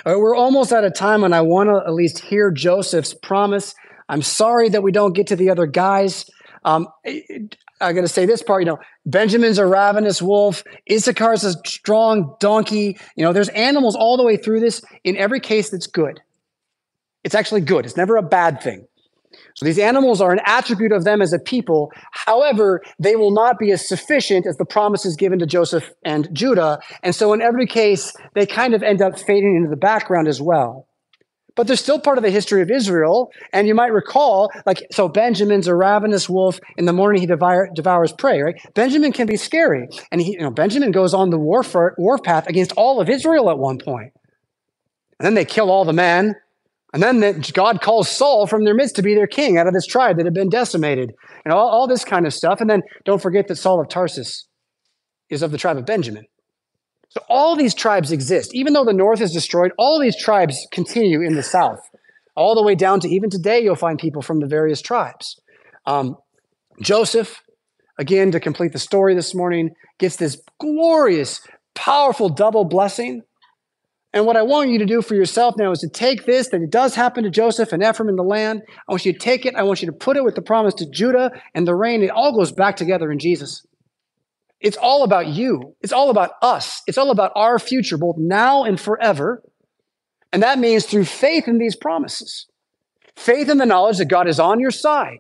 Uh, 0.06 0.16
we're 0.18 0.36
almost 0.36 0.72
out 0.72 0.84
of 0.84 0.94
time, 0.94 1.24
and 1.24 1.36
I 1.36 1.42
want 1.42 1.70
to 1.70 1.84
at 1.86 1.94
least 1.94 2.20
hear 2.20 2.52
Joseph's 2.52 3.14
promise. 3.14 3.76
I'm 4.10 4.22
sorry 4.22 4.70
that 4.70 4.84
we 4.84 4.92
don't 4.92 5.14
get 5.14 5.28
to 5.28 5.36
the 5.36 5.50
other 5.50 5.66
guys. 5.66 6.30
Um, 6.64 6.88
I'm 7.06 7.94
going 7.94 8.06
to 8.06 8.08
say 8.08 8.26
this 8.26 8.42
part, 8.42 8.62
you 8.62 8.66
know, 8.66 8.80
Benjamin's 9.06 9.58
a 9.58 9.66
ravenous 9.66 10.22
wolf. 10.22 10.64
Issachar's 10.90 11.44
a 11.44 11.54
strong 11.66 12.36
donkey. 12.40 12.98
You 13.16 13.24
know, 13.24 13.34
there's 13.34 13.50
animals 13.50 13.96
all 13.96 14.18
the 14.18 14.24
way 14.24 14.38
through 14.38 14.62
this. 14.62 14.82
In 15.04 15.16
every 15.18 15.40
case, 15.40 15.70
that's 15.70 15.88
good. 15.88 16.22
It's 17.24 17.36
actually 17.36 17.62
good. 17.62 17.86
It's 17.86 17.98
never 17.98 18.18
a 18.18 18.24
bad 18.24 18.62
thing. 18.62 18.88
So 19.58 19.66
these 19.66 19.80
animals 19.80 20.22
are 20.22 20.32
an 20.32 20.40
attribute 20.46 20.92
of 20.92 21.04
them 21.04 21.20
as 21.20 21.34
a 21.34 21.40
people. 21.40 21.92
However, 22.12 22.84
they 23.00 23.16
will 23.16 23.32
not 23.32 23.58
be 23.58 23.72
as 23.72 23.88
sufficient 23.88 24.46
as 24.46 24.58
the 24.58 24.66
promises 24.66 25.16
given 25.16 25.40
to 25.40 25.48
Joseph 25.48 25.90
and 26.06 26.30
Judah. 26.32 26.78
And 27.02 27.16
so 27.16 27.34
in 27.34 27.42
every 27.42 27.66
case, 27.66 28.14
they 28.36 28.46
kind 28.46 28.76
of 28.76 28.84
end 28.84 29.02
up 29.02 29.18
fading 29.18 29.56
into 29.56 29.70
the 29.70 29.76
background 29.76 30.28
as 30.28 30.40
well 30.40 30.88
but 31.58 31.66
they're 31.66 31.76
still 31.76 32.00
part 32.00 32.20
of 32.20 32.24
the 32.24 32.30
history 32.30 32.62
of 32.62 32.70
Israel. 32.70 33.32
And 33.52 33.68
you 33.68 33.74
might 33.74 33.92
recall, 33.92 34.52
like, 34.66 34.86
so 34.92 35.10
Benjamin's 35.10 35.68
a 35.68 35.74
ravenous 35.74 36.30
wolf. 36.30 36.60
In 36.78 36.86
the 36.86 36.94
morning, 36.94 37.20
he 37.20 37.26
devour, 37.26 37.70
devours 37.74 38.14
prey, 38.14 38.42
right? 38.42 38.56
Benjamin 38.76 39.12
can 39.12 39.26
be 39.26 39.38
scary. 39.38 39.90
And 40.12 40.22
he, 40.22 40.34
you 40.34 40.42
know, 40.42 40.52
Benjamin 40.52 40.92
goes 40.92 41.16
on 41.16 41.32
the 41.32 41.40
warfare, 41.40 41.96
warpath 41.98 42.48
against 42.48 42.74
all 42.74 43.02
of 43.02 43.10
Israel 43.10 43.50
at 43.50 43.58
one 43.58 43.80
point. 43.80 44.14
And 45.20 45.26
then 45.26 45.34
they 45.34 45.46
kill 45.46 45.72
all 45.72 45.84
the 45.84 45.94
men. 45.94 46.36
And 46.94 47.04
then 47.04 47.20
the, 47.20 47.52
God 47.54 47.82
calls 47.82 48.10
Saul 48.10 48.48
from 48.48 48.64
their 48.64 48.74
midst 48.74 48.96
to 48.96 49.02
be 49.02 49.14
their 49.14 49.28
king 49.28 49.58
out 49.58 49.68
of 49.68 49.74
this 49.74 49.86
tribe 49.86 50.18
that 50.18 50.26
had 50.26 50.34
been 50.34 50.50
decimated. 50.50 51.12
And 51.44 51.54
all, 51.54 51.68
all 51.68 51.88
this 51.88 52.06
kind 52.06 52.26
of 52.26 52.34
stuff. 52.34 52.62
And 52.62 52.70
then 52.70 52.82
don't 53.04 53.22
forget 53.22 53.48
that 53.48 53.58
Saul 53.58 53.82
of 53.82 53.90
Tarsus 53.90 54.48
is 55.30 55.42
of 55.42 55.52
the 55.52 55.58
tribe 55.58 55.78
of 55.78 55.86
Benjamin. 55.86 56.26
So 57.10 57.22
all 57.30 57.56
these 57.56 57.74
tribes 57.74 58.12
exist. 58.12 58.52
Even 58.54 58.74
though 58.74 58.86
the 58.86 58.94
north 58.94 59.22
is 59.22 59.34
destroyed, 59.34 59.72
all 59.78 60.00
these 60.00 60.18
tribes 60.18 60.66
continue 60.72 61.22
in 61.22 61.36
the 61.36 61.44
south. 61.44 61.80
all 62.38 62.54
the 62.54 62.64
way 62.64 62.76
down 62.76 63.00
to 63.02 63.10
even 63.10 63.30
today, 63.30 63.60
you'll 63.60 63.76
find 63.76 63.98
people 63.98 64.22
from 64.22 64.40
the 64.40 64.48
various 64.48 64.82
tribes. 64.82 65.42
Um, 65.88 66.16
Joseph, 66.82 67.42
again, 67.98 68.32
to 68.32 68.40
complete 68.40 68.74
the 68.74 68.80
story 68.80 69.16
this 69.16 69.34
morning, 69.34 69.72
gets 69.98 70.18
this 70.18 70.40
glorious, 70.60 71.42
powerful 71.74 72.30
double 72.30 72.64
blessing. 72.64 73.24
And 74.14 74.26
what 74.26 74.38
I 74.38 74.42
want 74.42 74.70
you 74.70 74.80
to 74.80 74.86
do 74.86 75.02
for 75.02 75.16
yourself 75.16 75.56
now 75.58 75.72
is 75.72 75.80
to 75.80 75.90
take 75.90 76.26
this 76.26 76.50
that 76.50 76.62
it 76.62 76.72
does 76.72 76.96
happen 76.96 77.24
to 77.24 77.30
Joseph 77.30 77.74
and 77.74 77.84
Ephraim 77.84 78.10
in 78.10 78.16
the 78.16 78.24
land. 78.24 78.64
I 78.88 78.92
want 78.92 79.06
you 79.06 79.14
to 79.14 79.20
take 79.20 79.46
it. 79.46 79.56
I 79.56 79.64
want 79.64 79.82
you 79.82 79.88
to 79.88 79.94
put 79.94 80.18
it 80.18 80.24
with 80.24 80.36
the 80.36 80.42
promise 80.42 80.74
to 80.76 80.90
Judah 80.90 81.32
and 81.54 81.68
the 81.68 81.76
reign. 81.76 82.02
It 82.02 82.10
all 82.10 82.36
goes 82.36 82.52
back 82.52 82.78
together 82.78 83.12
in 83.12 83.20
Jesus. 83.20 83.66
It's 84.60 84.78
all 84.78 85.04
about 85.04 85.28
you. 85.28 85.76
It's 85.82 85.94
all 85.94 86.10
about 86.10 86.32
us. 86.42 86.82
It's 86.88 86.98
all 86.98 87.12
about 87.12 87.32
our 87.36 87.60
future, 87.60 87.98
both 87.98 88.16
now 88.18 88.64
and 88.64 88.80
forever. 88.80 89.44
And 90.34 90.42
that 90.42 90.58
means 90.58 90.86
through 90.86 91.06
faith 91.06 91.48
in 91.48 91.58
these 91.58 91.76
promises, 91.76 92.48
faith 93.16 93.50
in 93.50 93.60
the 93.60 93.66
knowledge 93.66 93.98
that 93.98 94.06
God 94.06 94.28
is 94.28 94.40
on 94.40 94.60
your 94.60 94.72
side, 94.72 95.20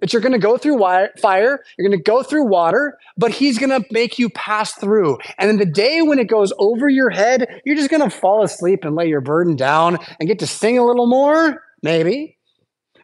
that 0.00 0.12
you're 0.12 0.22
going 0.22 0.32
to 0.32 0.38
go 0.38 0.56
through 0.56 0.78
fire, 0.78 1.60
you're 1.76 1.88
going 1.88 1.98
to 1.98 2.02
go 2.02 2.22
through 2.22 2.46
water, 2.46 2.98
but 3.16 3.30
He's 3.30 3.58
going 3.58 3.70
to 3.70 3.86
make 3.90 4.18
you 4.18 4.30
pass 4.30 4.72
through. 4.74 5.18
And 5.38 5.48
then 5.48 5.58
the 5.58 5.66
day 5.66 6.02
when 6.02 6.18
it 6.18 6.28
goes 6.28 6.52
over 6.58 6.88
your 6.88 7.10
head, 7.10 7.60
you're 7.64 7.76
just 7.76 7.90
going 7.90 8.02
to 8.02 8.10
fall 8.10 8.42
asleep 8.42 8.84
and 8.84 8.94
lay 8.94 9.08
your 9.08 9.20
burden 9.20 9.56
down 9.56 9.98
and 10.18 10.28
get 10.28 10.38
to 10.40 10.46
sing 10.46 10.78
a 10.78 10.84
little 10.84 11.08
more, 11.08 11.62
maybe, 11.82 12.38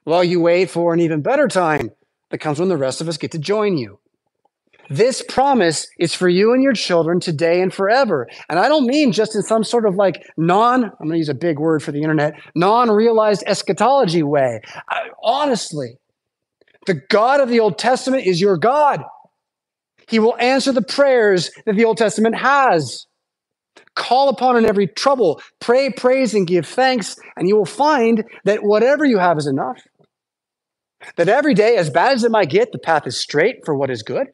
while 0.04 0.24
you 0.24 0.40
wait 0.40 0.70
for 0.70 0.92
an 0.92 1.00
even 1.00 1.22
better 1.22 1.48
time 1.48 1.90
that 2.30 2.38
comes 2.38 2.58
when 2.58 2.68
the 2.68 2.76
rest 2.76 3.00
of 3.00 3.08
us 3.08 3.16
get 3.16 3.32
to 3.32 3.38
join 3.38 3.76
you. 3.76 3.98
This 4.90 5.22
promise 5.26 5.86
is 5.98 6.14
for 6.14 6.28
you 6.28 6.52
and 6.52 6.62
your 6.62 6.74
children 6.74 7.20
today 7.20 7.62
and 7.62 7.72
forever. 7.72 8.28
And 8.50 8.58
I 8.58 8.68
don't 8.68 8.86
mean 8.86 9.12
just 9.12 9.34
in 9.34 9.42
some 9.42 9.64
sort 9.64 9.86
of 9.86 9.94
like 9.94 10.22
non, 10.36 10.84
I'm 10.84 10.90
going 10.98 11.12
to 11.12 11.18
use 11.18 11.28
a 11.28 11.34
big 11.34 11.58
word 11.58 11.82
for 11.82 11.92
the 11.92 12.02
internet, 12.02 12.34
non 12.54 12.90
realized 12.90 13.44
eschatology 13.46 14.22
way. 14.22 14.60
I, 14.90 15.08
honestly, 15.22 15.98
the 16.86 17.00
God 17.08 17.40
of 17.40 17.48
the 17.48 17.60
Old 17.60 17.78
Testament 17.78 18.26
is 18.26 18.40
your 18.40 18.56
God. 18.56 19.02
He 20.08 20.18
will 20.18 20.36
answer 20.38 20.72
the 20.72 20.82
prayers 20.82 21.50
that 21.64 21.76
the 21.76 21.84
Old 21.84 21.96
Testament 21.96 22.36
has. 22.36 23.06
Call 23.94 24.28
upon 24.28 24.56
in 24.56 24.64
every 24.64 24.86
trouble, 24.86 25.40
pray, 25.60 25.90
praise, 25.90 26.34
and 26.34 26.46
give 26.46 26.66
thanks, 26.66 27.16
and 27.36 27.48
you 27.48 27.56
will 27.56 27.66
find 27.66 28.24
that 28.44 28.62
whatever 28.62 29.04
you 29.04 29.18
have 29.18 29.38
is 29.38 29.46
enough. 29.46 29.78
That 31.16 31.28
every 31.28 31.54
day, 31.54 31.76
as 31.76 31.90
bad 31.90 32.12
as 32.12 32.24
it 32.24 32.30
might 32.30 32.50
get, 32.50 32.72
the 32.72 32.78
path 32.78 33.06
is 33.06 33.18
straight 33.18 33.64
for 33.64 33.76
what 33.76 33.90
is 33.90 34.02
good. 34.02 34.28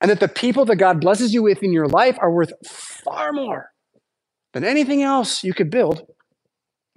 And 0.00 0.10
that 0.10 0.20
the 0.20 0.28
people 0.28 0.64
that 0.66 0.76
God 0.76 1.00
blesses 1.00 1.34
you 1.34 1.42
with 1.42 1.62
in 1.62 1.72
your 1.72 1.86
life 1.86 2.16
are 2.20 2.32
worth 2.32 2.52
far 2.66 3.32
more 3.32 3.70
than 4.52 4.64
anything 4.64 5.02
else 5.02 5.44
you 5.44 5.52
could 5.52 5.70
build, 5.70 6.06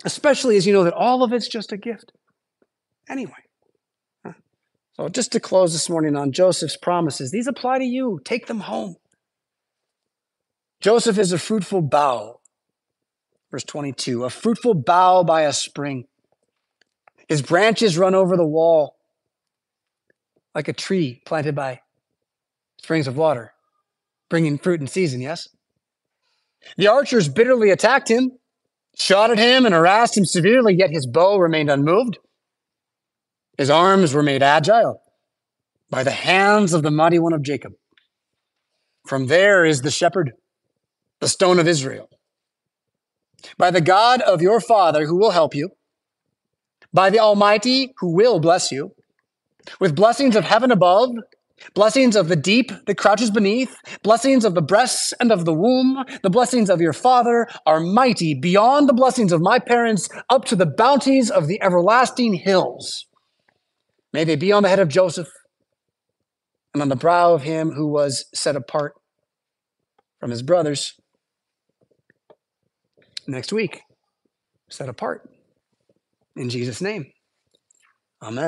especially 0.06 0.58
as 0.58 0.66
you 0.66 0.74
know 0.74 0.84
that 0.84 0.94
all 0.94 1.24
of 1.24 1.34
it's 1.34 1.48
just 1.48 1.72
a 1.72 1.78
gift. 1.78 2.12
Anyway. 3.10 3.47
So, 4.98 5.10
just 5.10 5.32
to 5.34 5.40
close 5.40 5.74
this 5.74 5.90
morning 5.90 6.16
on 6.16 6.32
Joseph's 6.32 6.76
promises, 6.76 7.32
these 7.32 7.48
apply 7.48 7.78
to 7.80 7.86
you. 7.86 8.20
Take 8.26 8.48
them 8.48 8.62
home. 8.62 8.96
Joseph 10.82 11.20
is 11.20 11.32
a 11.32 11.38
fruitful 11.38 11.84
bough. 11.84 12.40
Verse 13.52 13.64
22 13.64 14.26
a 14.26 14.30
fruitful 14.30 14.74
bough 14.74 15.24
by 15.24 15.44
a 15.44 15.54
spring. 15.54 16.06
His 17.28 17.42
branches 17.42 17.98
run 17.98 18.16
over 18.16 18.36
the 18.36 18.48
wall 18.48 18.96
like 20.56 20.68
a 20.68 20.74
tree 20.74 21.22
planted 21.26 21.54
by 21.54 21.82
springs 22.80 23.08
of 23.08 23.16
water, 23.16 23.54
bringing 24.30 24.58
fruit 24.58 24.82
in 24.82 24.88
season, 24.88 25.22
yes? 25.22 25.48
The 26.78 26.88
archers 26.88 27.30
bitterly 27.30 27.70
attacked 27.70 28.10
him, 28.10 28.32
shot 28.96 29.30
at 29.30 29.38
him, 29.38 29.66
and 29.66 29.76
harassed 29.76 30.18
him 30.18 30.26
severely, 30.26 30.74
yet 30.74 30.90
his 30.90 31.06
bow 31.06 31.38
remained 31.38 31.70
unmoved. 31.70 32.18
His 33.58 33.70
arms 33.70 34.14
were 34.14 34.24
made 34.24 34.44
agile 34.44 35.02
by 35.90 36.04
the 36.04 36.12
hands 36.12 36.74
of 36.74 36.84
the 36.84 36.92
mighty 36.92 37.20
one 37.20 37.34
of 37.34 37.42
Jacob. 37.42 37.74
From 39.06 39.28
there 39.28 39.66
is 39.66 39.82
the 39.82 39.92
shepherd, 39.92 40.34
the 41.20 41.28
stone 41.28 41.60
of 41.60 41.68
Israel. 41.68 42.10
By 43.58 43.72
the 43.72 43.82
God 43.82 44.22
of 44.22 44.42
your 44.42 44.60
father 44.60 45.06
who 45.06 45.18
will 45.18 45.32
help 45.32 45.56
you, 45.56 45.70
by 46.94 47.10
the 47.10 47.20
Almighty 47.20 47.94
who 48.00 48.14
will 48.14 48.40
bless 48.40 48.72
you, 48.72 48.94
with 49.80 49.96
blessings 49.96 50.36
of 50.36 50.44
heaven 50.44 50.72
above 50.72 51.12
Blessings 51.74 52.16
of 52.16 52.28
the 52.28 52.36
deep 52.36 52.72
that 52.86 52.98
crouches 52.98 53.32
beneath, 53.32 53.78
blessings 54.04 54.46
of 54.46 54.54
the 54.54 54.62
breasts 54.62 55.14
and 55.20 55.32
of 55.32 55.46
the 55.46 55.54
womb, 55.54 56.04
the 56.22 56.30
blessings 56.30 56.70
of 56.70 56.82
your 56.82 56.94
father 56.94 57.48
are 57.66 57.80
mighty 57.80 58.34
beyond 58.36 58.88
the 58.88 58.94
blessings 58.94 59.32
of 59.32 59.42
my 59.42 59.58
parents 59.58 60.08
up 60.30 60.46
to 60.46 60.56
the 60.56 60.68
bounties 60.68 61.32
of 61.32 61.48
the 61.48 61.62
everlasting 61.62 62.34
hills. 62.34 63.08
May 64.14 64.24
they 64.24 64.36
be 64.36 64.52
on 64.52 64.64
the 64.64 64.70
head 64.70 64.80
of 64.80 64.88
Joseph 64.88 65.30
and 66.74 66.82
on 66.82 66.90
the 66.90 66.96
brow 66.96 67.34
of 67.34 67.44
him 67.44 67.72
who 67.72 67.88
was 67.88 68.26
set 68.34 68.56
apart 68.56 68.94
from 70.20 70.32
his 70.32 70.42
brothers. 70.42 70.94
Next 73.28 73.52
week, 73.52 73.82
set 74.70 74.90
apart. 74.90 75.30
In 76.36 76.50
Jesus' 76.50 76.82
name, 76.82 77.12
amen. 78.22 78.46